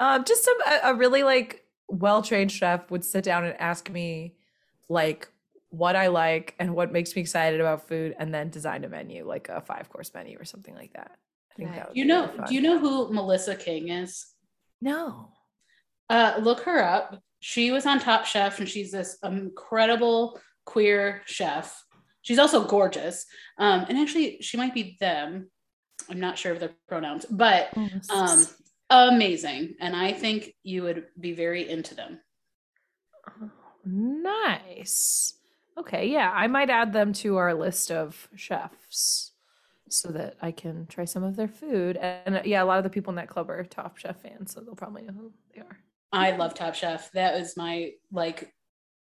um, 0.00 0.24
just 0.24 0.44
some 0.44 0.56
a, 0.66 0.90
a 0.90 0.94
really 0.94 1.22
like 1.22 1.64
well-trained 1.88 2.50
chef 2.50 2.90
would 2.90 3.04
sit 3.04 3.24
down 3.24 3.44
and 3.44 3.60
ask 3.60 3.90
me 3.90 4.34
like 4.88 5.28
what 5.70 5.96
I 5.96 6.06
like 6.06 6.54
and 6.58 6.74
what 6.74 6.92
makes 6.92 7.14
me 7.16 7.22
excited 7.22 7.60
about 7.60 7.88
food, 7.88 8.14
and 8.18 8.32
then 8.32 8.50
design 8.50 8.84
a 8.84 8.88
menu, 8.88 9.26
like 9.26 9.48
a 9.48 9.60
five 9.60 9.88
course 9.88 10.12
menu 10.14 10.38
or 10.38 10.44
something 10.44 10.74
like 10.74 10.92
that. 10.94 11.12
I 11.52 11.54
think 11.56 11.74
that 11.74 11.96
you 11.96 12.04
know. 12.04 12.30
Do 12.46 12.54
you 12.54 12.60
know 12.60 12.78
who 12.78 13.12
Melissa 13.12 13.56
King 13.56 13.88
is? 13.88 14.26
No. 14.80 15.30
Uh, 16.10 16.34
look 16.40 16.60
her 16.60 16.82
up. 16.82 17.20
She 17.40 17.70
was 17.70 17.86
on 17.86 17.98
Top 17.98 18.24
Chef, 18.24 18.58
and 18.58 18.68
she's 18.68 18.90
this 18.92 19.18
incredible 19.22 20.40
queer 20.64 21.22
chef. 21.26 21.84
She's 22.22 22.38
also 22.38 22.66
gorgeous, 22.66 23.26
um, 23.58 23.84
and 23.88 23.98
actually, 23.98 24.38
she 24.40 24.56
might 24.56 24.74
be 24.74 24.96
them. 24.98 25.50
I'm 26.08 26.20
not 26.20 26.38
sure 26.38 26.52
of 26.52 26.60
their 26.60 26.72
pronouns, 26.88 27.26
but 27.26 27.68
um, 28.10 28.46
amazing. 28.90 29.74
And 29.80 29.94
I 29.94 30.12
think 30.12 30.54
you 30.62 30.82
would 30.82 31.06
be 31.18 31.32
very 31.32 31.68
into 31.68 31.94
them. 31.94 32.20
nice. 33.84 35.34
Okay, 35.76 36.08
yeah, 36.08 36.30
I 36.32 36.46
might 36.46 36.70
add 36.70 36.92
them 36.92 37.12
to 37.14 37.36
our 37.36 37.52
list 37.52 37.90
of 37.90 38.28
chefs 38.36 39.32
so 39.88 40.10
that 40.10 40.36
I 40.40 40.52
can 40.52 40.86
try 40.86 41.04
some 41.04 41.24
of 41.24 41.36
their 41.36 41.48
food. 41.48 41.96
And 41.96 42.42
yeah, 42.44 42.62
a 42.62 42.64
lot 42.64 42.78
of 42.78 42.84
the 42.84 42.90
people 42.90 43.10
in 43.10 43.16
that 43.16 43.28
club 43.28 43.50
are 43.50 43.64
Top 43.64 43.96
Chef 43.96 44.20
fans, 44.20 44.52
so 44.52 44.60
they'll 44.60 44.74
probably 44.74 45.02
know 45.02 45.12
who 45.12 45.32
they 45.54 45.60
are. 45.60 45.78
I 46.12 46.36
love 46.36 46.54
Top 46.54 46.74
Chef. 46.74 47.10
That 47.12 47.34
was 47.34 47.56
my 47.56 47.92
like 48.12 48.54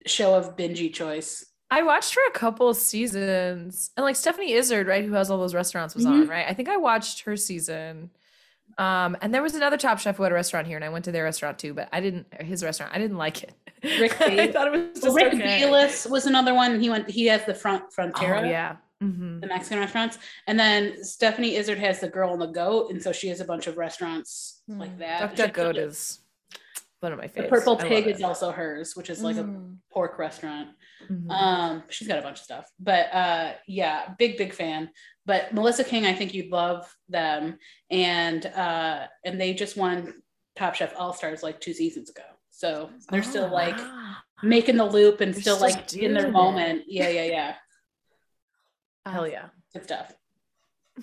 show 0.05 0.35
of 0.35 0.55
bingey 0.55 0.93
choice. 0.93 1.45
I 1.71 1.83
watched 1.83 2.13
for 2.13 2.23
a 2.27 2.31
couple 2.31 2.73
seasons, 2.73 3.91
and 3.95 4.03
like 4.03 4.15
Stephanie 4.15 4.53
Izard, 4.53 4.87
right, 4.87 5.05
who 5.05 5.13
has 5.13 5.29
all 5.29 5.37
those 5.37 5.53
restaurants, 5.53 5.93
was 5.93 6.05
mm-hmm. 6.05 6.21
on, 6.21 6.27
right? 6.27 6.47
I 6.47 6.53
think 6.53 6.69
I 6.69 6.77
watched 6.77 7.21
her 7.21 7.35
season. 7.35 8.09
Um, 8.77 9.17
and 9.21 9.33
there 9.33 9.41
was 9.41 9.55
another 9.55 9.77
Top 9.77 9.99
Chef 9.99 10.15
who 10.15 10.23
had 10.23 10.31
a 10.31 10.35
restaurant 10.35 10.67
here, 10.67 10.77
and 10.77 10.85
I 10.85 10.89
went 10.89 11.05
to 11.05 11.11
their 11.11 11.25
restaurant 11.25 11.59
too, 11.59 11.73
but 11.73 11.89
I 11.91 11.99
didn't 11.99 12.27
his 12.41 12.63
restaurant. 12.63 12.93
I 12.93 12.97
didn't 12.97 13.17
like 13.17 13.43
it. 13.43 13.53
Rick 13.83 14.21
I 14.21 14.51
thought 14.51 14.73
it 14.73 14.93
was 14.93 15.03
well, 15.03 15.13
Rick 15.13 15.33
okay. 15.33 15.39
Bayless 15.39 16.05
was 16.05 16.25
another 16.25 16.53
one. 16.53 16.79
He 16.79 16.89
went. 16.89 17.09
He 17.09 17.25
has 17.27 17.45
the 17.45 17.53
front 17.53 17.83
Frontera. 17.95 18.41
Oh, 18.41 18.45
yeah. 18.45 18.77
Mm-hmm. 19.03 19.39
The 19.39 19.47
Mexican 19.47 19.79
restaurants, 19.79 20.17
and 20.47 20.59
then 20.59 21.03
Stephanie 21.03 21.55
Izard 21.55 21.79
has 21.79 22.01
the 22.01 22.09
Girl 22.09 22.33
and 22.33 22.41
the 22.41 22.47
Goat, 22.47 22.91
and 22.91 23.01
so 23.01 23.13
she 23.13 23.29
has 23.29 23.39
a 23.39 23.45
bunch 23.45 23.67
of 23.67 23.77
restaurants 23.77 24.61
mm. 24.69 24.77
like 24.77 24.97
that. 24.99 25.37
Duck 25.37 25.53
Goat 25.53 25.77
is 25.77 26.19
one 26.99 27.13
of 27.13 27.17
my 27.17 27.27
favorites. 27.27 27.49
The 27.49 27.57
Purple 27.57 27.75
Pig 27.77 28.07
is 28.07 28.21
also 28.21 28.51
hers, 28.51 28.95
which 28.95 29.09
is 29.09 29.21
like 29.21 29.37
mm. 29.37 29.73
a 29.73 29.93
pork 29.93 30.19
restaurant. 30.19 30.69
Mm-hmm. 31.09 31.31
Um, 31.31 31.83
she's 31.89 32.07
got 32.07 32.19
a 32.19 32.21
bunch 32.21 32.39
of 32.39 32.43
stuff, 32.43 32.69
but 32.79 33.13
uh, 33.13 33.53
yeah, 33.67 34.13
big 34.17 34.37
big 34.37 34.53
fan. 34.53 34.89
But 35.29 35.53
Melissa 35.53 35.83
King, 35.83 36.07
I 36.07 36.13
think 36.13 36.33
you'd 36.33 36.49
love 36.49 36.91
them, 37.07 37.59
and 37.91 38.43
uh, 38.47 39.05
and 39.23 39.39
they 39.39 39.53
just 39.53 39.77
won 39.77 40.23
Top 40.55 40.73
Chef 40.73 40.91
All 40.97 41.13
Stars 41.13 41.43
like 41.43 41.61
two 41.61 41.71
seasons 41.71 42.09
ago. 42.09 42.23
So 42.49 42.89
they're 43.11 43.19
oh, 43.19 43.29
still 43.29 43.47
like 43.47 43.77
wow. 43.77 44.15
making 44.41 44.77
the 44.77 44.85
loop 44.85 45.21
and 45.21 45.35
still, 45.35 45.57
still 45.57 45.69
like 45.69 45.93
in 45.93 46.15
their 46.15 46.29
it. 46.29 46.31
moment. 46.31 46.85
Yeah, 46.87 47.09
yeah, 47.09 47.25
yeah. 47.25 47.55
Hell 49.05 49.27
yeah. 49.27 49.49
Good 49.71 49.83
stuff. 49.83 50.15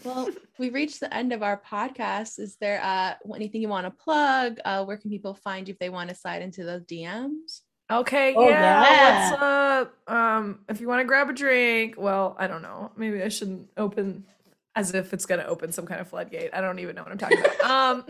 Well, 0.03 0.29
we 0.59 0.71
reached 0.71 0.99
the 0.99 1.15
end 1.15 1.33
of 1.33 1.45
our 1.45 1.63
podcast. 1.65 2.41
Is 2.41 2.57
there 2.61 2.83
uh 2.83 3.15
anything 3.33 3.63
you 3.63 3.69
want 3.69 3.87
to 3.87 3.93
plug? 3.93 4.59
Uh 4.65 4.85
where 4.85 4.97
can 4.97 5.09
people 5.09 5.35
find 5.35 5.69
you 5.69 5.73
if 5.73 5.79
they 5.79 5.89
want 5.89 6.11
to 6.11 6.17
slide 6.17 6.43
into 6.43 6.65
those 6.65 6.83
DMs? 6.83 7.61
Okay, 7.91 8.35
oh, 8.37 8.49
yeah. 8.49 8.83
yeah. 8.83 9.31
What's 9.31 9.43
up? 9.43 10.13
Um, 10.13 10.61
if 10.69 10.81
you 10.81 10.89
want 10.89 11.01
to 11.01 11.05
grab 11.05 11.31
a 11.31 11.33
drink, 11.33 11.95
well, 11.97 12.35
I 12.39 12.49
don't 12.49 12.63
know. 12.63 12.91
Maybe 12.97 13.23
I 13.23 13.29
shouldn't 13.29 13.69
open 13.77 14.25
as 14.75 14.93
if 14.95 15.13
it's 15.15 15.25
gonna 15.25 15.45
open 15.45 15.73
some 15.73 15.87
kind 15.87 16.01
of 16.01 16.09
floodgate. 16.09 16.51
I 16.53 16.61
don't 16.61 16.79
even 16.79 16.97
know 16.97 17.03
what 17.03 17.13
I'm 17.13 17.19
talking 17.19 17.39
about. 17.39 17.61
um 17.63 18.05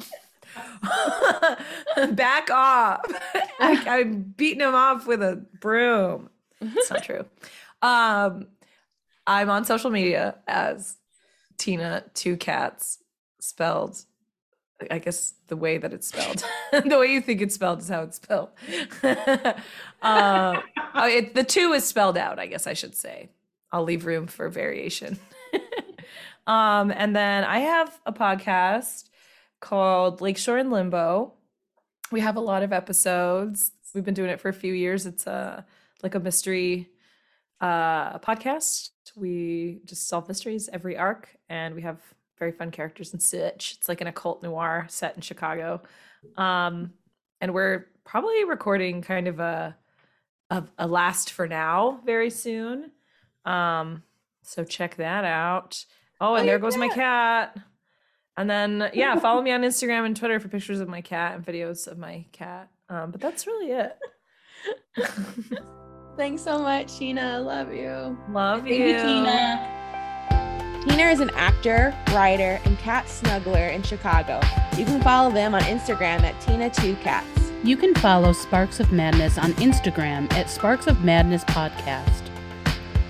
Back 2.14 2.50
off. 2.50 3.00
I, 3.60 3.84
I'm 3.86 4.22
beating 4.22 4.60
him 4.60 4.74
off 4.74 5.06
with 5.06 5.22
a 5.22 5.44
broom. 5.60 6.30
It's 6.60 6.90
not 6.90 7.04
true. 7.04 7.24
Um, 7.82 8.48
I'm 9.26 9.50
on 9.50 9.64
social 9.64 9.90
media 9.90 10.36
as 10.46 10.96
Tina 11.58 12.04
Two 12.14 12.36
Cats, 12.36 12.98
spelled, 13.40 14.02
I 14.90 14.98
guess 14.98 15.34
the 15.48 15.56
way 15.56 15.78
that 15.78 15.92
it's 15.92 16.08
spelled. 16.08 16.44
the 16.72 16.98
way 16.98 17.06
you 17.06 17.20
think 17.20 17.40
it's 17.40 17.54
spelled 17.54 17.80
is 17.80 17.88
how 17.88 18.02
it's 18.02 18.16
spelled. 18.16 18.50
uh, 20.02 20.60
it, 20.96 21.34
the 21.34 21.44
two 21.44 21.72
is 21.72 21.84
spelled 21.84 22.18
out, 22.18 22.38
I 22.38 22.46
guess 22.46 22.66
I 22.66 22.74
should 22.74 22.94
say. 22.94 23.30
I'll 23.72 23.84
leave 23.84 24.06
room 24.06 24.26
for 24.26 24.48
variation. 24.48 25.18
um, 26.46 26.90
and 26.90 27.16
then 27.16 27.44
I 27.44 27.60
have 27.60 27.98
a 28.04 28.12
podcast 28.12 29.08
called 29.60 30.20
Lakeshore 30.20 30.58
and 30.58 30.70
Limbo. 30.70 31.32
We 32.12 32.20
have 32.20 32.36
a 32.36 32.40
lot 32.40 32.62
of 32.62 32.72
episodes. 32.72 33.72
We've 33.94 34.04
been 34.04 34.14
doing 34.14 34.30
it 34.30 34.40
for 34.40 34.48
a 34.48 34.54
few 34.54 34.74
years. 34.74 35.06
It's 35.06 35.26
a 35.26 35.64
like 36.02 36.14
a 36.14 36.20
mystery 36.20 36.90
uh 37.60 38.18
podcast. 38.18 38.90
We 39.16 39.80
just 39.86 40.08
solve 40.08 40.28
mysteries 40.28 40.68
every 40.70 40.98
arc 40.98 41.30
and 41.48 41.74
we 41.74 41.82
have 41.82 41.98
very 42.38 42.52
fun 42.52 42.70
characters 42.70 43.12
in 43.12 43.20
such. 43.20 43.76
It's 43.78 43.88
like 43.88 44.00
an 44.00 44.06
occult 44.06 44.42
noir 44.42 44.86
set 44.88 45.14
in 45.16 45.22
Chicago. 45.22 45.82
Um 46.36 46.92
and 47.40 47.52
we're 47.52 47.86
probably 48.04 48.44
recording 48.44 49.02
kind 49.02 49.28
of 49.28 49.40
a 49.40 49.76
a, 50.50 50.64
a 50.78 50.86
last 50.86 51.32
for 51.32 51.48
now 51.48 52.00
very 52.04 52.30
soon. 52.30 52.92
Um 53.44 54.02
so 54.42 54.64
check 54.64 54.96
that 54.96 55.24
out. 55.24 55.84
Oh, 56.20 56.34
and 56.34 56.44
oh, 56.44 56.46
there 56.46 56.58
goes 56.58 56.74
cat. 56.74 56.80
my 56.80 56.88
cat. 56.88 57.56
And 58.36 58.48
then 58.48 58.90
yeah, 58.94 59.16
follow 59.20 59.42
me 59.42 59.52
on 59.52 59.62
Instagram 59.62 60.06
and 60.06 60.16
Twitter 60.16 60.40
for 60.40 60.48
pictures 60.48 60.80
of 60.80 60.88
my 60.88 61.00
cat 61.00 61.34
and 61.36 61.44
videos 61.44 61.86
of 61.86 61.98
my 61.98 62.24
cat. 62.32 62.68
Um, 62.88 63.10
but 63.10 63.20
that's 63.20 63.46
really 63.46 63.72
it. 63.72 63.98
Thanks 66.16 66.42
so 66.42 66.58
much, 66.60 66.96
Tina. 66.96 67.40
Love 67.40 67.72
you. 67.74 68.16
Love 68.30 68.66
you. 68.66 68.74
you, 68.76 68.92
Tina. 68.94 69.75
Tina 70.86 71.10
is 71.10 71.18
an 71.18 71.30
actor, 71.30 71.92
writer, 72.12 72.60
and 72.64 72.78
cat 72.78 73.06
snuggler 73.06 73.72
in 73.74 73.82
Chicago. 73.82 74.40
You 74.78 74.84
can 74.84 75.02
follow 75.02 75.32
them 75.32 75.52
on 75.52 75.60
Instagram 75.62 76.22
at 76.22 76.40
Tina2Cats. 76.42 77.64
You 77.64 77.76
can 77.76 77.92
follow 77.96 78.32
Sparks 78.32 78.78
of 78.78 78.92
Madness 78.92 79.36
on 79.36 79.52
Instagram 79.54 80.32
at 80.34 80.48
Sparks 80.48 80.86
of 80.86 81.02
Madness 81.02 81.42
Podcast. 81.44 82.30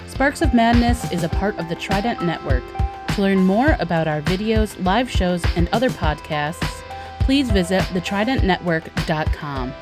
Sparks 0.08 0.40
of 0.40 0.54
Madness 0.54 1.12
is 1.12 1.22
a 1.22 1.28
part 1.28 1.58
of 1.58 1.68
the 1.68 1.74
Trident 1.74 2.24
Network. 2.24 2.64
To 3.08 3.20
learn 3.20 3.44
more 3.44 3.76
about 3.78 4.08
our 4.08 4.22
videos, 4.22 4.82
live 4.82 5.10
shows, 5.10 5.44
and 5.54 5.68
other 5.68 5.90
podcasts, 5.90 6.82
please 7.20 7.50
visit 7.50 7.82
thetridentnetwork.com. 7.82 9.74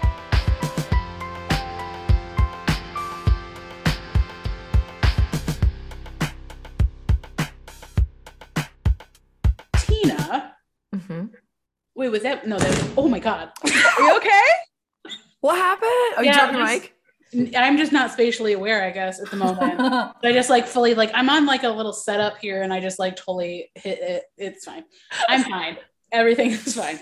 Wait, 11.95 12.09
was 12.09 12.23
that 12.23 12.47
no? 12.47 12.59
That 12.59 12.69
was, 12.69 12.93
oh 12.97 13.09
my 13.09 13.19
god. 13.19 13.51
Are 13.65 14.03
you 14.03 14.17
okay? 14.17 14.41
What 15.41 15.57
happened? 15.57 15.91
Are 16.17 16.25
yeah, 16.25 16.33
you 16.33 16.41
talking 16.41 16.61
Mike? 16.61 16.95
I'm 17.57 17.77
just 17.77 17.93
not 17.93 18.13
spatially 18.13 18.53
aware, 18.53 18.85
I 18.85 18.91
guess, 18.91 19.21
at 19.21 19.31
the 19.31 19.37
moment. 19.37 19.81
I 20.23 20.33
just 20.33 20.51
like 20.51 20.67
fully 20.67 20.95
like 20.95 21.11
I'm 21.15 21.29
on 21.29 21.47
like 21.47 21.63
a 21.63 21.69
little 21.69 21.93
setup 21.93 22.39
here, 22.39 22.63
and 22.63 22.73
I 22.73 22.81
just 22.81 22.99
like 22.99 23.17
totally 23.17 23.71
hit 23.75 23.99
it. 24.01 24.25
It's 24.37 24.65
fine. 24.65 24.85
I'm 25.29 25.45
fine. 25.45 25.77
Everything 26.13 26.51
is 26.53 26.77
fine. 26.77 27.01